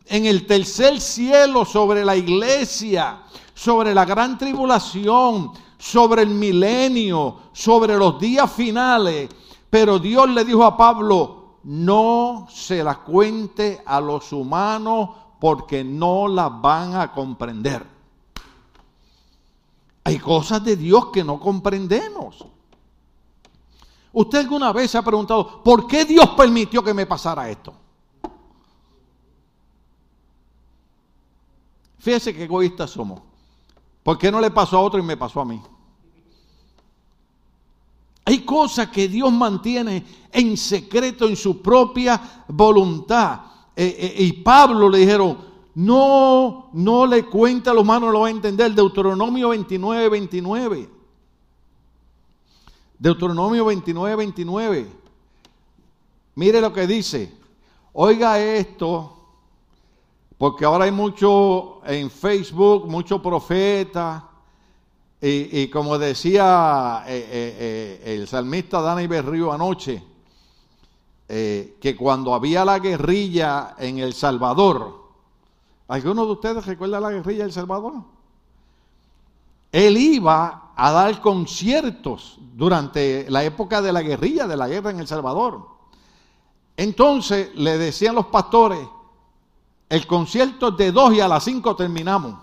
en 0.06 0.26
el 0.26 0.46
tercer 0.46 1.00
cielo 1.00 1.64
sobre 1.64 2.04
la 2.04 2.14
iglesia, 2.14 3.22
sobre 3.62 3.94
la 3.94 4.04
gran 4.04 4.36
tribulación, 4.36 5.52
sobre 5.78 6.22
el 6.22 6.30
milenio, 6.30 7.42
sobre 7.52 7.96
los 7.96 8.18
días 8.18 8.50
finales. 8.50 9.28
Pero 9.70 10.00
Dios 10.00 10.28
le 10.30 10.44
dijo 10.44 10.64
a 10.64 10.76
Pablo, 10.76 11.58
no 11.62 12.48
se 12.50 12.82
la 12.82 12.96
cuente 13.04 13.80
a 13.86 14.00
los 14.00 14.32
humanos 14.32 15.10
porque 15.38 15.84
no 15.84 16.26
las 16.26 16.60
van 16.60 16.96
a 16.96 17.12
comprender. 17.12 17.86
Hay 20.02 20.18
cosas 20.18 20.64
de 20.64 20.74
Dios 20.74 21.10
que 21.12 21.22
no 21.22 21.38
comprendemos. 21.38 22.44
¿Usted 24.12 24.38
alguna 24.40 24.72
vez 24.72 24.90
se 24.90 24.98
ha 24.98 25.02
preguntado, 25.02 25.62
¿por 25.62 25.86
qué 25.86 26.04
Dios 26.04 26.30
permitió 26.30 26.82
que 26.82 26.92
me 26.92 27.06
pasara 27.06 27.48
esto? 27.48 27.72
Fíjese 32.00 32.34
qué 32.34 32.42
egoístas 32.42 32.90
somos. 32.90 33.31
¿Por 34.02 34.18
qué 34.18 34.30
no 34.30 34.40
le 34.40 34.50
pasó 34.50 34.78
a 34.78 34.80
otro 34.80 34.98
y 34.98 35.02
me 35.02 35.16
pasó 35.16 35.40
a 35.40 35.44
mí? 35.44 35.60
Hay 38.24 38.40
cosas 38.40 38.88
que 38.88 39.08
Dios 39.08 39.32
mantiene 39.32 40.04
en 40.30 40.56
secreto 40.56 41.28
en 41.28 41.36
su 41.36 41.60
propia 41.60 42.44
voluntad. 42.48 43.40
Eh, 43.74 43.96
eh, 43.98 44.24
y 44.24 44.32
Pablo 44.34 44.88
le 44.88 44.98
dijeron, 44.98 45.38
no, 45.74 46.68
no 46.72 47.06
le 47.06 47.24
cuenta 47.26 47.70
a 47.70 47.74
los 47.74 47.82
humanos, 47.82 48.12
lo 48.12 48.20
va 48.20 48.28
a 48.28 48.30
entender. 48.30 48.72
Deuteronomio 48.74 49.48
29, 49.48 50.08
29. 50.08 50.90
Deuteronomio 52.98 53.64
29, 53.64 54.16
29. 54.16 54.92
Mire 56.36 56.60
lo 56.60 56.72
que 56.72 56.86
dice. 56.86 57.34
Oiga 57.92 58.38
esto, 58.38 59.21
porque 60.42 60.64
ahora 60.64 60.86
hay 60.86 60.90
mucho 60.90 61.82
en 61.86 62.10
Facebook, 62.10 62.88
mucho 62.88 63.22
profeta. 63.22 64.28
Y, 65.20 65.68
como 65.68 65.96
decía 65.98 67.04
eh, 67.06 67.16
eh, 67.16 68.00
eh, 68.02 68.14
el 68.16 68.26
salmista 68.26 68.80
Dani 68.80 69.06
Berrío 69.06 69.52
anoche, 69.52 70.02
que 71.28 71.96
cuando 71.96 72.34
había 72.34 72.64
la 72.64 72.80
guerrilla 72.80 73.76
en 73.78 74.00
El 74.00 74.14
Salvador, 74.14 75.12
¿alguno 75.86 76.26
de 76.26 76.32
ustedes 76.32 76.66
recuerda 76.66 76.98
la 76.98 77.12
guerrilla 77.12 77.42
en 77.42 77.46
El 77.46 77.52
Salvador? 77.52 78.02
Él 79.70 79.96
iba 79.96 80.72
a 80.74 80.90
dar 80.90 81.20
conciertos 81.20 82.40
durante 82.56 83.30
la 83.30 83.44
época 83.44 83.80
de 83.80 83.92
la 83.92 84.02
guerrilla, 84.02 84.48
de 84.48 84.56
la 84.56 84.66
guerra 84.66 84.90
en 84.90 84.98
El 84.98 85.06
Salvador. 85.06 85.68
Entonces 86.76 87.54
le 87.54 87.78
decían 87.78 88.16
los 88.16 88.26
pastores, 88.26 88.80
el 89.92 90.06
concierto 90.06 90.68
es 90.68 90.76
de 90.78 90.90
2 90.90 91.12
y 91.12 91.20
a 91.20 91.28
las 91.28 91.44
5 91.44 91.76
terminamos. 91.76 92.36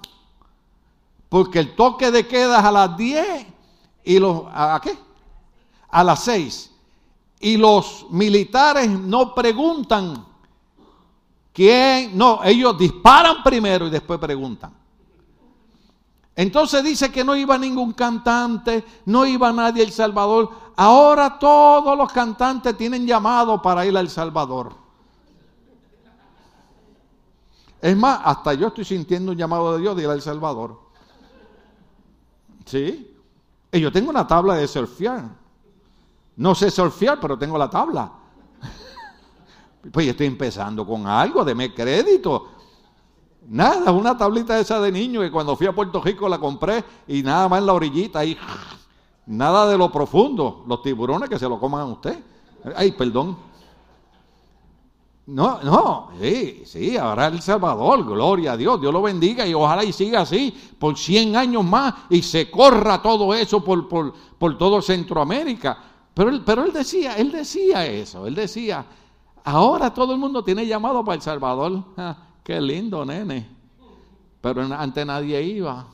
Porque 1.30 1.58
el 1.58 1.76
toque 1.76 2.12
de 2.12 2.28
queda 2.28 2.60
es 2.60 2.64
a 2.64 2.72
las 2.72 2.96
10 2.96 3.48
y 4.04 4.20
los, 4.20 4.44
¿a 4.54 4.80
qué? 4.84 4.96
A 5.90 6.04
las 6.04 6.24
seis. 6.26 6.72
Y 7.40 7.58
los 7.58 8.06
militares 8.12 8.88
no 8.88 9.34
preguntan 9.34 10.24
quién, 11.52 12.16
no, 12.16 12.44
ellos 12.44 12.78
disparan 12.78 13.42
primero 13.42 13.88
y 13.88 13.90
después 13.90 14.20
preguntan. 14.20 14.72
Entonces 16.36 16.84
dice 16.84 17.12
que 17.12 17.24
no 17.24 17.36
iba 17.36 17.58
ningún 17.58 17.94
cantante, 17.94 18.86
no 19.06 19.26
iba 19.26 19.52
nadie 19.52 19.82
a 19.82 19.86
El 19.88 19.92
Salvador. 19.92 20.52
Ahora 20.76 21.40
todos 21.40 21.98
los 21.98 22.12
cantantes 22.12 22.78
tienen 22.78 23.08
llamado 23.08 23.60
para 23.60 23.88
ir 23.88 23.98
a 23.98 24.02
El 24.02 24.10
Salvador. 24.12 24.89
Es 27.82 27.96
más, 27.96 28.20
hasta 28.24 28.54
yo 28.54 28.68
estoy 28.68 28.86
sintiendo 28.86 29.32
un 29.32 29.38
llamado 29.38 29.74
de 29.74 29.82
Dios 29.82 29.96
de 29.96 30.04
ir 30.04 30.10
a 30.10 30.14
El 30.14 30.22
Salvador. 30.22 30.80
¿Sí? 32.66 33.16
Y 33.72 33.80
yo 33.80 33.92
tengo 33.92 34.10
una 34.10 34.28
tabla 34.28 34.56
de 34.56 34.68
surfear. 34.68 35.30
No 36.36 36.56
sé 36.56 36.70
surfear, 36.72 37.20
pero 37.20 37.38
tengo 37.38 37.58
la 37.58 37.70
tabla. 37.70 38.12
pues 39.92 40.06
yo 40.06 40.12
estoy 40.12 40.28
empezando 40.28 40.86
con 40.86 41.08
algo, 41.08 41.46
deme 41.46 41.74
crédito. 41.74 42.50
Nada, 43.48 43.92
una 43.92 44.18
tablita 44.18 44.60
esa 44.60 44.80
de 44.80 44.92
niño 44.92 45.22
que 45.22 45.32
cuando 45.32 45.56
fui 45.56 45.66
a 45.68 45.74
Puerto 45.74 46.02
Rico 46.02 46.30
la 46.30 46.38
compré 46.38 46.84
y 47.08 47.24
nada 47.24 47.48
más 47.48 47.60
en 47.60 47.66
la 47.66 47.74
orillita 47.74 48.20
ahí. 48.20 48.38
Nada 49.26 49.68
de 49.68 49.78
lo 49.78 49.92
profundo. 49.92 50.64
Los 50.68 50.82
tiburones 50.82 51.30
que 51.30 51.40
se 51.40 51.48
lo 51.48 51.60
coman 51.60 51.82
a 51.82 51.86
usted. 51.86 52.24
Ay, 52.76 52.92
perdón. 52.92 53.49
No, 55.30 55.62
no, 55.62 56.10
sí, 56.20 56.64
sí, 56.66 56.98
ahora 56.98 57.28
El 57.28 57.40
Salvador, 57.40 58.04
gloria 58.04 58.54
a 58.54 58.58
Dios, 58.58 58.82
Dios 58.82 58.92
lo 58.92 59.04
bendiga 59.04 59.46
y 59.46 59.54
ojalá 59.54 59.84
y 59.84 59.94
siga 59.94 60.22
así 60.22 60.52
por 60.80 60.98
100 60.98 61.36
años 61.36 61.64
más 61.64 61.94
y 62.10 62.24
se 62.24 62.50
corra 62.50 63.00
todo 63.00 63.36
eso 63.36 63.64
por, 63.64 63.88
por, 63.88 64.12
por 64.40 64.58
todo 64.58 64.82
Centroamérica. 64.82 65.78
Pero 66.16 66.32
él, 66.32 66.42
pero 66.44 66.66
él 66.66 66.74
decía, 66.74 67.16
él 67.16 67.32
decía 67.32 67.86
eso, 67.86 68.26
él 68.26 68.34
decía, 68.34 68.84
ahora 69.44 69.94
todo 69.94 70.14
el 70.14 70.20
mundo 70.20 70.44
tiene 70.44 70.66
llamado 70.66 71.06
para 71.06 71.18
El 71.18 71.22
Salvador. 71.22 71.84
Qué 72.44 72.60
lindo, 72.60 73.06
nene. 73.06 73.48
Pero 74.42 74.64
ante 74.64 75.06
nadie 75.06 75.44
iba. 75.44 75.86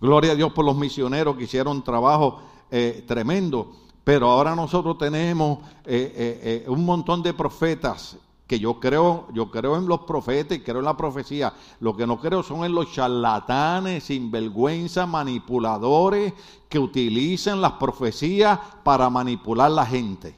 Gloria 0.00 0.32
a 0.32 0.34
Dios 0.36 0.52
por 0.52 0.64
los 0.64 0.76
misioneros 0.76 1.36
que 1.36 1.44
hicieron 1.44 1.82
trabajo 1.82 2.42
eh, 2.70 3.02
tremendo. 3.08 3.72
Pero 4.04 4.30
ahora 4.30 4.56
nosotros 4.56 4.98
tenemos 4.98 5.58
eh, 5.84 6.12
eh, 6.16 6.64
eh, 6.66 6.70
un 6.70 6.84
montón 6.84 7.22
de 7.22 7.34
profetas 7.34 8.16
que 8.46 8.58
yo 8.58 8.80
creo, 8.80 9.28
yo 9.32 9.50
creo 9.50 9.76
en 9.76 9.86
los 9.86 10.00
profetas 10.00 10.58
y 10.58 10.60
creo 10.60 10.80
en 10.80 10.84
la 10.84 10.96
profecía. 10.96 11.54
Lo 11.80 11.96
que 11.96 12.06
no 12.06 12.18
creo 12.18 12.42
son 12.42 12.64
en 12.64 12.74
los 12.74 12.92
charlatanes, 12.92 14.04
sinvergüenza, 14.04 15.06
manipuladores 15.06 16.34
que 16.68 16.78
utilizan 16.78 17.60
las 17.60 17.72
profecías 17.72 18.58
para 18.82 19.08
manipular 19.08 19.70
la 19.70 19.86
gente. 19.86 20.36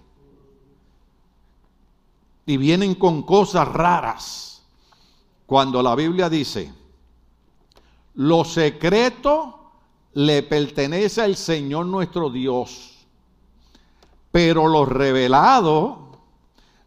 Y 2.47 2.59
vienen 2.59 2.95
con 2.95 3.23
cosas 3.23 3.67
raras. 3.67 4.63
Cuando 5.47 5.83
la 5.83 5.95
Biblia 5.95 6.29
dice, 6.29 6.73
lo 8.15 8.45
secreto 8.45 9.73
le 10.13 10.43
pertenece 10.43 11.23
al 11.23 11.37
Señor 11.37 11.87
nuestro 11.87 12.31
Dios 12.31 12.94
pero 14.35 14.67
lo 14.67 14.85
revelado 14.85 16.09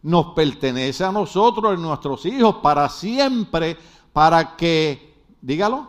nos 0.02 0.34
pertenece 0.34 1.06
a 1.06 1.14
nosotros 1.14 1.72
y 1.72 1.76
a 1.76 1.80
nuestros 1.80 2.26
hijos 2.26 2.56
para 2.56 2.90
siempre, 2.90 3.78
para 4.12 4.58
que, 4.58 5.24
dígalo, 5.42 5.88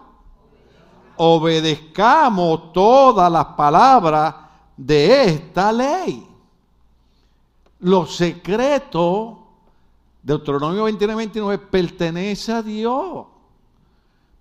obedezcamos 1.16 2.72
todas 2.72 3.32
las 3.32 3.44
palabras 3.46 4.36
de 4.76 5.24
esta 5.24 5.72
ley. 5.72 6.28
Lo 7.80 8.06
secreto, 8.06 9.38
Deuteronomio 10.22 10.84
29, 10.84 11.16
29, 11.16 11.58
pertenece 11.58 12.52
a 12.52 12.62
Dios. 12.62 13.26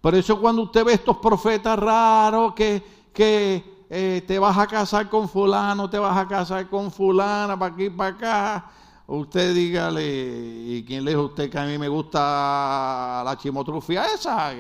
Por 0.02 0.14
eso 0.14 0.40
cuando 0.40 0.62
usted 0.62 0.86
ve 0.86 0.94
estos 0.94 1.18
profetas 1.18 1.80
raros 1.80 2.54
que, 2.54 2.84
que 3.12 3.77
eh, 3.90 4.24
te 4.28 4.38
vas 4.38 4.58
a 4.58 4.68
casar 4.68 5.10
con 5.10 5.30
fulano, 5.30 5.90
te 5.90 5.98
vas 5.98 6.18
a 6.18 6.28
casar 6.28 6.70
con 6.70 6.92
fulana, 6.92 7.58
para 7.58 7.74
aquí, 7.74 7.90
para 7.90 8.16
acá. 8.16 8.72
Usted 9.08 9.54
dígale, 9.54 10.04
¿y 10.04 10.84
quién 10.86 11.06
le 11.06 11.12
dijo 11.12 11.24
usted 11.24 11.50
que 11.50 11.58
a 11.58 11.66
mí 11.66 11.78
me 11.78 11.88
gusta 11.88 13.22
la 13.24 13.38
chimotrufia 13.38 14.06
esa? 14.14 14.52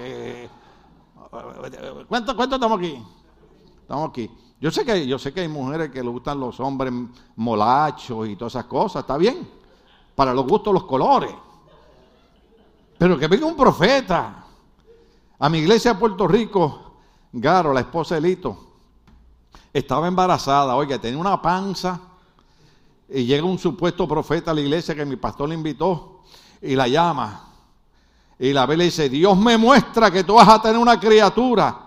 ¿Cuánto, 2.07 2.35
¿Cuánto 2.35 2.55
estamos 2.55 2.79
aquí? 2.79 3.03
Estamos 3.81 4.09
aquí. 4.09 4.31
Yo 4.59 4.71
sé 4.71 4.85
que 4.85 5.05
yo 5.05 5.19
sé 5.19 5.33
que 5.33 5.41
hay 5.41 5.49
mujeres 5.49 5.91
que 5.91 6.01
le 6.01 6.09
gustan 6.09 6.39
los 6.39 6.59
hombres 6.61 6.93
molachos 7.35 8.27
y 8.29 8.37
todas 8.37 8.53
esas 8.53 8.65
cosas, 8.65 9.01
está 9.01 9.17
bien. 9.17 9.47
Para 10.15 10.33
los 10.33 10.47
gustos 10.47 10.73
los 10.73 10.85
colores. 10.85 11.33
Pero 12.97 13.19
que 13.19 13.27
venga 13.27 13.45
un 13.45 13.55
profeta. 13.55 14.45
A 15.39 15.49
mi 15.49 15.59
iglesia 15.59 15.93
de 15.93 15.99
Puerto 15.99 16.27
Rico, 16.27 16.93
Garo, 17.33 17.71
la 17.71 17.81
esposa 17.81 18.15
de 18.15 18.21
Lito, 18.21 18.66
estaba 19.77 20.07
embarazada, 20.07 20.75
oiga, 20.75 20.99
tenía 20.99 21.19
una 21.19 21.41
panza. 21.41 21.99
Y 23.09 23.25
llega 23.25 23.45
un 23.45 23.57
supuesto 23.57 24.07
profeta 24.07 24.51
a 24.51 24.53
la 24.53 24.61
iglesia 24.61 24.93
que 24.93 25.05
mi 25.05 25.15
pastor 25.15 25.47
le 25.49 25.55
invitó 25.55 26.23
y 26.61 26.75
la 26.75 26.87
llama. 26.87 27.43
Y 28.39 28.53
la 28.53 28.65
ve 28.65 28.75
y 28.75 28.77
le 28.77 28.83
dice, 28.85 29.09
Dios 29.09 29.37
me 29.37 29.57
muestra 29.57 30.11
que 30.11 30.23
tú 30.23 30.35
vas 30.35 30.47
a 30.47 30.61
tener 30.61 30.77
una 30.77 30.99
criatura. 30.99 31.83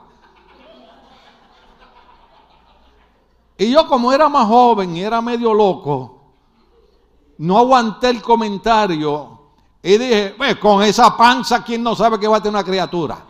Y 3.59 3.71
yo 3.71 3.87
como 3.87 4.13
era 4.13 4.29
más 4.29 4.47
joven 4.47 4.97
y 4.97 5.03
era 5.03 5.21
medio 5.21 5.53
loco, 5.53 6.33
no 7.39 7.59
aguanté 7.59 8.09
el 8.09 8.23
comentario 8.23 9.41
y 9.83 9.99
dije, 9.99 10.35
con 10.59 10.83
esa 10.83 11.15
panza, 11.17 11.63
¿quién 11.63 11.83
no 11.83 11.95
sabe 11.95 12.19
que 12.19 12.27
va 12.27 12.39
a 12.39 12.43
tener 12.43 12.55
una 12.55 12.65
criatura? 12.65 13.23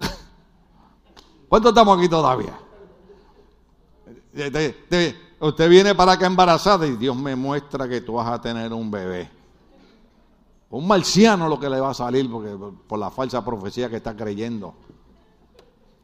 ¿Cuánto 1.48 1.68
estamos 1.68 1.98
aquí 1.98 2.08
todavía? 2.08 2.63
Usted 5.40 5.68
viene 5.68 5.94
para 5.94 6.12
acá 6.12 6.26
embarazada 6.26 6.86
y 6.86 6.96
Dios 6.96 7.16
me 7.16 7.36
muestra 7.36 7.88
que 7.88 8.00
tú 8.00 8.14
vas 8.14 8.28
a 8.28 8.40
tener 8.40 8.72
un 8.72 8.90
bebé. 8.90 9.30
Un 10.70 10.86
marciano 10.86 11.48
lo 11.48 11.60
que 11.60 11.70
le 11.70 11.78
va 11.78 11.90
a 11.90 11.94
salir 11.94 12.28
porque, 12.30 12.56
por 12.86 12.98
la 12.98 13.10
falsa 13.10 13.44
profecía 13.44 13.88
que 13.88 13.96
está 13.96 14.16
creyendo. 14.16 14.74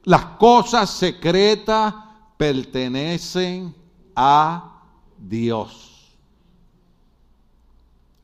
Las 0.05 0.25
cosas 0.39 0.91
secretas 0.91 1.95
pertenecen 2.37 3.75
a 4.15 4.83
Dios. 5.19 6.17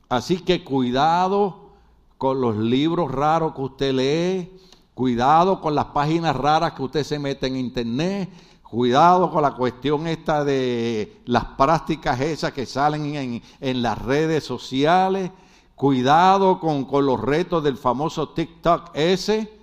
Así 0.09 0.39
que 0.39 0.63
cuidado 0.63 1.71
con 2.17 2.41
los 2.41 2.57
libros 2.57 3.11
raros 3.11 3.55
que 3.55 3.61
usted 3.61 3.93
lee, 3.93 4.59
cuidado 4.95 5.61
con 5.61 5.75
las 5.75 5.87
páginas 5.87 6.35
raras 6.37 6.73
que 6.73 6.83
usted 6.83 7.05
se 7.05 7.19
mete 7.19 7.47
en 7.47 7.57
internet, 7.57 8.31
Cuidado 8.71 9.31
con 9.31 9.43
la 9.43 9.53
cuestión 9.53 10.09
esta 10.09 10.45
de 10.45 11.23
las 11.27 11.45
prácticas 11.45 12.21
esas 12.21 12.53
que 12.53 12.67
salen 12.67 13.43
en, 13.61 13.83
las 13.83 13.97
redes 13.99 14.45
sociales. 14.45 15.31
Cuidado 15.77 16.59
con, 16.59 16.85
con, 16.85 17.07
los 17.07 17.21
retos 17.21 17.63
del 17.63 17.77
famoso 17.77 18.31
TikTok 18.31 18.91
ese. 18.95 19.57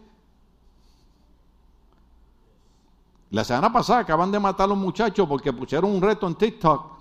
La 3.32 3.44
semana 3.44 3.74
pasada 3.74 4.00
acaban 4.00 4.32
de 4.32 4.40
matar 4.40 4.66
a 4.66 4.68
los 4.68 4.78
muchachos 4.78 5.28
porque 5.28 5.52
pusieron 5.52 5.92
un 5.92 6.02
reto 6.02 6.26
en 6.28 6.36
TikTok 6.36 6.94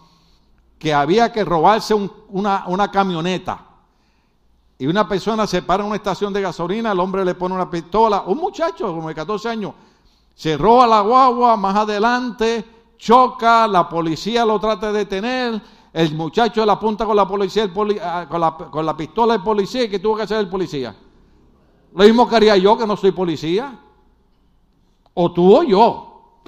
que 0.79 0.93
había 0.93 1.33
que 1.33 1.45
robarse 1.45 1.95
una, 1.95 2.65
una 2.67 2.91
camioneta. 2.91 3.65
Y 4.77 4.89
una 4.89 5.07
persona 5.07 5.47
se 5.47 5.63
para 5.63 5.85
en 5.85 5.87
una 5.87 5.97
estación 5.97 6.33
de 6.33 6.41
gasolina, 6.41 6.91
el 6.91 6.99
hombre 6.99 7.25
le 7.25 7.37
pone 7.37 7.55
una 7.55 7.71
pistola, 7.71 8.23
un 8.27 8.39
muchacho 8.39 8.89
como 8.89 9.07
de 9.07 9.15
14 9.15 9.49
años, 9.49 9.75
se 10.35 10.57
roba 10.57 10.87
la 10.87 11.01
guagua, 11.01 11.57
más 11.57 11.77
adelante 11.77 12.65
choca, 13.03 13.67
la 13.67 13.89
policía 13.89 14.45
lo 14.45 14.61
trata 14.61 14.93
de 14.93 15.01
detener, 15.01 15.61
el 15.93 16.15
muchacho 16.15 16.65
le 16.65 16.71
apunta 16.71 17.05
con 17.05 17.17
la 17.17 17.27
policía, 17.27 17.69
ah, 18.01 18.27
con, 18.71 18.87
la, 18.87 18.97
pistola 18.97 19.33
del 19.33 19.43
policía, 19.43 19.91
que 19.91 19.99
tuvo 19.99 20.17
que 20.17 20.23
hacer 20.23 20.39
el 20.39 20.49
policía? 20.49 20.95
Lo 21.95 22.05
mismo 22.05 22.29
que 22.29 22.37
haría 22.37 22.57
yo, 22.57 22.79
que 22.79 22.87
no 22.87 22.97
soy 22.97 23.11
policía. 23.11 23.77
O 25.15 25.33
tú 25.33 25.55
o 25.55 25.65
yo. 25.65 26.41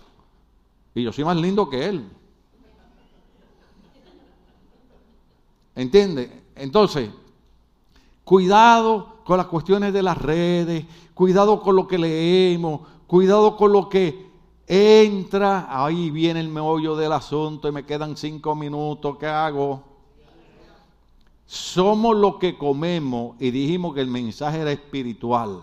Y 0.95 1.03
yo 1.03 1.13
soy 1.13 1.25
más 1.25 1.37
lindo 1.37 1.69
que 1.69 1.87
él. 1.87 2.09
¿Entiende? 5.75 6.45
Entonces, 6.55 7.11
cuidado 8.23 9.17
con 9.25 9.39
las 9.39 9.47
cuestiones 9.47 9.93
de 9.93 10.03
las 10.05 10.17
redes, 10.17 10.87
cuidado 11.15 11.61
con 11.61 11.75
lo 11.75 11.89
que 11.89 11.99
leemos, 11.99 12.83
Cuidado 13.07 13.57
con 13.57 13.73
lo 13.73 13.89
que 13.89 14.31
entra. 14.67 15.67
Ahí 15.69 16.11
viene 16.11 16.41
el 16.41 16.49
meollo 16.49 16.97
del 16.97 17.13
asunto 17.13 17.69
y 17.69 17.73
me 17.73 17.85
quedan 17.85 18.17
cinco 18.17 18.55
minutos. 18.55 19.17
¿Qué 19.19 19.27
hago? 19.27 19.83
Somos 21.47 22.17
lo 22.17 22.39
que 22.39 22.57
comemos 22.57 23.37
y 23.39 23.51
dijimos 23.51 23.95
que 23.95 24.01
el 24.01 24.09
mensaje 24.09 24.61
era 24.61 24.73
espiritual. 24.73 25.63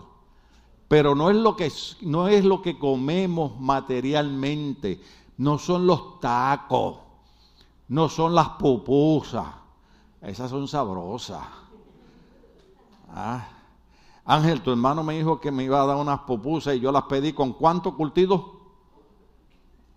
pero 0.86 1.14
no 1.14 1.30
es 1.30 1.36
lo 1.36 1.56
que, 1.56 1.72
no 2.02 2.28
es 2.28 2.44
lo 2.44 2.60
que 2.60 2.78
comemos 2.78 3.58
materialmente, 3.58 5.00
no 5.38 5.58
son 5.58 5.86
los 5.86 6.20
tacos, 6.20 6.98
no 7.88 8.10
son 8.10 8.34
las 8.34 8.50
pupusas, 8.50 9.46
esas 10.20 10.50
son 10.50 10.68
sabrosas. 10.68 11.46
Ah. 13.08 13.61
Ángel, 14.24 14.62
tu 14.62 14.70
hermano 14.70 15.02
me 15.02 15.16
dijo 15.16 15.40
que 15.40 15.50
me 15.50 15.64
iba 15.64 15.82
a 15.82 15.86
dar 15.86 15.96
unas 15.96 16.20
pupusas 16.20 16.76
y 16.76 16.80
yo 16.80 16.92
las 16.92 17.04
pedí 17.04 17.32
con 17.32 17.52
cuánto 17.52 17.96
curtido? 17.96 18.60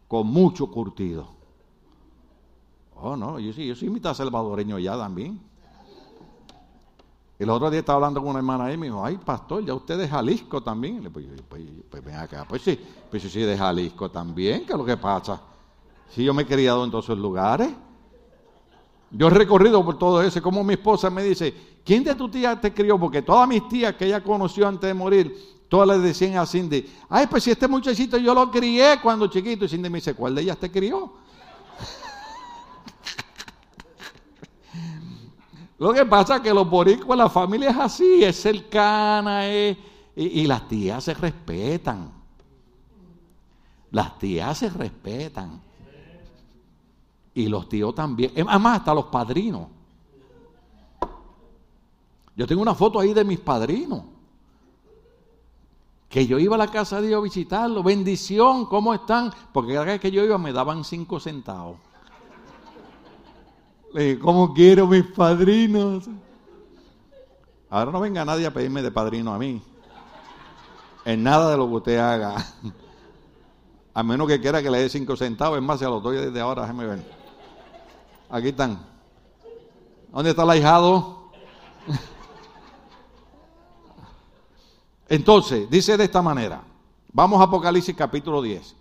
Con 0.07 0.27
mucho 0.27 0.67
curtido. 0.67 1.27
Oh, 2.95 3.15
no, 3.15 3.39
yo 3.39 3.53
sí, 3.53 3.67
yo 3.67 3.75
soy 3.75 3.89
mitad 3.89 4.13
salvadoreño 4.13 4.79
ya 4.79 4.97
también. 4.97 5.39
El 7.37 7.49
otro 7.49 7.69
día 7.69 7.81
estaba 7.81 7.97
hablando 7.97 8.21
con 8.21 8.29
una 8.29 8.39
hermana 8.39 8.71
y 8.71 8.77
me 8.77 8.85
dijo, 8.85 9.03
ay, 9.03 9.17
pastor, 9.17 9.63
ya 9.65 9.73
usted 9.73 9.99
es 9.99 10.09
Jalisco 10.09 10.61
también. 10.63 11.03
Le 11.03 11.09
pues, 11.09 11.25
pues, 11.49 11.63
pues, 11.89 12.03
ven 12.03 12.15
acá, 12.15 12.45
pues 12.47 12.61
sí, 12.61 12.79
pues 13.11 13.23
soy 13.23 13.43
de 13.43 13.57
Jalisco 13.57 14.09
también, 14.09 14.65
¿qué 14.65 14.71
es 14.71 14.77
lo 14.77 14.85
que 14.85 14.95
pasa? 14.95 15.41
Si 16.09 16.23
yo 16.23 16.33
me 16.33 16.43
he 16.43 16.45
criado 16.45 16.83
en 16.85 16.91
todos 16.91 17.05
esos 17.05 17.17
lugares. 17.17 17.69
Yo 19.11 19.27
he 19.27 19.29
recorrido 19.29 19.83
por 19.83 19.97
todo 19.99 20.21
eso, 20.21 20.41
como 20.41 20.63
mi 20.63 20.73
esposa 20.73 21.09
me 21.09 21.23
dice, 21.23 21.53
¿quién 21.85 22.03
de 22.03 22.15
tus 22.15 22.31
tías 22.31 22.59
te 22.59 22.73
crió? 22.73 22.99
Porque 22.99 23.21
todas 23.21 23.47
mis 23.47 23.65
tías 23.69 23.95
que 23.95 24.07
ella 24.07 24.21
conoció 24.21 24.67
antes 24.67 24.87
de 24.87 24.93
morir, 24.93 25.55
todas 25.69 25.87
le 25.87 25.99
decían 25.99 26.35
a 26.37 26.45
Cindy, 26.45 26.85
ay, 27.07 27.27
pues 27.27 27.43
si 27.43 27.51
este 27.51 27.67
muchachito 27.67 28.17
yo 28.17 28.33
lo 28.33 28.51
crié 28.51 28.99
cuando 29.01 29.27
chiquito. 29.27 29.65
Y 29.65 29.69
Cindy 29.69 29.89
me 29.89 29.99
dice, 29.99 30.15
¿cuál 30.15 30.35
de 30.35 30.41
ellas 30.41 30.57
te 30.57 30.71
crió? 30.71 31.13
Lo 35.77 35.93
que 35.93 36.05
pasa 36.05 36.37
es 36.37 36.41
que 36.41 36.53
los 36.53 36.69
boricuas, 36.69 37.17
la 37.17 37.29
familia 37.29 37.69
es 37.69 37.77
así, 37.77 38.23
es 38.23 38.37
cercana, 38.37 39.45
y, 39.47 39.77
y, 40.15 40.47
las 40.47 40.67
tías 40.69 41.03
se 41.03 41.13
respetan. 41.13 42.09
Las 43.91 44.17
tías 44.17 44.57
se 44.57 44.69
respetan. 44.69 45.61
Y 47.33 47.49
los 47.49 47.67
tíos 47.67 47.93
también. 47.93 48.31
Además, 48.47 48.79
hasta 48.79 48.93
los 48.93 49.07
padrinos. 49.07 49.74
Yo 52.35 52.45
tengo 52.45 52.61
una 52.61 52.75
foto 52.75 52.99
ahí 52.99 53.13
de 53.13 53.23
mis 53.23 53.39
padrinos. 53.39 54.03
Que 56.09 56.27
yo 56.27 56.37
iba 56.37 56.55
a 56.55 56.57
la 56.57 56.67
casa 56.67 57.01
de 57.01 57.07
Dios 57.07 57.19
a 57.19 57.23
visitarlo. 57.23 57.83
Bendición, 57.83 58.65
¿cómo 58.65 58.93
están? 58.93 59.31
Porque 59.53 59.73
cada 59.73 59.85
vez 59.85 60.01
que 60.01 60.11
yo 60.11 60.23
iba 60.23 60.37
me 60.37 60.53
daban 60.53 60.83
cinco 60.83 61.19
centavos. 61.19 61.77
¿cómo 64.21 64.53
quiero 64.53 64.87
mis 64.87 65.05
padrinos? 65.05 66.09
Ahora 67.69 67.91
no 67.91 67.99
venga 68.01 68.25
nadie 68.25 68.45
a 68.45 68.53
pedirme 68.53 68.81
de 68.81 68.91
padrino 68.91 69.33
a 69.33 69.39
mí. 69.39 69.61
En 71.05 71.23
nada 71.23 71.51
de 71.51 71.57
lo 71.57 71.67
que 71.69 71.75
usted 71.75 71.97
haga. 71.97 72.35
A 73.93 74.03
menos 74.03 74.27
que 74.27 74.41
quiera 74.41 74.61
que 74.61 74.69
le 74.69 74.79
dé 74.79 74.89
cinco 74.89 75.15
centavos, 75.15 75.57
es 75.57 75.63
más, 75.63 75.79
se 75.79 75.85
los 75.85 76.03
doy 76.03 76.17
desde 76.17 76.41
ahora, 76.41 76.63
déjeme 76.63 76.85
ver. 76.85 77.15
Aquí 78.29 78.49
están. 78.49 78.85
¿Dónde 80.11 80.31
está 80.31 80.43
el 80.43 80.49
ahijado? 80.49 81.31
Entonces, 85.07 85.69
dice 85.69 85.97
de 85.97 86.03
esta 86.05 86.21
manera. 86.21 86.63
Vamos 87.11 87.39
a 87.39 87.43
Apocalipsis 87.43 87.95
capítulo 87.95 88.41
10. 88.41 88.75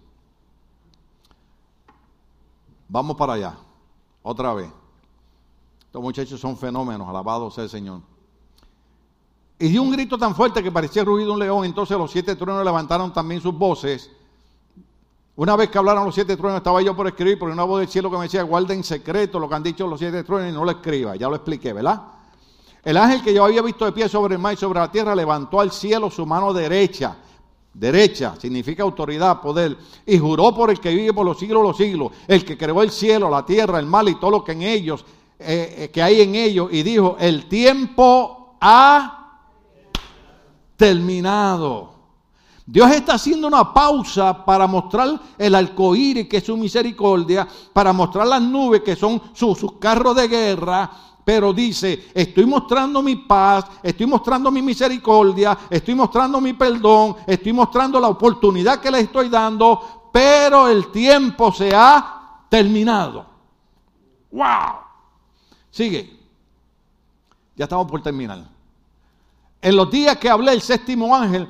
Vamos 2.88 3.16
para 3.16 3.34
allá. 3.34 3.54
Otra 4.22 4.54
vez. 4.54 4.70
Estos 5.86 6.02
muchachos 6.02 6.40
son 6.40 6.56
fenómenos, 6.56 7.08
alabado 7.08 7.50
sea 7.50 7.64
el 7.64 7.70
Señor. 7.70 8.00
Y 9.58 9.68
dio 9.68 9.82
un 9.82 9.92
grito 9.92 10.18
tan 10.18 10.34
fuerte 10.34 10.62
que 10.62 10.72
parecía 10.72 11.04
ruido 11.04 11.32
un 11.32 11.38
león. 11.38 11.64
Entonces 11.64 11.96
los 11.96 12.10
siete 12.10 12.34
truenos 12.34 12.64
levantaron 12.64 13.12
también 13.12 13.40
sus 13.40 13.56
voces. 13.56 14.10
Una 15.36 15.56
vez 15.56 15.68
que 15.68 15.78
hablaron 15.78 16.04
los 16.04 16.14
siete 16.14 16.36
truenos, 16.36 16.58
estaba 16.58 16.80
yo 16.82 16.96
por 16.96 17.06
escribir, 17.06 17.38
porque 17.38 17.52
una 17.52 17.64
voz 17.64 17.80
del 17.80 17.88
cielo 17.88 18.10
que 18.10 18.16
me 18.16 18.24
decía, 18.24 18.42
guarda 18.42 18.74
en 18.74 18.84
secreto 18.84 19.38
lo 19.38 19.48
que 19.48 19.54
han 19.54 19.62
dicho 19.62 19.86
los 19.86 19.98
siete 19.98 20.24
truenos 20.24 20.50
y 20.50 20.54
no 20.54 20.64
lo 20.64 20.70
escriba. 20.70 21.16
Ya 21.16 21.28
lo 21.28 21.36
expliqué, 21.36 21.72
¿verdad? 21.72 22.02
El 22.84 22.96
ángel 22.96 23.22
que 23.22 23.32
yo 23.32 23.44
había 23.44 23.62
visto 23.62 23.84
de 23.84 23.92
pie 23.92 24.08
sobre 24.08 24.34
el 24.34 24.40
mar 24.40 24.54
y 24.54 24.56
sobre 24.56 24.80
la 24.80 24.90
tierra 24.90 25.14
levantó 25.14 25.60
al 25.60 25.72
cielo 25.72 26.10
su 26.10 26.26
mano 26.26 26.52
derecha. 26.52 27.16
Derecha 27.72 28.34
significa 28.38 28.82
autoridad, 28.82 29.40
poder. 29.40 29.76
Y 30.06 30.18
juró 30.18 30.54
por 30.54 30.70
el 30.70 30.78
que 30.78 30.94
vive 30.94 31.12
por 31.12 31.26
los 31.26 31.38
siglos 31.38 31.62
de 31.62 31.68
los 31.68 31.76
siglos, 31.76 32.12
el 32.28 32.44
que 32.44 32.56
creó 32.56 32.82
el 32.82 32.90
cielo, 32.90 33.30
la 33.30 33.44
tierra, 33.44 33.78
el 33.78 33.86
mar 33.86 34.08
y 34.08 34.14
todo 34.16 34.30
lo 34.30 34.44
que 34.44 34.52
en 34.52 34.62
ellos 34.62 35.04
eh, 35.38 35.74
eh, 35.78 35.90
que 35.90 36.00
hay 36.00 36.20
en 36.20 36.36
ellos 36.36 36.68
y 36.70 36.82
dijo, 36.82 37.16
el 37.18 37.48
tiempo 37.48 38.56
ha 38.60 39.40
terminado. 40.76 41.92
Dios 42.64 42.90
está 42.92 43.14
haciendo 43.14 43.48
una 43.48 43.74
pausa 43.74 44.44
para 44.44 44.66
mostrar 44.66 45.20
el 45.36 45.54
arcoíris, 45.54 46.28
que 46.28 46.38
es 46.38 46.44
su 46.44 46.56
misericordia, 46.56 47.46
para 47.72 47.92
mostrar 47.92 48.26
las 48.26 48.40
nubes, 48.40 48.82
que 48.82 48.96
son 48.96 49.20
sus, 49.34 49.58
sus 49.58 49.72
carros 49.72 50.16
de 50.16 50.28
guerra, 50.28 50.90
pero 51.24 51.52
dice, 51.52 52.10
estoy 52.12 52.44
mostrando 52.44 53.02
mi 53.02 53.16
paz, 53.16 53.64
estoy 53.82 54.06
mostrando 54.06 54.50
mi 54.50 54.60
misericordia, 54.60 55.58
estoy 55.70 55.94
mostrando 55.94 56.40
mi 56.40 56.52
perdón, 56.52 57.16
estoy 57.26 57.52
mostrando 57.52 57.98
la 57.98 58.08
oportunidad 58.08 58.80
que 58.80 58.90
le 58.90 59.00
estoy 59.00 59.28
dando, 59.28 60.10
pero 60.12 60.68
el 60.68 60.90
tiempo 60.92 61.50
se 61.50 61.74
ha 61.74 62.44
terminado. 62.48 63.26
¡Wow! 64.30 64.76
Sigue. 65.70 66.20
Ya 67.56 67.64
estamos 67.64 67.90
por 67.90 68.02
terminar. 68.02 68.44
En 69.62 69.76
los 69.76 69.90
días 69.90 70.18
que 70.18 70.28
hablé 70.28 70.52
el 70.52 70.60
séptimo 70.60 71.16
ángel, 71.16 71.48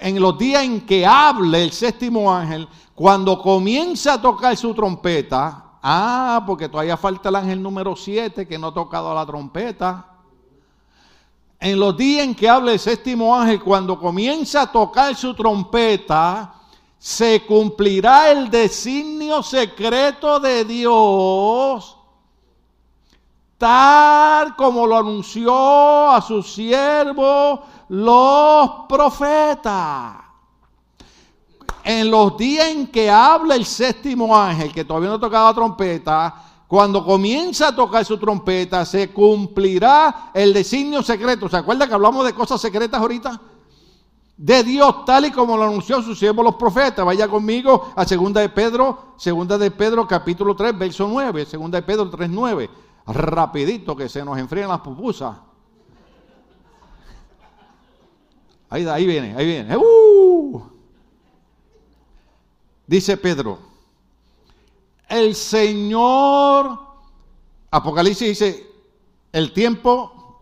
en 0.00 0.20
los 0.20 0.36
días 0.36 0.64
en 0.64 0.84
que 0.84 1.06
hable 1.06 1.62
el 1.62 1.70
séptimo 1.70 2.32
ángel, 2.32 2.68
cuando 2.94 3.40
comienza 3.40 4.14
a 4.14 4.20
tocar 4.20 4.56
su 4.56 4.74
trompeta, 4.74 5.65
ah, 5.86 6.44
porque 6.46 6.68
todavía 6.68 6.96
falta 6.96 7.28
el 7.28 7.36
ángel 7.36 7.62
número 7.62 7.94
7 7.94 8.46
que 8.46 8.58
no 8.58 8.68
ha 8.68 8.74
tocado 8.74 9.14
la 9.14 9.24
trompeta. 9.24 10.06
En 11.60 11.78
los 11.78 11.96
días 11.96 12.26
en 12.26 12.34
que 12.34 12.48
hable 12.48 12.72
el 12.72 12.78
séptimo 12.78 13.34
ángel, 13.34 13.62
cuando 13.62 13.98
comienza 13.98 14.62
a 14.62 14.72
tocar 14.72 15.14
su 15.14 15.34
trompeta, 15.34 16.54
se 16.98 17.46
cumplirá 17.46 18.30
el 18.30 18.50
designio 18.50 19.42
secreto 19.42 20.40
de 20.40 20.64
Dios 20.64 21.96
tal 23.58 24.54
como 24.54 24.86
lo 24.86 24.98
anunció 24.98 26.10
a 26.10 26.20
sus 26.20 26.52
siervos 26.52 27.60
los 27.88 28.70
profetas. 28.88 30.25
En 31.88 32.10
los 32.10 32.36
días 32.36 32.66
en 32.66 32.88
que 32.88 33.08
habla 33.08 33.54
el 33.54 33.64
séptimo 33.64 34.36
ángel, 34.36 34.72
que 34.72 34.84
todavía 34.84 35.08
no 35.08 35.20
tocaba 35.20 35.54
trompeta, 35.54 36.34
cuando 36.66 37.04
comienza 37.04 37.68
a 37.68 37.76
tocar 37.76 38.04
su 38.04 38.18
trompeta, 38.18 38.84
se 38.84 39.12
cumplirá 39.12 40.32
el 40.34 40.52
designio 40.52 41.00
secreto. 41.00 41.48
¿Se 41.48 41.56
acuerda 41.56 41.86
que 41.86 41.94
hablamos 41.94 42.26
de 42.26 42.32
cosas 42.32 42.60
secretas 42.60 43.00
ahorita? 43.00 43.40
De 44.36 44.64
Dios, 44.64 45.04
tal 45.04 45.26
y 45.26 45.30
como 45.30 45.56
lo 45.56 45.62
anunció 45.62 45.98
a 45.98 46.02
sus 46.02 46.18
siervos 46.18 46.44
los 46.44 46.56
profetas. 46.56 47.06
Vaya 47.06 47.28
conmigo 47.28 47.92
a 47.94 48.04
segunda 48.04 48.40
de 48.40 48.48
Pedro, 48.48 49.14
segunda 49.16 49.56
de 49.56 49.70
Pedro 49.70 50.08
capítulo 50.08 50.56
3, 50.56 50.76
verso 50.76 51.06
9, 51.06 51.46
segunda 51.46 51.80
de 51.80 51.86
Pedro 51.86 52.10
3, 52.10 52.28
9 52.28 52.70
rapidito 53.06 53.94
que 53.94 54.08
se 54.08 54.24
nos 54.24 54.36
enfrían 54.36 54.68
las 54.70 54.80
pupusas. 54.80 55.36
Ahí, 58.68 58.84
ahí 58.88 59.06
viene, 59.06 59.36
ahí 59.36 59.46
viene. 59.46 59.76
¡Uh! 59.76 60.75
Dice 62.86 63.16
Pedro, 63.16 63.58
el 65.08 65.34
Señor, 65.34 66.78
Apocalipsis 67.70 68.28
dice, 68.28 68.66
el 69.32 69.52
tiempo, 69.52 70.40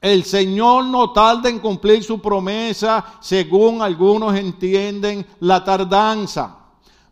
el 0.00 0.24
Señor 0.24 0.86
no 0.86 1.12
tarda 1.12 1.48
en 1.48 1.60
cumplir 1.60 2.02
su 2.02 2.20
promesa, 2.20 3.04
según 3.20 3.80
algunos 3.80 4.34
entienden 4.34 5.24
la 5.38 5.62
tardanza. 5.62 6.56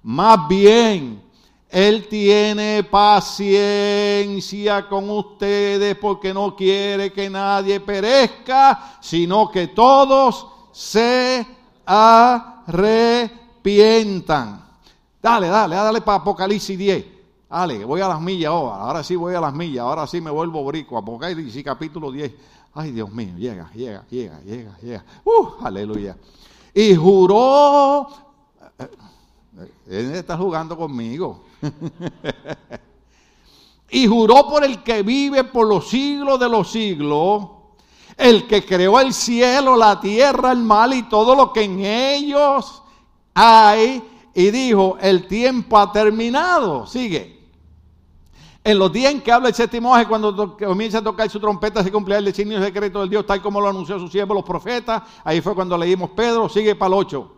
Más 0.02 0.48
bien, 0.48 1.22
él 1.68 2.08
tiene 2.08 2.82
paciencia 2.82 4.88
con 4.88 5.08
ustedes 5.10 5.96
porque 5.96 6.34
no 6.34 6.56
quiere 6.56 7.12
que 7.12 7.30
nadie 7.30 7.78
perezca, 7.78 8.96
sino 9.00 9.48
que 9.48 9.68
todos 9.68 10.48
se 10.72 11.46
arrepientan. 11.86 13.39
Dale, 13.62 15.48
dale, 15.48 15.76
dale 15.76 16.00
para 16.00 16.18
Apocalipsis 16.18 16.78
10. 16.78 17.06
Dale, 17.48 17.84
voy 17.84 18.00
a 18.00 18.08
las 18.08 18.20
millas 18.20 18.50
ahora. 18.50 18.76
Ahora 18.76 19.04
sí 19.04 19.16
voy 19.16 19.34
a 19.34 19.40
las 19.40 19.52
millas. 19.52 19.82
Ahora 19.82 20.06
sí 20.06 20.20
me 20.20 20.30
vuelvo 20.30 20.64
brico. 20.64 20.96
Apocalipsis 20.96 21.62
capítulo 21.62 22.10
10. 22.10 22.32
Ay, 22.72 22.92
Dios 22.92 23.10
mío, 23.10 23.36
llega, 23.36 23.70
llega, 23.74 24.04
llega, 24.08 24.40
llega, 24.42 24.78
llega. 24.80 25.04
Uh, 25.24 25.64
aleluya. 25.64 26.16
Y 26.72 26.94
juró. 26.94 28.08
Eh, 28.78 28.88
eh, 29.58 29.72
él 29.88 30.14
está 30.14 30.36
jugando 30.36 30.76
conmigo. 30.76 31.44
y 33.90 34.06
juró 34.06 34.48
por 34.48 34.64
el 34.64 34.82
que 34.82 35.02
vive 35.02 35.44
por 35.44 35.66
los 35.66 35.88
siglos 35.88 36.38
de 36.38 36.48
los 36.48 36.70
siglos, 36.70 37.48
el 38.16 38.46
que 38.46 38.64
creó 38.64 39.00
el 39.00 39.12
cielo, 39.12 39.76
la 39.76 40.00
tierra, 40.00 40.52
el 40.52 40.62
mar 40.62 40.94
y 40.94 41.02
todo 41.08 41.34
lo 41.34 41.52
que 41.52 41.64
en 41.64 41.80
ellos 41.80 42.80
hay, 43.34 44.02
y 44.34 44.50
dijo, 44.50 44.96
el 45.00 45.26
tiempo 45.26 45.78
ha 45.78 45.92
terminado. 45.92 46.86
Sigue. 46.86 47.40
En 48.62 48.78
los 48.78 48.92
días 48.92 49.12
en 49.12 49.22
que 49.22 49.32
habla 49.32 49.48
el 49.48 49.54
séptimo 49.54 49.94
ángel, 49.94 50.08
cuando 50.08 50.56
comienza 50.56 50.98
a 50.98 51.02
tocar 51.02 51.28
su 51.30 51.40
trompeta, 51.40 51.82
se 51.82 51.90
cumple 51.90 52.16
el 52.16 52.26
designio 52.26 52.62
secreto 52.62 53.00
del 53.00 53.08
Dios, 53.08 53.26
tal 53.26 53.40
como 53.40 53.60
lo 53.60 53.68
anunció 53.68 53.98
su 53.98 54.08
siervo 54.08 54.34
los 54.34 54.44
profetas. 54.44 55.02
Ahí 55.24 55.40
fue 55.40 55.54
cuando 55.54 55.78
leímos 55.78 56.10
Pedro, 56.10 56.48
sigue 56.48 56.74
para 56.74 56.88
el 56.88 56.94
8. 56.94 57.32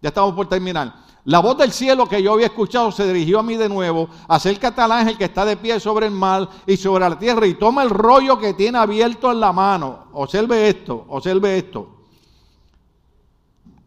Ya 0.00 0.08
estamos 0.08 0.34
por 0.34 0.48
terminar. 0.48 1.06
La 1.24 1.40
voz 1.40 1.58
del 1.58 1.72
cielo 1.72 2.08
que 2.08 2.22
yo 2.22 2.32
había 2.32 2.46
escuchado 2.46 2.92
se 2.92 3.06
dirigió 3.12 3.40
a 3.40 3.42
mí 3.42 3.56
de 3.56 3.68
nuevo. 3.68 4.08
Acércate 4.28 4.80
al 4.80 4.92
ángel 4.92 5.18
que 5.18 5.24
está 5.24 5.44
de 5.44 5.56
pie 5.56 5.78
sobre 5.80 6.06
el 6.06 6.12
mar 6.12 6.48
y 6.66 6.76
sobre 6.76 7.08
la 7.08 7.18
tierra 7.18 7.46
y 7.46 7.54
toma 7.54 7.82
el 7.82 7.90
rollo 7.90 8.38
que 8.38 8.54
tiene 8.54 8.78
abierto 8.78 9.32
en 9.32 9.40
la 9.40 9.52
mano. 9.52 10.04
Observe 10.12 10.68
esto, 10.68 11.04
observe 11.08 11.58
esto. 11.58 11.88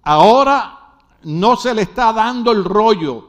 Ahora 0.03 0.78
no 1.23 1.55
se 1.55 1.73
le 1.73 1.83
está 1.83 2.13
dando 2.13 2.51
el 2.51 2.63
rollo. 2.63 3.27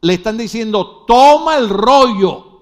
Le 0.00 0.14
están 0.14 0.36
diciendo, 0.36 1.04
toma 1.06 1.56
el 1.56 1.68
rollo. 1.68 2.60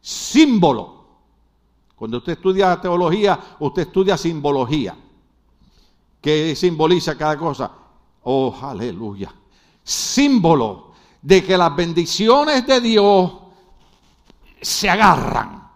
Símbolo. 0.00 0.98
Cuando 1.94 2.18
usted 2.18 2.32
estudia 2.32 2.80
teología, 2.80 3.56
usted 3.58 3.82
estudia 3.82 4.16
simbología. 4.16 4.96
¿Qué 6.20 6.54
simboliza 6.56 7.16
cada 7.16 7.36
cosa? 7.36 7.70
Oh, 8.22 8.56
aleluya. 8.62 9.32
Símbolo 9.82 10.92
de 11.22 11.44
que 11.44 11.56
las 11.56 11.74
bendiciones 11.74 12.66
de 12.66 12.80
Dios 12.80 13.32
se 14.60 14.88
agarran. 14.88 15.68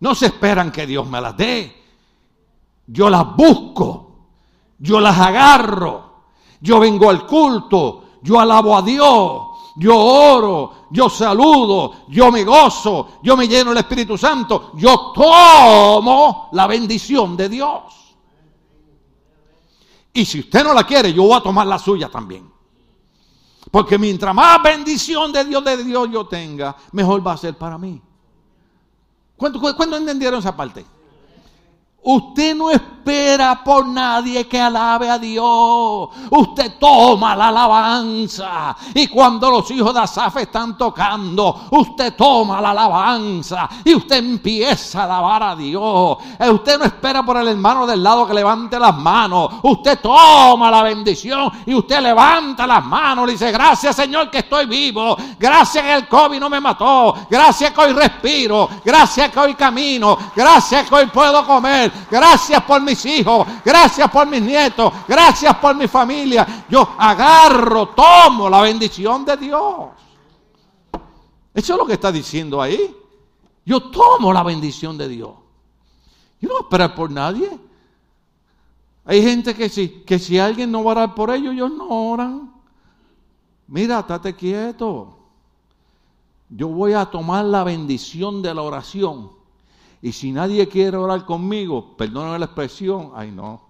No 0.00 0.14
se 0.14 0.26
esperan 0.26 0.70
que 0.70 0.86
Dios 0.86 1.06
me 1.08 1.20
las 1.20 1.36
dé. 1.36 1.74
Yo 2.86 3.10
las 3.10 3.34
busco. 3.34 4.07
Yo 4.78 5.00
las 5.00 5.18
agarro. 5.18 6.22
Yo 6.60 6.80
vengo 6.80 7.10
al 7.10 7.26
culto. 7.26 8.04
Yo 8.22 8.40
alabo 8.40 8.76
a 8.76 8.82
Dios. 8.82 9.48
Yo 9.78 9.96
oro, 9.96 10.72
yo 10.90 11.08
saludo, 11.08 12.06
yo 12.08 12.32
me 12.32 12.42
gozo, 12.42 13.20
yo 13.22 13.36
me 13.36 13.46
lleno 13.46 13.70
del 13.70 13.78
Espíritu 13.78 14.18
Santo, 14.18 14.72
yo 14.74 15.12
tomo 15.14 16.48
la 16.50 16.66
bendición 16.66 17.36
de 17.36 17.48
Dios. 17.48 17.82
Y 20.12 20.24
si 20.24 20.40
usted 20.40 20.64
no 20.64 20.74
la 20.74 20.82
quiere, 20.82 21.12
yo 21.12 21.22
voy 21.22 21.38
a 21.38 21.40
tomar 21.40 21.64
la 21.64 21.78
suya 21.78 22.08
también. 22.08 22.50
Porque 23.70 23.98
mientras 23.98 24.34
más 24.34 24.60
bendición 24.60 25.32
de 25.32 25.44
Dios 25.44 25.62
de 25.62 25.84
Dios 25.84 26.08
yo 26.10 26.26
tenga, 26.26 26.74
mejor 26.90 27.24
va 27.24 27.34
a 27.34 27.36
ser 27.36 27.56
para 27.56 27.78
mí. 27.78 28.02
¿Cuándo, 29.36 29.60
¿cuándo 29.60 29.96
entendieron 29.96 30.40
esa 30.40 30.56
parte? 30.56 30.84
Usted 32.00 32.54
no 32.54 32.70
espera 32.70 33.62
por 33.64 33.86
nadie 33.86 34.46
que 34.46 34.60
alabe 34.60 35.10
a 35.10 35.18
Dios. 35.18 36.08
Usted 36.30 36.78
toma 36.78 37.34
la 37.34 37.48
alabanza. 37.48 38.76
Y 38.94 39.08
cuando 39.08 39.50
los 39.50 39.70
hijos 39.70 39.92
de 39.92 40.00
Asaf 40.00 40.36
están 40.36 40.78
tocando, 40.78 41.66
usted 41.70 42.14
toma 42.14 42.60
la 42.60 42.70
alabanza. 42.70 43.68
Y 43.84 43.94
usted 43.94 44.18
empieza 44.18 45.00
a 45.00 45.04
alabar 45.04 45.42
a 45.42 45.56
Dios. 45.56 46.18
Eh, 46.38 46.48
usted 46.48 46.78
no 46.78 46.84
espera 46.84 47.22
por 47.24 47.36
el 47.36 47.48
hermano 47.48 47.86
del 47.86 48.02
lado 48.02 48.26
que 48.26 48.34
levante 48.34 48.78
las 48.78 48.96
manos. 48.96 49.54
Usted 49.62 49.98
toma 50.00 50.70
la 50.70 50.82
bendición 50.82 51.50
y 51.66 51.74
usted 51.74 52.00
levanta 52.00 52.66
las 52.66 52.84
manos. 52.84 53.28
Y 53.28 53.32
dice, 53.32 53.50
gracias 53.50 53.96
Señor 53.96 54.30
que 54.30 54.38
estoy 54.38 54.66
vivo. 54.66 55.16
Gracias 55.38 55.84
que 55.84 55.94
el 55.94 56.08
COVID 56.08 56.38
no 56.38 56.48
me 56.48 56.60
mató. 56.60 57.14
Gracias 57.28 57.72
que 57.72 57.80
hoy 57.80 57.92
respiro. 57.92 58.68
Gracias 58.84 59.30
que 59.30 59.38
hoy 59.38 59.54
camino. 59.54 60.16
Gracias 60.34 60.88
que 60.88 60.94
hoy 60.94 61.06
puedo 61.06 61.44
comer. 61.44 61.87
Gracias 62.10 62.62
por 62.64 62.80
mis 62.80 63.04
hijos. 63.06 63.46
Gracias 63.64 64.10
por 64.10 64.26
mis 64.26 64.42
nietos. 64.42 64.92
Gracias 65.06 65.56
por 65.56 65.74
mi 65.74 65.88
familia. 65.88 66.64
Yo 66.68 66.96
agarro, 66.98 67.88
tomo 67.88 68.48
la 68.48 68.60
bendición 68.62 69.24
de 69.24 69.36
Dios. 69.36 69.90
Eso 71.54 71.72
es 71.72 71.78
lo 71.78 71.86
que 71.86 71.94
está 71.94 72.12
diciendo 72.12 72.60
ahí. 72.60 72.94
Yo 73.64 73.90
tomo 73.90 74.32
la 74.32 74.42
bendición 74.42 74.96
de 74.96 75.08
Dios. 75.08 75.30
Yo 76.40 76.48
no 76.48 76.60
espero 76.60 76.94
por 76.94 77.10
nadie. 77.10 77.50
Hay 79.04 79.22
gente 79.22 79.54
que 79.54 79.68
si, 79.68 79.88
que 79.88 80.18
si 80.18 80.38
alguien 80.38 80.70
no 80.70 80.84
va 80.84 80.90
a 80.90 80.94
orar 80.96 81.14
por 81.14 81.30
ellos, 81.30 81.54
ellos 81.54 81.72
no 81.72 81.88
oran. 81.88 82.52
Mira, 83.66 84.00
estate 84.00 84.34
quieto. 84.36 85.18
Yo 86.48 86.68
voy 86.68 86.92
a 86.92 87.06
tomar 87.06 87.44
la 87.44 87.64
bendición 87.64 88.42
de 88.42 88.54
la 88.54 88.62
oración 88.62 89.37
y 90.00 90.12
si 90.12 90.32
nadie 90.32 90.68
quiere 90.68 90.96
orar 90.96 91.24
conmigo, 91.24 91.96
perdóname 91.96 92.38
la 92.38 92.46
expresión, 92.46 93.12
ay 93.14 93.32
no. 93.32 93.62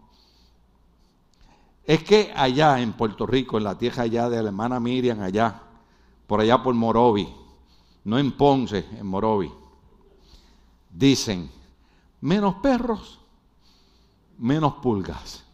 Es 1.85 2.03
que 2.03 2.33
allá 2.37 2.81
en 2.81 2.93
Puerto 2.93 3.27
Rico, 3.27 3.57
en 3.57 3.65
la 3.65 3.79
tierra 3.79 4.03
allá 4.03 4.29
de 4.29 4.43
la 4.43 4.49
hermana 4.49 4.79
Miriam, 4.79 5.23
allá, 5.23 5.63
por 6.27 6.41
allá 6.41 6.63
por 6.63 6.75
Morovi, 6.75 7.27
no 8.05 8.19
en 8.19 8.33
Ponce, 8.33 8.85
en 8.99 9.07
Morovi, 9.07 9.51
dicen, 10.91 11.51
menos 12.21 12.57
perros, 12.57 13.19
menos 14.37 14.75
pulgas. 14.75 15.45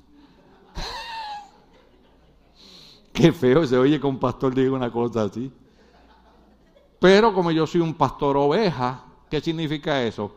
Qué 3.12 3.32
feo 3.32 3.64
se 3.64 3.78
oye 3.78 4.00
que 4.00 4.06
un 4.06 4.18
pastor 4.18 4.54
diga 4.54 4.72
una 4.72 4.90
cosa 4.90 5.22
así. 5.22 5.52
Pero 6.98 7.32
como 7.32 7.52
yo 7.52 7.64
soy 7.64 7.80
un 7.80 7.94
pastor 7.94 8.36
oveja, 8.36 9.04
¿qué 9.30 9.40
significa 9.40 10.02
eso? 10.02 10.34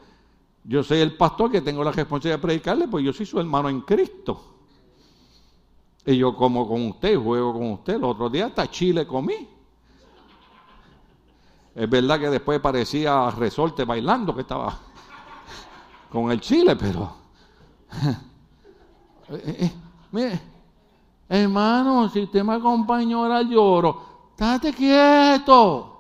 Yo 0.68 0.84
soy 0.84 1.00
el 1.00 1.16
pastor 1.16 1.50
que 1.50 1.62
tengo 1.62 1.82
la 1.82 1.94
responsabilidad 1.94 2.40
de 2.40 2.42
predicarle, 2.42 2.88
pues 2.90 3.06
yo 3.06 3.14
soy 3.14 3.26
su 3.26 3.40
hermano 3.40 3.70
en 3.70 3.82
Cristo. 3.82 4.56
Y 6.06 6.18
yo 6.18 6.36
como 6.36 6.68
con 6.68 6.88
usted, 6.88 7.18
juego 7.18 7.54
con 7.54 7.72
usted. 7.72 7.96
El 7.96 8.04
otro 8.04 8.30
día 8.30 8.48
hasta 8.48 8.70
Chile 8.70 9.08
comí. 9.08 9.48
Es 11.74 11.90
verdad 11.90 12.20
que 12.20 12.30
después 12.30 12.60
parecía 12.60 13.32
resorte 13.32 13.86
bailando 13.86 14.36
que 14.36 14.42
estaba 14.42 14.78
con 16.12 16.32
el 16.32 16.42
chile, 16.42 16.76
pero... 16.76 17.16
Eh, 19.30 19.58
eh, 19.60 19.74
mire, 20.14 20.40
hermano, 21.28 22.08
si 22.08 22.22
usted 22.22 22.42
me 22.46 22.54
acompañó 22.54 23.24
ahora 23.24 23.42
lloro, 23.42 24.30
estate 24.32 24.72
quieto. 24.72 26.00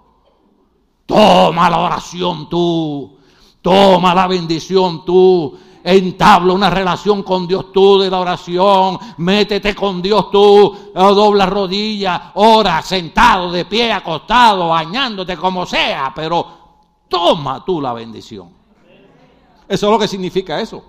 Toma 1.06 1.70
la 1.70 1.78
oración 1.78 2.48
tú. 2.48 3.17
Toma 3.68 4.16
la 4.16 4.28
bendición 4.28 5.04
tú. 5.04 5.60
Entabla 5.84 6.54
una 6.54 6.70
relación 6.70 7.22
con 7.22 7.46
Dios 7.46 7.74
tú 7.74 8.00
de 8.00 8.10
la 8.10 8.22
oración. 8.22 8.98
Métete 9.18 9.76
con 9.76 10.02
Dios 10.02 10.32
tú. 10.32 10.74
Dobla 10.96 11.46
rodilla. 11.48 12.32
Ora 12.36 12.82
sentado, 12.82 13.52
de 13.52 13.66
pie, 13.66 13.92
acostado, 13.92 14.70
bañándote, 14.70 15.36
como 15.36 15.66
sea. 15.66 16.14
Pero 16.16 16.48
toma 17.10 17.66
tú 17.66 17.82
la 17.82 17.92
bendición. 17.92 18.52
Eso 19.68 19.86
es 19.88 19.92
lo 19.92 20.00
que 20.00 20.08
significa 20.08 20.62
eso. 20.62 20.82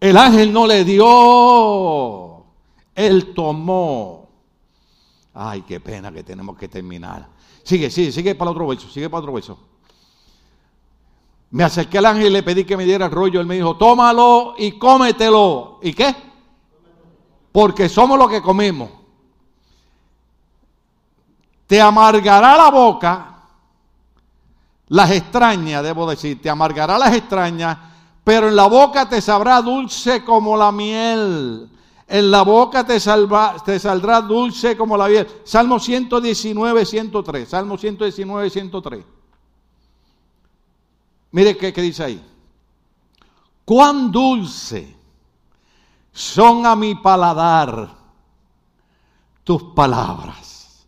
El 0.00 0.16
ángel 0.16 0.52
no 0.52 0.66
le 0.66 0.82
dio. 0.84 2.42
Él 2.96 3.32
tomó. 3.32 4.28
Ay, 5.34 5.62
qué 5.62 5.78
pena 5.78 6.10
que 6.10 6.24
tenemos 6.24 6.58
que 6.58 6.66
terminar. 6.66 7.28
Sigue, 7.62 7.90
sigue, 7.90 8.10
sigue 8.10 8.34
para 8.34 8.50
otro 8.50 8.66
verso. 8.66 8.88
Sigue 8.88 9.08
para 9.08 9.20
otro 9.20 9.34
verso. 9.34 9.56
Me 11.50 11.64
acerqué 11.64 11.98
al 11.98 12.06
ángel 12.06 12.26
y 12.26 12.30
le 12.30 12.42
pedí 12.42 12.64
que 12.64 12.76
me 12.76 12.84
diera 12.84 13.06
el 13.06 13.12
rollo. 13.12 13.40
Él 13.40 13.46
me 13.46 13.56
dijo, 13.56 13.76
tómalo 13.76 14.54
y 14.58 14.72
cómetelo. 14.72 15.78
¿Y 15.82 15.94
qué? 15.94 16.14
Porque 17.52 17.88
somos 17.88 18.18
lo 18.18 18.28
que 18.28 18.42
comemos. 18.42 18.90
Te 21.66 21.80
amargará 21.80 22.56
la 22.56 22.70
boca 22.70 23.38
las 24.88 25.10
extrañas, 25.10 25.82
debo 25.82 26.08
decir, 26.08 26.40
te 26.40 26.48
amargará 26.48 26.98
las 26.98 27.14
extrañas, 27.14 27.76
pero 28.24 28.48
en 28.48 28.56
la 28.56 28.66
boca 28.66 29.08
te 29.08 29.20
sabrá 29.20 29.60
dulce 29.60 30.24
como 30.24 30.56
la 30.56 30.72
miel. 30.72 31.68
En 32.06 32.30
la 32.30 32.40
boca 32.40 32.84
te, 32.84 32.94
te 32.94 33.78
saldrá 33.78 34.20
dulce 34.22 34.76
como 34.76 34.96
la 34.96 35.08
miel. 35.08 35.26
Salmo 35.44 35.78
119, 35.78 36.86
103. 36.86 37.48
Salmo 37.48 37.76
119, 37.76 38.48
103. 38.48 39.04
Mire 41.30 41.56
qué, 41.56 41.72
dice 41.72 42.04
ahí. 42.04 42.24
Cuán 43.64 44.10
dulce 44.10 44.96
son 46.12 46.64
a 46.64 46.74
mi 46.74 46.94
paladar 46.94 47.96
tus 49.44 49.62
palabras. 49.74 50.86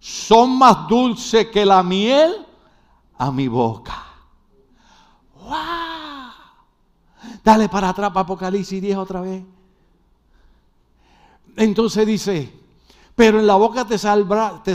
Son 0.00 0.58
más 0.58 0.88
dulces 0.88 1.46
que 1.48 1.64
la 1.64 1.82
miel 1.82 2.44
a 3.18 3.30
mi 3.30 3.48
boca. 3.48 4.04
¡Wow! 5.42 6.32
Dale 7.42 7.68
para 7.68 7.90
atrás 7.90 8.10
Apocalipsis 8.14 8.82
10 8.82 8.96
otra 8.96 9.20
vez. 9.20 9.44
Entonces 11.56 12.06
dice, 12.06 12.52
pero 13.14 13.38
en 13.38 13.46
la 13.46 13.54
boca 13.54 13.86
te 13.86 13.96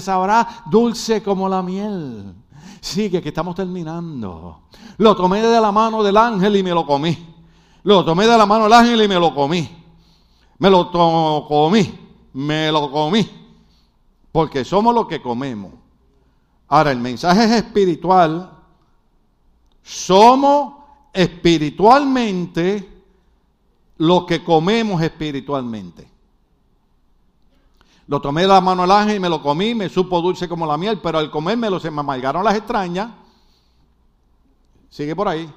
sabrá 0.02 0.64
dulce 0.66 1.22
como 1.22 1.48
la 1.48 1.62
miel 1.62 2.34
Sigue, 2.80 3.22
que 3.22 3.30
estamos 3.30 3.56
terminando. 3.56 4.62
Lo 4.98 5.16
tomé 5.16 5.42
de 5.42 5.62
la 5.62 5.72
mano 5.72 6.04
del 6.04 6.18
ángel 6.18 6.56
y 6.56 6.64
me 6.64 6.72
lo 6.72 6.86
comí. 6.86 7.18
Lo 7.84 8.06
tomé 8.06 8.28
de 8.28 8.38
la 8.38 8.46
mano 8.46 8.66
del 8.66 8.74
ángel 8.74 9.02
y 9.02 9.08
me 9.08 9.16
lo 9.16 9.34
comí. 9.34 9.70
Me 10.60 10.70
lo 10.70 10.92
comí. 11.48 12.00
Me 12.34 12.72
lo 12.72 12.92
comí. 12.92 13.30
Porque 14.32 14.64
somos 14.64 14.94
lo 14.94 15.08
que 15.08 15.22
comemos. 15.22 15.74
Ahora, 16.68 16.92
el 16.92 17.00
mensaje 17.00 17.44
es 17.44 17.52
espiritual. 17.52 18.52
Somos 19.84 20.76
espiritualmente 21.14 23.04
lo 23.98 24.26
que 24.26 24.44
comemos 24.44 25.02
espiritualmente. 25.02 26.11
Lo 28.12 28.20
tomé 28.20 28.42
de 28.42 28.50
la 28.50 28.60
mano 28.60 28.84
al 28.84 28.92
ángel 28.92 29.16
y 29.16 29.20
me 29.22 29.30
lo 29.30 29.42
comí, 29.42 29.74
me 29.74 29.88
supo 29.88 30.20
dulce 30.20 30.50
como 30.50 30.66
la 30.66 30.76
miel, 30.76 31.00
pero 31.00 31.18
al 31.18 31.32
comérmelo 31.32 31.80
se 31.80 31.90
me 31.90 32.02
amargaron 32.02 32.44
las 32.44 32.56
extrañas. 32.58 33.10
Sigue 34.90 35.16
por 35.16 35.30
ahí. 35.30 35.50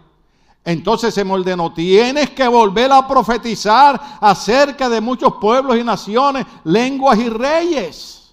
Entonces 0.65 1.13
se 1.13 1.25
me 1.25 1.33
ordenó, 1.33 1.75
tienes 1.75 2.31
que 2.31 2.47
volver 2.47 2.93
a 2.93 3.09
profetizar 3.09 4.01
acerca 4.21 4.89
de 4.89 5.01
muchos 5.01 5.35
pueblos 5.41 5.77
y 5.77 5.83
naciones, 5.83 6.47
lenguas 6.63 7.19
y 7.19 7.29
reyes. 7.29 8.33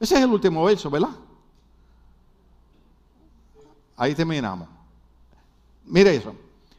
Ese 0.00 0.14
es 0.14 0.22
el 0.22 0.30
último 0.30 0.64
verso, 0.64 0.88
¿verdad? 0.88 1.10
Ahí 3.98 4.14
terminamos. 4.14 4.66
Mire 5.84 6.16
eso. 6.16 6.34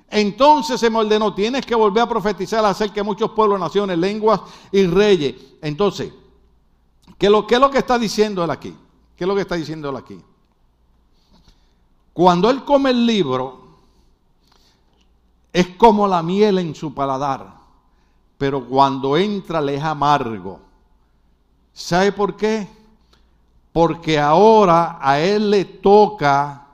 Entonces 0.09 0.79
se 0.79 0.89
me 0.89 0.97
ordenó, 0.97 1.35
tienes 1.35 1.63
que 1.63 1.75
volver 1.75 2.01
a 2.01 2.09
profetizar 2.09 2.65
acerca 2.65 2.95
de 2.95 3.03
muchos 3.03 3.29
pueblos, 3.29 3.59
naciones, 3.59 3.95
lenguas 3.99 4.41
y 4.71 4.87
reyes. 4.87 5.35
Entonces, 5.61 6.11
¿Qué, 7.17 7.29
lo, 7.29 7.47
es 7.49 7.59
lo 7.59 7.71
que 7.71 7.79
está 7.79 7.97
diciendo 7.97 8.43
él 8.43 8.51
aquí? 8.51 8.75
¿Qué 9.15 9.23
es 9.23 9.27
lo 9.27 9.33
que 9.33 9.41
está 9.41 9.55
diciendo 9.55 9.89
él 9.89 9.97
aquí? 9.97 10.21
Cuando 12.13 12.49
él 12.49 12.63
come 12.63 12.91
el 12.91 13.05
libro, 13.05 13.65
es 15.51 15.69
como 15.69 16.07
la 16.07 16.21
miel 16.21 16.59
en 16.59 16.75
su 16.75 16.93
paladar, 16.93 17.53
pero 18.37 18.65
cuando 18.65 19.17
entra 19.17 19.61
le 19.61 19.75
es 19.75 19.83
amargo. 19.83 20.59
¿Sabe 21.73 22.11
por 22.11 22.35
qué? 22.35 22.67
Porque 23.71 24.19
ahora 24.19 24.99
a 25.01 25.19
él 25.19 25.49
le 25.49 25.65
toca, 25.65 26.67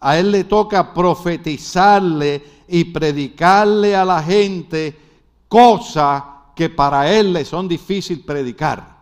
a 0.00 0.18
él 0.18 0.32
le 0.32 0.44
toca 0.44 0.92
profetizarle 0.92 2.64
y 2.66 2.84
predicarle 2.84 3.94
a 3.94 4.04
la 4.04 4.22
gente 4.22 4.98
cosas 5.48 6.22
que 6.54 6.68
para 6.68 7.10
él 7.12 7.32
le 7.32 7.44
son 7.44 7.68
difíciles 7.68 8.24
predicar 8.24 8.93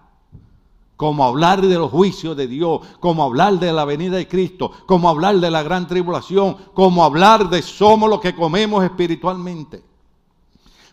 como 1.03 1.25
hablar 1.25 1.61
de 1.61 1.75
los 1.75 1.91
juicios 1.91 2.37
de 2.37 2.47
Dios, 2.47 2.81
como 3.01 3.25
hablar 3.25 3.59
de 3.59 3.73
la 3.73 3.85
venida 3.85 4.19
de 4.19 4.29
Cristo, 4.29 4.71
como 4.87 5.09
hablar 5.09 5.35
de 5.41 5.51
la 5.51 5.65
gran 5.65 5.89
tribulación, 5.89 6.57
como 6.75 7.03
hablar 7.03 7.51
de 7.51 7.61
somos 7.61 8.09
lo 8.09 8.21
que 8.21 8.37
comemos 8.37 8.85
espiritualmente. 8.85 9.83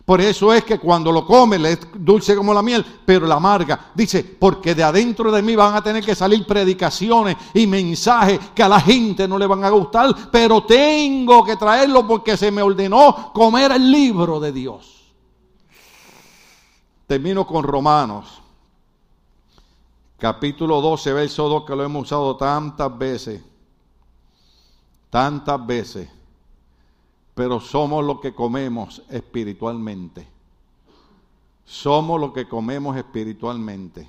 Por 0.04 0.20
eso 0.20 0.52
es 0.52 0.64
que 0.64 0.80
cuando 0.80 1.12
lo 1.12 1.24
come 1.24 1.60
le 1.60 1.74
es 1.74 1.86
dulce 1.94 2.34
como 2.34 2.52
la 2.52 2.60
miel, 2.60 2.84
pero 3.06 3.24
la 3.24 3.36
amarga. 3.36 3.92
Dice, 3.94 4.24
porque 4.24 4.74
de 4.74 4.82
adentro 4.82 5.30
de 5.30 5.42
mí 5.42 5.54
van 5.54 5.76
a 5.76 5.80
tener 5.80 6.04
que 6.04 6.16
salir 6.16 6.44
predicaciones 6.44 7.36
y 7.54 7.68
mensajes 7.68 8.40
que 8.52 8.64
a 8.64 8.68
la 8.68 8.80
gente 8.80 9.28
no 9.28 9.38
le 9.38 9.46
van 9.46 9.62
a 9.62 9.70
gustar, 9.70 10.12
pero 10.32 10.64
tengo 10.64 11.44
que 11.44 11.54
traerlo 11.54 12.04
porque 12.04 12.36
se 12.36 12.50
me 12.50 12.62
ordenó 12.62 13.30
comer 13.32 13.70
el 13.70 13.88
libro 13.88 14.40
de 14.40 14.50
Dios. 14.50 15.12
Termino 17.06 17.46
con 17.46 17.62
Romanos 17.62 18.40
capítulo 20.20 20.82
12, 20.82 21.14
verso 21.14 21.48
2, 21.48 21.64
que 21.64 21.74
lo 21.74 21.82
hemos 21.82 22.02
usado 22.02 22.36
tantas 22.36 22.96
veces, 22.96 23.42
tantas 25.08 25.66
veces, 25.66 26.08
pero 27.34 27.58
somos 27.58 28.04
lo 28.04 28.20
que 28.20 28.34
comemos 28.34 29.02
espiritualmente. 29.08 30.28
Somos 31.64 32.20
lo 32.20 32.32
que 32.32 32.46
comemos 32.46 32.96
espiritualmente. 32.96 34.08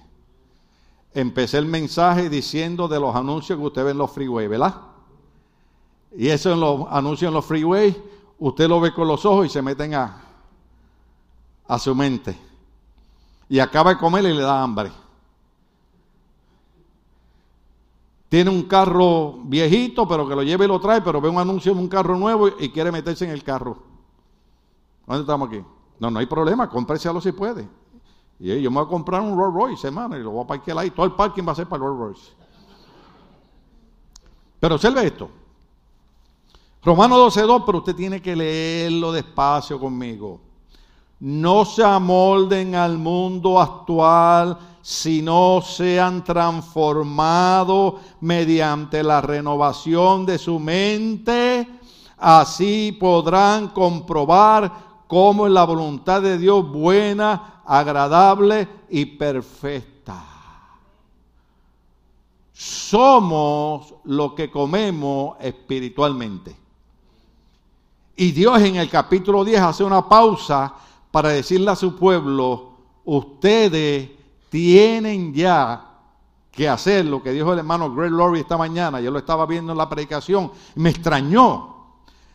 Empecé 1.14 1.59
el 1.59 1.66
mensaje 1.66 2.30
diciendo 2.30 2.88
de 2.88 2.99
los 2.99 3.16
anuncios 3.16 3.57
que 3.57 3.66
usted 3.66 3.86
ve 3.86 3.91
en 3.91 3.97
los 3.97 4.12
freeways, 4.12 4.49
¿verdad? 4.49 4.76
Y 6.18 6.28
eso 6.28 6.51
en 6.51 6.59
los 6.59 6.88
anuncios 6.89 7.30
en 7.30 7.36
los 7.36 7.45
freeways, 7.45 7.95
usted 8.39 8.68
lo 8.68 8.82
ve 8.82 8.93
con 8.93 9.07
los 9.07 9.24
ojos 9.26 9.45
y 9.45 9.49
se 9.49 9.62
meten 9.62 9.93
a, 9.93 10.24
a 11.68 11.80
su 11.80 11.95
mente. 11.95 12.36
Y 13.47 13.59
acaba 13.59 13.91
de 13.91 13.99
comer 13.99 14.26
y 14.26 14.34
le 14.34 14.41
da 14.41 14.62
hambre. 14.62 14.91
Tiene 18.32 18.49
un 18.49 18.63
carro 18.63 19.39
viejito, 19.43 20.07
pero 20.07 20.25
que 20.25 20.34
lo 20.34 20.41
lleve 20.41 20.63
y 20.63 20.67
lo 20.69 20.79
trae, 20.79 21.01
pero 21.01 21.19
ve 21.19 21.27
un 21.27 21.38
anuncio 21.38 21.73
de 21.73 21.82
un 21.82 21.89
carro 21.89 22.15
nuevo 22.15 22.47
y 22.47 22.69
quiere 22.69 22.89
meterse 22.89 23.25
en 23.25 23.32
el 23.32 23.43
carro. 23.43 23.79
¿Dónde 25.05 25.23
estamos 25.23 25.49
aquí? 25.49 25.61
No, 25.99 26.09
no 26.09 26.17
hay 26.17 26.27
problema, 26.27 26.69
cómpreselo 26.69 27.19
si 27.19 27.34
puede. 27.34 27.67
Y 28.39 28.61
yo 28.61 28.71
me 28.71 28.77
voy 28.77 28.86
a 28.86 28.89
comprar 28.89 29.19
un 29.19 29.38
Rolls 29.38 29.53
Royce, 29.53 29.86
hermano, 29.86 30.17
y 30.17 30.23
lo 30.23 30.32
voy 30.32 30.45
a 30.45 30.47
parquear 30.47 30.77
ahí. 30.77 30.91
Todo 30.91 31.07
el 31.07 31.11
parking 31.11 31.43
va 31.45 31.51
a 31.51 31.55
ser 31.55 31.67
para 31.67 31.84
el 31.84 31.89
Rolls 31.89 31.99
Royce. 31.99 32.32
Pero 34.61 34.75
observe 34.75 35.05
esto. 35.05 35.29
Romano 36.86 37.17
12.2, 37.27 37.63
pero 37.65 37.79
usted 37.79 37.95
tiene 37.97 38.21
que 38.21 38.34
leerlo 38.34 39.11
despacio 39.11 39.77
conmigo. 39.77 40.39
No 41.19 41.65
se 41.65 41.84
amolden 41.84 42.75
al 42.75 42.97
mundo 42.97 43.59
actual 43.59 44.57
si 44.82 45.21
no 45.21 45.61
sean 45.61 46.23
transformados 46.23 47.95
mediante 48.19 49.03
la 49.03 49.21
renovación 49.21 50.25
de 50.25 50.38
su 50.38 50.59
mente, 50.59 51.67
así 52.17 52.97
podrán 52.99 53.69
comprobar 53.69 55.05
cómo 55.07 55.45
es 55.45 55.53
la 55.53 55.65
voluntad 55.65 56.21
de 56.21 56.38
Dios 56.38 56.67
buena, 56.71 57.61
agradable 57.65 58.67
y 58.89 59.05
perfecta. 59.05 59.91
Somos 62.53 63.93
lo 64.05 64.36
que 64.36 64.51
comemos 64.51 65.36
espiritualmente. 65.39 66.55
Y 68.15 68.32
Dios 68.32 68.61
en 68.61 68.75
el 68.75 68.89
capítulo 68.89 69.43
10 69.43 69.61
hace 69.61 69.84
una 69.84 70.07
pausa 70.07 70.73
para 71.09 71.29
decirle 71.29 71.71
a 71.71 71.75
su 71.75 71.95
pueblo, 71.95 72.71
ustedes 73.03 74.20
tienen 74.52 75.34
ya 75.34 75.82
que 76.52 76.68
hacer 76.68 77.06
lo 77.06 77.24
que 77.24 77.32
dijo 77.32 77.54
el 77.54 77.60
hermano 77.60 77.95
Greg 77.95 78.12
Laurie 78.12 78.41
esta 78.41 78.58
mañana. 78.58 78.99
Yo 78.99 79.10
lo 79.10 79.18
estaba 79.18 79.45
viendo 79.45 79.72
en 79.72 79.78
la 79.78 79.88
predicación. 79.88 80.52
Me 80.76 80.89
extrañó. 80.89 81.76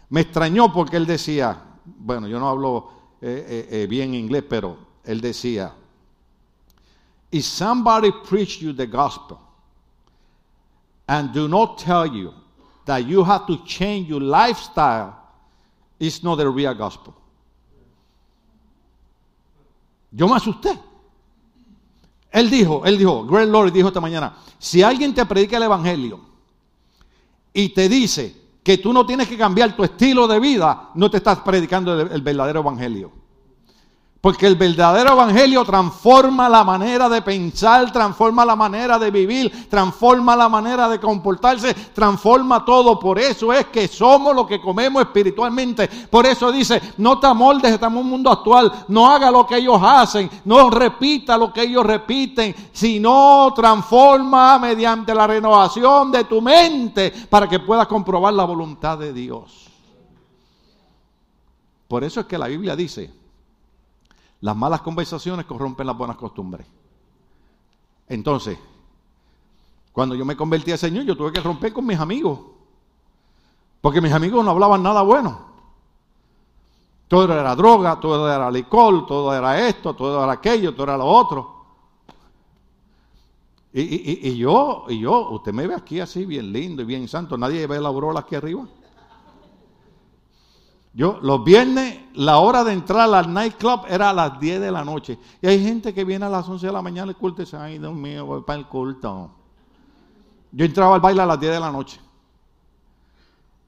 Me 0.09 0.23
extrañó 0.23 0.73
porque 0.73 0.97
él 0.97 1.05
decía, 1.05 1.63
bueno, 1.85 2.27
yo 2.27 2.41
no 2.41 2.49
hablo 2.49 2.89
eh, 3.21 3.47
eh, 3.47 3.83
eh, 3.83 3.87
bien 3.87 4.15
inglés, 4.15 4.45
pero 4.49 4.79
él 5.05 5.21
decía, 5.21 5.75
if 7.31 7.45
somebody 7.45 8.11
preach 8.27 8.61
you 8.61 8.73
the 8.73 8.87
gospel 8.87 9.39
and 11.07 11.35
do 11.35 11.47
not 11.47 11.77
tell 11.77 12.07
you 12.07 12.33
that 12.87 13.01
you 13.01 13.23
have 13.23 13.45
to 13.47 13.63
change 13.67 14.09
your 14.09 14.23
lifestyle, 14.23 15.17
it's 15.99 16.23
not 16.23 16.39
the 16.39 16.49
real 16.49 16.75
gospel. 16.75 17.13
Yo 20.13 20.27
me 20.27 20.37
asusté. 20.37 20.96
Él 22.31 22.51
dijo, 22.51 22.85
él 22.85 22.99
dijo, 22.99 23.25
Greg 23.25 23.49
Lord 23.49 23.73
dijo 23.73 23.89
esta 23.89 24.01
mañana, 24.01 24.37
si 24.59 24.83
alguien 24.83 25.15
te 25.15 25.25
predica 25.25 25.57
el 25.57 25.63
Evangelio 25.65 26.21
y 27.53 27.71
te 27.71 27.89
dice 27.89 28.35
que 28.63 28.79
tú 28.79 28.93
no 28.93 29.07
tienes 29.07 29.29
que 29.29 29.39
cambiar 29.39 29.77
tu 29.77 29.85
estilo 29.85 30.27
de 30.27 30.41
vida, 30.41 30.91
no 30.95 31.11
te 31.11 31.19
estás 31.19 31.39
predicando 31.41 32.01
el, 32.01 32.13
el 32.13 32.21
verdadero 32.21 32.61
Evangelio. 32.61 33.13
Porque 34.21 34.47
el 34.47 34.57
verdadero 34.57 35.13
evangelio 35.13 35.65
transforma 35.65 36.49
la 36.49 36.65
manera 36.65 37.09
de 37.09 37.23
pensar, 37.23 37.93
transforma 37.93 38.45
la 38.45 38.57
manera 38.57 38.99
de 38.99 39.11
vivir, 39.11 39.69
transforma 39.69 40.35
la 40.35 40.49
manera 40.49 40.89
de 40.89 40.99
comportarse, 40.99 41.75
transforma 41.75 42.65
todo. 42.65 42.99
Por 42.99 43.21
eso 43.21 43.53
es 43.53 43.67
que 43.67 43.87
somos 43.87 44.35
lo 44.35 44.47
que 44.47 44.61
comemos 44.61 45.03
espiritualmente. 45.03 45.87
Por 46.11 46.27
eso 46.27 46.51
dice, 46.51 46.81
no 46.97 47.21
te 47.21 47.29
amoldes, 47.29 47.73
estamos 47.73 48.01
en 48.01 48.05
un 48.07 48.11
mundo 48.11 48.31
actual, 48.31 48.73
no 48.89 49.09
haga 49.09 49.31
lo 49.31 49.47
que 49.47 49.59
ellos 49.59 49.81
hacen, 49.81 50.29
no 50.45 50.71
repita 50.71 51.39
lo 51.39 51.53
que 51.53 51.63
ellos 51.63 51.87
repiten, 51.87 52.55
sino 52.73 53.53
transforma 53.55 54.59
mediante 54.59 55.15
la 55.15 55.27
renovación 55.29 56.11
de 56.11 56.25
tu 56.25 56.41
mente 56.41 57.13
para 57.31 57.49
que 57.49 57.61
puedas 57.61 57.87
comprobar 57.87 58.35
la 58.35 58.45
voluntad 58.45 58.99
de 58.99 59.13
Dios. 59.13 59.69
Por 61.87 62.03
eso 62.03 62.21
es 62.21 62.27
que 62.27 62.39
la 62.39 62.49
Biblia 62.49 62.75
dice, 62.75 63.26
las 64.47 64.57
malas 64.57 64.81
conversaciones 64.81 65.45
corrompen 65.45 65.89
las 65.89 65.99
buenas 65.99 66.17
costumbres. 66.17 66.65
Entonces, 68.07 68.57
cuando 69.91 70.15
yo 70.15 70.25
me 70.25 70.37
convertí 70.37 70.71
al 70.71 70.79
Señor, 70.79 71.05
yo 71.05 71.17
tuve 71.17 71.33
que 71.33 71.41
romper 71.41 71.73
con 71.73 71.85
mis 71.85 71.99
amigos. 71.99 72.39
Porque 73.81 74.01
mis 74.01 74.13
amigos 74.13 74.45
no 74.45 74.53
hablaban 74.53 74.85
nada 74.85 75.03
bueno. 75.03 75.37
Todo 77.09 77.25
era 77.25 77.57
droga, 77.57 77.99
todo 77.99 78.33
era 78.33 78.47
alcohol, 78.47 79.05
todo 79.05 79.35
era 79.35 79.67
esto, 79.67 79.95
todo 79.97 80.23
era 80.23 80.35
aquello, 80.35 80.73
todo 80.73 80.85
era 80.85 80.97
lo 80.97 81.07
otro. 81.07 81.57
Y, 83.73 84.37
yo, 84.37 84.85
y 84.89 85.01
yo, 85.01 85.31
usted 85.31 85.53
me 85.53 85.67
ve 85.67 85.75
aquí 85.75 85.99
así 85.99 86.25
bien 86.25 86.53
lindo 86.53 86.83
y 86.83 86.85
bien 86.85 87.09
santo, 87.09 87.37
nadie 87.37 87.67
ve 87.67 87.81
la 87.81 87.89
aurora 87.89 88.21
aquí 88.21 88.37
arriba. 88.37 88.65
Yo, 90.97 91.19
los 91.21 91.45
viernes, 91.45 92.01
la 92.15 92.39
hora 92.39 92.65
de 92.65 92.73
entrar 92.73 93.13
al 93.13 93.31
nightclub 93.33 93.83
era 93.87 94.09
a 94.09 94.13
las 94.15 94.41
10 94.41 94.63
de 94.63 94.71
la 94.73 94.83
noche. 94.83 95.19
Y 95.43 95.47
hay 95.47 95.63
gente 95.63 95.93
que 95.93 96.05
viene 96.05 96.25
a 96.25 96.31
las 96.31 96.49
11 96.49 96.67
de 96.67 96.73
la 96.73 96.81
mañana 96.81 97.11
al 97.11 97.17
culto 97.19 97.43
y 97.43 97.45
dice, 97.45 97.59
ay, 97.59 97.79
Dios 97.79 97.93
mío, 97.93 98.25
voy 98.25 98.41
para 98.41 98.59
el 98.59 98.67
culto. 98.67 99.31
Yo 100.53 100.65
entraba 100.65 100.95
al 100.95 101.03
baile 101.03 101.21
a 101.21 101.27
las 101.27 101.39
10 101.39 101.53
de 101.53 101.61
la 101.61 101.71
noche. 101.71 102.01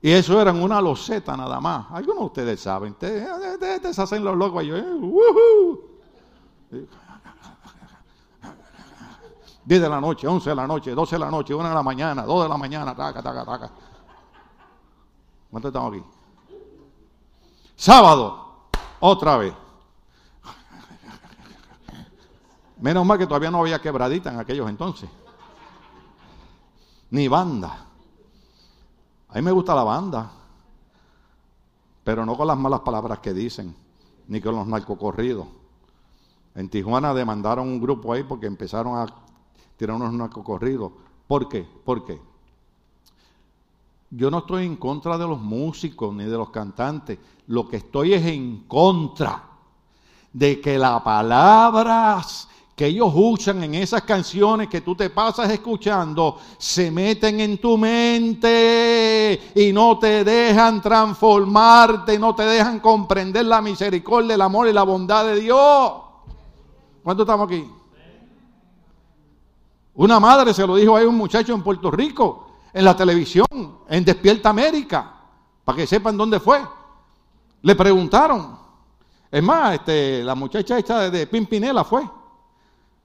Y 0.01 0.11
eso 0.11 0.41
era 0.41 0.53
en 0.53 0.63
una 0.63 0.81
loseta 0.81 1.37
nada 1.37 1.61
más. 1.61 1.89
Algunos 1.91 2.21
de 2.21 2.25
ustedes 2.25 2.61
saben. 2.61 2.93
Ustedes, 2.93 3.29
ustedes- 3.31 3.77
ustedes 3.77 3.97
se 3.97 4.01
hacen 4.03 4.25
los 4.25 4.35
locos. 4.35 4.65
Y 4.65 4.69
yo, 4.69 4.77
eh, 4.79 4.95
¡wujú! 4.95 5.81
10 9.67 9.83
de 9.83 9.89
la 9.91 10.01
noche, 10.01 10.27
11 10.27 10.49
de 10.49 10.57
la 10.57 10.67
noche, 10.67 10.93
12 10.95 11.17
de 11.17 11.21
la 11.21 11.31
noche, 11.31 11.53
1 11.53 11.69
de 11.69 11.75
la 11.75 11.83
mañana, 11.83 12.23
2 12.23 12.43
de 12.45 12.49
la 12.49 12.57
mañana, 12.57 12.97
taca, 12.97 13.23
taca, 13.23 13.45
taca. 13.45 13.71
¿Cuántos 15.51 15.69
estamos 15.69 15.93
aquí? 15.93 16.03
Sábado, 17.79 18.67
otra 18.99 19.37
vez. 19.37 19.55
Menos 22.81 23.07
mal 23.07 23.17
que 23.17 23.27
todavía 23.27 23.53
no 23.53 23.61
había 23.61 23.81
quebradita 23.81 24.33
en 24.33 24.41
aquellos 24.41 24.69
entonces. 24.69 25.09
Ni 27.11 27.29
banda. 27.29 27.87
A 29.29 29.35
mí 29.37 29.43
me 29.43 29.53
gusta 29.53 29.77
la 29.77 29.85
banda, 29.85 30.29
pero 32.03 32.27
no 32.27 32.37
con 32.37 32.49
las 32.49 32.59
malas 32.59 32.81
palabras 32.81 33.21
que 33.21 33.33
dicen, 33.33 33.77
ni 34.27 34.41
con 34.41 34.57
los 34.57 34.67
narcocorridos. 34.67 35.47
En 36.57 36.69
Tijuana 36.69 37.15
demandaron 37.15 37.69
un 37.69 37.81
grupo 37.81 38.13
ahí 38.13 38.25
porque 38.25 38.47
empezaron 38.47 38.99
a 38.99 39.07
tirar 39.77 39.95
unos 39.95 40.13
narcocorridos. 40.13 40.91
¿Por 41.29 41.49
qué? 41.49 41.63
¿Por 41.63 42.05
qué? 42.05 42.21
Yo 44.11 44.31
no 44.31 44.39
estoy 44.39 44.65
en 44.65 44.77
contra 44.77 45.19
de 45.19 45.27
los 45.27 45.41
músicos 45.41 46.15
ni 46.15 46.25
de 46.25 46.37
los 46.37 46.51
cantantes. 46.51 47.19
Lo 47.47 47.69
que 47.69 47.77
estoy 47.77 48.15
es 48.15 48.25
en 48.25 48.65
contra 48.67 49.43
de 50.33 50.61
que 50.61 50.79
las 50.79 51.03
palabras 51.03 52.49
que 52.79 52.87
ellos 52.87 53.11
usan 53.13 53.65
en 53.65 53.75
esas 53.75 54.03
canciones 54.03 54.69
que 54.69 54.83
tú 54.83 54.95
te 54.95 55.11
pasas 55.11 55.51
escuchando 55.51 56.39
se 56.59 56.93
meten 56.93 57.41
en 57.41 57.59
tu 57.59 57.77
mente 57.77 59.51
y 59.57 59.73
no 59.73 59.99
te 59.99 60.23
dejan 60.23 60.81
transformarte, 60.81 62.21
no 62.21 62.37
te 62.37 62.45
dejan 62.45 62.79
comprender 62.79 63.47
la 63.47 63.61
misericordia, 63.61 64.37
el 64.37 64.43
amor 64.43 64.69
y 64.69 64.73
la 64.73 64.85
bondad 64.85 65.27
de 65.27 65.41
Dios. 65.41 65.93
¿Cuántos 67.03 67.25
estamos 67.25 67.49
aquí? 67.49 67.69
Una 69.97 70.21
madre 70.21 70.55
se 70.55 70.65
lo 70.65 70.77
dijo 70.77 70.97
a 70.97 71.01
un 71.05 71.17
muchacho 71.17 71.55
en 71.55 71.63
Puerto 71.65 71.91
Rico, 71.91 72.48
en 72.79 72.85
la 72.85 72.97
televisión, 72.97 73.47
en 73.89 74.05
Despierta 74.05 74.51
América, 74.51 75.13
para 75.65 75.75
que 75.77 75.87
sepan 75.87 76.17
dónde 76.17 76.39
fue. 76.39 76.61
Le 77.63 77.75
preguntaron. 77.75 78.57
Es 79.31 79.43
más, 79.43 79.75
este, 79.75 80.23
la 80.23 80.37
muchacha 80.37 80.79
esta 80.79 81.11
de, 81.11 81.27
Pimpinela 81.27 81.83
fue. 81.83 82.09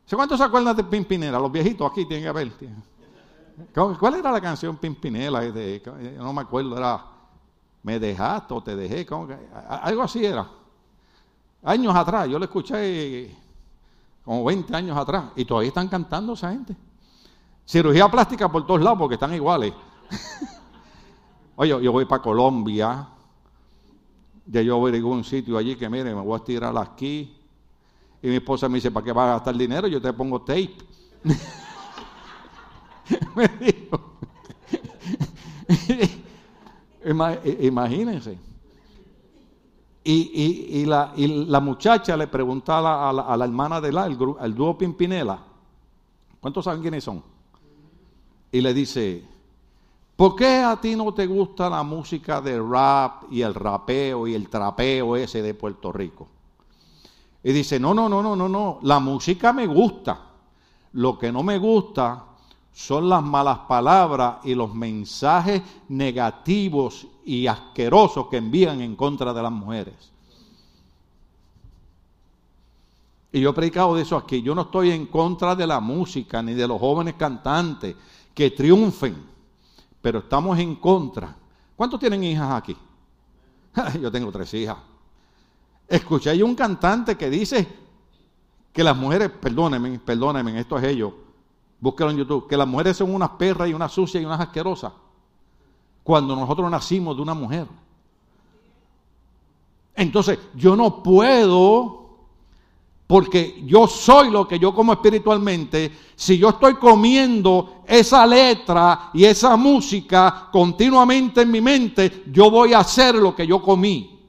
¿Se 0.06 0.16
cuántos 0.16 0.38
se 0.38 0.44
acuerdan 0.44 0.76
de 0.76 0.84
Pimpinela? 0.84 1.40
Los 1.40 1.52
viejitos 1.52 1.90
aquí 1.92 2.06
tienen 2.06 2.26
que 2.26 2.32
ver. 2.32 2.52
¿Cómo- 3.74 3.98
¿Cuál 3.98 4.16
era 4.16 4.32
la 4.32 4.40
canción 4.40 4.78
Pimpinela? 4.78 5.42
De- 5.42 5.82
no 6.18 6.32
me 6.34 6.42
acuerdo, 6.42 6.78
era 6.78 7.04
Me 7.82 8.00
dejaste 8.00 8.54
o 8.54 8.62
te 8.62 8.76
dejé. 8.76 9.06
¿cómo 9.08 9.28
que? 9.28 9.36
Algo 9.68 10.04
así 10.04 10.24
era. 10.24 10.48
Años 11.64 11.96
atrás, 11.96 12.30
yo 12.30 12.38
lo 12.38 12.46
escuché 12.46 13.36
como 14.24 14.44
20 14.46 14.74
años 14.76 14.96
atrás, 14.98 15.26
y 15.36 15.44
todavía 15.46 15.70
están 15.70 15.88
cantando 15.90 16.34
esa 16.34 16.52
gente. 16.52 16.76
Cirugía 17.66 18.10
plástica 18.10 18.52
por 18.52 18.66
todos 18.66 18.82
lados 18.82 19.00
porque 19.00 19.16
están 19.16 19.34
iguales. 19.34 19.74
Oye, 21.56 21.82
yo 21.84 21.92
voy 21.92 22.06
para 22.06 22.22
Colombia, 22.22 23.08
ya 24.46 24.62
yo 24.62 24.78
voy 24.78 24.92
a 24.92 24.96
algún 24.96 25.24
sitio 25.24 25.58
allí 25.58 25.76
que 25.76 25.90
mire, 25.90 26.14
me 26.16 26.22
voy 26.22 26.34
a 26.34 26.38
estirar 26.38 26.76
aquí. 26.78 27.36
Y 28.22 28.28
mi 28.28 28.36
esposa 28.36 28.70
me 28.70 28.76
dice, 28.76 28.92
¿para 28.92 29.04
qué 29.04 29.12
vas 29.12 29.30
a 29.30 29.34
gastar 29.34 29.56
dinero? 29.56 29.88
Yo 29.88 30.02
te 30.02 30.12
pongo 30.14 30.42
tape. 30.42 30.76
me 33.36 33.48
dijo. 33.60 34.00
Ima- 37.06 37.38
Imagínense. 37.62 38.38
Y, 40.06 40.14
y- 40.14 40.82
y 40.82 40.86
la, 40.86 41.14
y 41.16 41.46
la 41.46 41.60
muchacha 41.60 42.18
le 42.18 42.28
pregunta 42.28 42.80
a 42.80 42.82
la, 42.82 43.10
a 43.10 43.38
la- 43.38 43.46
hermana 43.46 43.80
de 43.80 43.92
la, 43.92 44.04
al, 44.04 44.18
gru- 44.18 44.38
al 44.40 44.54
dúo 44.54 44.78
Pimpinela, 44.78 45.40
¿cuántos 46.42 46.66
saben 46.66 46.82
quiénes 46.82 47.04
son? 47.06 47.24
Y 48.54 48.62
le 48.62 48.72
dice, 48.72 49.24
¿por 50.16 50.36
qué 50.36 50.58
a 50.58 50.80
ti 50.80 50.96
no 50.96 51.12
te 51.12 51.26
gusta 51.26 51.68
la 51.72 51.82
música 51.82 52.40
de 52.40 52.62
rap 52.62 53.24
y 53.32 53.42
el 53.42 53.56
rapeo 53.56 54.28
y 54.28 54.36
el 54.36 54.48
trapeo 54.48 55.16
ese 55.16 55.42
de 55.42 55.56
Puerto 55.56 55.92
Rico? 55.92 56.28
Y 57.44 57.52
dice, 57.52 57.80
no, 57.80 57.96
no, 57.96 58.08
no, 58.08 58.22
no, 58.22 58.36
no, 58.36 58.48
no, 58.48 58.78
la 58.84 59.00
música 59.00 59.52
me 59.54 59.66
gusta. 59.66 60.22
Lo 60.92 61.18
que 61.18 61.32
no 61.32 61.42
me 61.42 61.58
gusta 61.58 62.26
son 62.72 63.10
las 63.10 63.24
malas 63.24 63.58
palabras 63.68 64.36
y 64.44 64.54
los 64.54 64.72
mensajes 64.76 65.64
negativos 65.90 67.08
y 67.26 67.48
asquerosos 67.48 68.28
que 68.28 68.38
envían 68.38 68.82
en 68.82 68.96
contra 68.96 69.34
de 69.34 69.42
las 69.42 69.52
mujeres. 69.52 70.12
Y 73.32 73.42
yo 73.42 73.50
he 73.50 73.54
predicado 73.54 73.96
de 73.96 74.04
eso 74.04 74.16
aquí. 74.16 74.44
Yo 74.44 74.54
no 74.54 74.62
estoy 74.62 74.92
en 74.92 75.08
contra 75.08 75.56
de 75.56 75.66
la 75.66 75.80
música 75.80 76.44
ni 76.44 76.54
de 76.54 76.68
los 76.68 76.80
jóvenes 76.80 77.16
cantantes 77.16 77.96
que 78.34 78.52
triunfen, 78.52 79.16
pero 80.02 80.20
estamos 80.20 80.58
en 80.60 80.76
contra. 80.76 81.36
¿Cuántos 81.76 82.00
tienen 82.00 82.24
hijas 82.24 82.52
aquí? 82.52 82.78
Yo 84.02 84.12
tengo 84.12 84.32
tres 84.32 84.54
hijas. 84.54 84.78
Escuché 85.88 86.30
ahí 86.30 86.42
un 86.42 86.56
cantante 86.56 87.18
que 87.18 87.30
dice 87.30 87.68
que 88.72 88.84
las 88.84 88.98
mujeres, 88.98 89.30
perdónenme, 89.30 90.00
perdónenme, 90.00 90.60
esto 90.60 90.78
es 90.78 90.84
ellos, 90.86 91.14
búsquelo 91.80 92.10
en 92.10 92.18
YouTube, 92.18 92.48
que 92.48 92.58
las 92.58 92.68
mujeres 92.68 92.98
son 92.98 93.14
unas 93.14 93.30
perras 93.32 93.70
y 93.70 93.74
unas 93.74 93.92
sucias 93.92 94.22
y 94.22 94.26
unas 94.26 94.40
asquerosas, 94.40 94.92
cuando 96.04 96.36
nosotros 96.36 96.70
nacimos 96.72 97.16
de 97.16 97.22
una 97.22 97.34
mujer. 97.34 97.68
Entonces, 99.96 100.40
yo 100.56 100.76
no 100.76 101.04
puedo, 101.04 102.03
porque 103.14 103.62
yo 103.68 103.86
soy 103.86 104.32
lo 104.32 104.48
que 104.48 104.58
yo 104.58 104.74
como 104.74 104.92
espiritualmente, 104.92 105.96
si 106.16 106.40
yo 106.40 106.50
estoy 106.50 106.74
comiendo 106.78 107.84
esa 107.86 108.26
letra 108.26 109.12
y 109.14 109.24
esa 109.24 109.56
música 109.56 110.50
continuamente 110.52 111.44
en 111.44 111.52
mi 111.52 111.62
mente, 111.62 112.24
yo 112.32 112.50
voy 112.50 112.74
a 112.74 112.80
hacer 112.80 113.14
lo 113.14 113.36
que 113.36 113.46
yo 113.46 113.62
comí. 113.62 114.20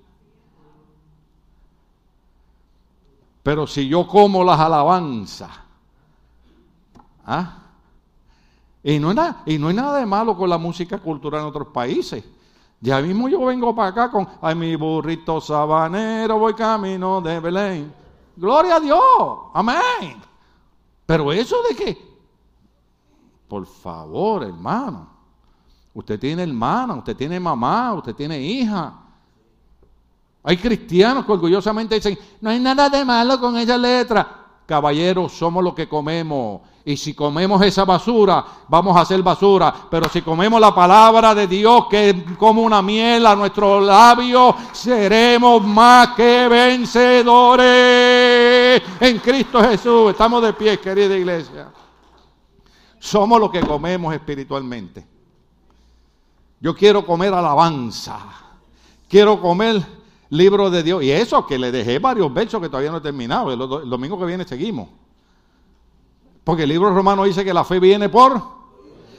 Pero 3.42 3.66
si 3.66 3.88
yo 3.88 4.06
como 4.06 4.44
las 4.44 4.60
alabanzas, 4.60 5.48
¿ah? 7.24 7.62
y, 8.82 8.98
no 8.98 9.14
nada, 9.14 9.44
y 9.46 9.56
no 9.56 9.68
hay 9.68 9.74
nada 9.76 9.98
de 9.98 10.04
malo 10.04 10.36
con 10.36 10.50
la 10.50 10.58
música 10.58 10.98
cultural 10.98 11.40
en 11.40 11.46
otros 11.46 11.68
países. 11.68 12.22
Ya 12.82 13.00
mismo 13.00 13.30
yo 13.30 13.46
vengo 13.46 13.74
para 13.74 13.88
acá 13.88 14.10
con, 14.10 14.28
ay, 14.42 14.54
mi 14.54 14.76
burrito 14.76 15.40
sabanero, 15.40 16.38
voy 16.38 16.52
camino 16.52 17.22
de 17.22 17.40
Belén. 17.40 18.03
Gloria 18.36 18.76
a 18.76 18.80
Dios, 18.80 19.00
amén. 19.52 20.20
Pero 21.06 21.32
eso 21.32 21.56
de 21.68 21.76
que, 21.76 22.14
por 23.48 23.66
favor, 23.66 24.42
hermano, 24.42 25.08
usted 25.92 26.18
tiene 26.18 26.42
hermana, 26.42 26.94
usted 26.94 27.16
tiene 27.16 27.38
mamá, 27.38 27.92
usted 27.94 28.14
tiene 28.14 28.40
hija. 28.40 29.00
Hay 30.42 30.56
cristianos 30.56 31.24
que 31.24 31.32
orgullosamente 31.32 31.94
dicen, 31.94 32.18
no 32.40 32.50
hay 32.50 32.60
nada 32.60 32.88
de 32.88 33.04
malo 33.04 33.40
con 33.40 33.56
esa 33.56 33.78
letra. 33.78 34.46
Caballeros, 34.66 35.32
somos 35.32 35.62
lo 35.62 35.74
que 35.74 35.88
comemos. 35.88 36.60
Y 36.86 36.98
si 36.98 37.14
comemos 37.14 37.62
esa 37.62 37.86
basura, 37.86 38.44
vamos 38.68 38.94
a 38.94 39.00
hacer 39.00 39.22
basura. 39.22 39.74
Pero 39.90 40.06
si 40.10 40.20
comemos 40.20 40.60
la 40.60 40.74
palabra 40.74 41.34
de 41.34 41.46
Dios, 41.46 41.86
que 41.88 42.24
como 42.38 42.60
una 42.60 42.82
miel 42.82 43.24
a 43.24 43.34
nuestros 43.34 43.82
labios, 43.82 44.54
seremos 44.72 45.64
más 45.64 46.08
que 46.08 46.46
vencedores 46.46 47.62
en 49.00 49.18
Cristo 49.18 49.62
Jesús. 49.62 50.10
Estamos 50.10 50.42
de 50.42 50.52
pie, 50.52 50.78
querida 50.78 51.16
iglesia. 51.16 51.72
Somos 52.98 53.40
lo 53.40 53.50
que 53.50 53.60
comemos 53.60 54.12
espiritualmente. 54.12 55.06
Yo 56.60 56.74
quiero 56.74 57.06
comer 57.06 57.32
alabanza. 57.32 58.18
Quiero 59.08 59.40
comer 59.40 59.82
libro 60.28 60.68
de 60.68 60.82
Dios. 60.82 61.02
Y 61.02 61.10
eso 61.10 61.46
que 61.46 61.58
le 61.58 61.72
dejé 61.72 61.98
varios 61.98 62.32
versos 62.32 62.60
que 62.60 62.68
todavía 62.68 62.90
no 62.90 62.98
he 62.98 63.02
terminado. 63.02 63.50
El 63.52 63.88
domingo 63.88 64.18
que 64.18 64.26
viene 64.26 64.44
seguimos. 64.44 64.88
Porque 66.44 66.64
el 66.64 66.68
libro 66.68 66.94
romano 66.94 67.24
dice 67.24 67.44
que 67.44 67.54
la 67.54 67.64
fe 67.64 67.80
viene 67.80 68.08
por 68.08 68.54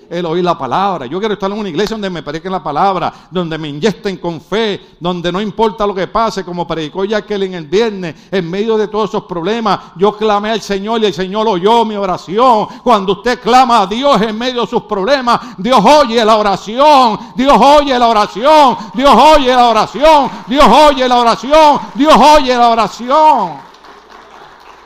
el 0.10 0.26
oír 0.26 0.44
la 0.44 0.58
palabra. 0.58 1.06
Yo 1.06 1.20
quiero 1.20 1.34
estar 1.34 1.52
en 1.52 1.60
una 1.60 1.70
iglesia 1.70 1.96
donde 1.96 2.10
me 2.10 2.24
prediquen 2.24 2.52
la 2.52 2.64
palabra, 2.64 3.14
donde 3.32 3.58
me 3.58 3.70
inyecten 3.70 4.18
con 4.18 4.42
fe, 4.42 4.96
donde 5.00 5.32
no 5.32 5.42
importa 5.42 5.86
lo 5.88 5.94
que 5.94 6.08
pase, 6.08 6.44
como 6.44 6.68
predicó 6.68 7.04
aquel 7.16 7.44
en 7.44 7.56
el 7.56 7.66
viernes, 7.66 8.16
en 8.32 8.50
medio 8.50 8.78
de 8.78 8.88
todos 8.88 9.10
esos 9.10 9.24
problemas, 9.24 9.80
yo 9.98 10.16
clamé 10.16 10.52
al 10.52 10.62
Señor 10.62 11.02
y 11.02 11.06
el 11.06 11.14
Señor 11.14 11.48
oyó 11.48 11.86
mi 11.86 11.96
oración. 11.96 12.68
Cuando 12.84 13.14
usted 13.14 13.40
clama 13.42 13.82
a 13.82 13.88
Dios 13.88 14.22
en 14.22 14.38
medio 14.38 14.62
de 14.62 14.68
sus 14.68 14.84
problemas, 14.84 15.40
Dios 15.58 15.80
oye 15.84 16.24
la 16.24 16.38
oración, 16.38 17.20
Dios 17.36 17.58
oye 17.60 17.98
la 17.98 18.08
oración, 18.08 18.78
Dios 18.94 19.16
oye 19.16 19.50
la 19.50 19.68
oración, 19.68 20.30
Dios 20.48 20.66
oye 20.66 21.08
la 21.08 21.20
oración, 21.20 21.80
Dios 21.96 22.16
oye 22.16 22.58
la 22.58 22.70
oración. 22.70 23.66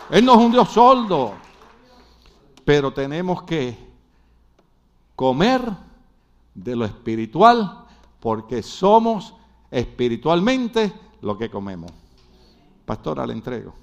Él 0.09 0.25
no 0.25 0.33
es 0.33 0.39
un 0.39 0.51
Dios 0.51 0.69
sordo, 0.69 1.33
pero 2.69 2.93
tenemos 2.93 3.41
que 3.41 3.75
comer 5.15 5.59
de 6.53 6.75
lo 6.75 6.85
espiritual, 6.85 7.85
porque 8.19 8.61
somos 8.61 9.33
espiritualmente 9.71 10.93
lo 11.21 11.35
que 11.35 11.49
comemos. 11.49 11.91
Pastora, 12.85 13.25
le 13.25 13.33
entrego. 13.33 13.73